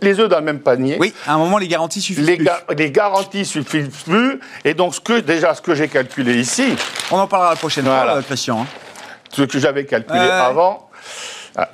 les 0.00 0.18
œufs 0.20 0.28
dans 0.28 0.38
le 0.38 0.44
même 0.44 0.60
panier, 0.60 0.96
Oui, 0.98 1.12
à 1.26 1.34
un 1.34 1.38
moment, 1.38 1.58
les 1.58 1.68
garanties 1.68 2.00
suffisent 2.00 2.26
les, 2.26 2.36
plus. 2.36 2.44
ga- 2.46 2.60
les 2.76 2.90
garanties 2.90 3.44
suffisent 3.44 3.88
plus. 4.04 4.40
Et 4.64 4.74
donc, 4.74 4.94
ce 4.94 5.00
que, 5.00 5.20
déjà, 5.20 5.54
ce 5.54 5.60
que 5.62 5.74
j'ai 5.74 5.88
calculé 5.88 6.34
ici, 6.40 6.74
On 7.10 7.18
en 7.18 7.26
parlera 7.26 7.50
la 7.50 7.56
prochaine 7.56 7.84
Voilà. 7.84 8.02
fois, 8.12 8.18
euh, 8.18 8.22
Christian. 8.22 8.62
hein. 8.62 8.66
ce 9.32 9.42
que 9.42 9.58
j'avais 9.58 9.84
calculé 9.84 10.18
Ouais. 10.18 10.30
avant, 10.30 10.88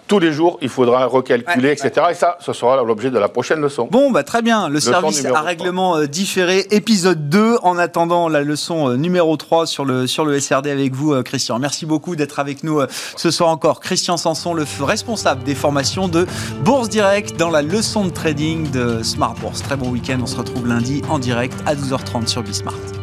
tous 0.07 0.19
les 0.19 0.33
jours, 0.33 0.59
il 0.61 0.69
faudra 0.69 1.07
recalculer, 1.07 1.69
Ouais. 1.69 1.73
etc. 1.73 2.07
Et 2.11 2.15
ça, 2.15 2.37
ce 2.41 2.53
sera 2.53 2.83
l'objet 2.83 3.11
de 3.11 3.19
la 3.19 3.29
prochaine 3.29 3.61
leçon. 3.61 3.89
Bon, 3.91 4.11
bah 4.11 4.23
très 4.23 4.43
bien. 4.43 4.69
Le 4.69 4.75
Leçon 4.75 4.91
service 4.91 5.25
à 5.25 5.41
règlement 5.41 5.97
euh, 5.97 6.07
différé, 6.07 6.67
épisode 6.71 7.29
2. 7.29 7.59
En 7.63 7.79
attendant 7.79 8.29
la 8.29 8.43
leçon 8.43 8.91
euh, 8.91 8.97
numéro 8.97 9.37
3 9.37 9.67
sur 9.67 9.85
le, 9.85 10.07
sur 10.07 10.25
le 10.25 10.39
SRD 10.39 10.67
avec 10.69 10.95
vous, 10.95 11.13
euh, 11.15 11.23
Christian. 11.23 11.59
Merci 11.59 11.87
beaucoup 11.87 12.17
d'être 12.17 12.39
avec 12.39 12.63
nous 12.65 12.81
ce 13.17 13.31
soir 13.31 13.49
encore. 13.51 13.81
Christian 13.81 14.17
Sanson, 14.17 14.53
le 14.55 14.65
responsable 14.81 15.43
des 15.45 15.55
formations 15.55 16.09
de 16.09 16.27
Bourse 16.65 16.89
Direct 16.89 17.37
dans 17.39 17.51
la 17.51 17.63
leçon 17.63 18.05
de 18.05 18.11
trading 18.11 18.71
de 18.71 19.03
Smart 19.03 19.35
Bourse. 19.41 19.63
Très 19.63 19.77
bon 19.77 19.89
week-end. 19.91 20.19
On 20.23 20.27
se 20.27 20.37
retrouve 20.37 20.67
lundi 20.67 21.03
en 21.09 21.19
direct 21.19 21.55
à 21.67 21.75
12h30 21.75 22.27
sur 22.27 22.43
Bismart. 22.43 23.00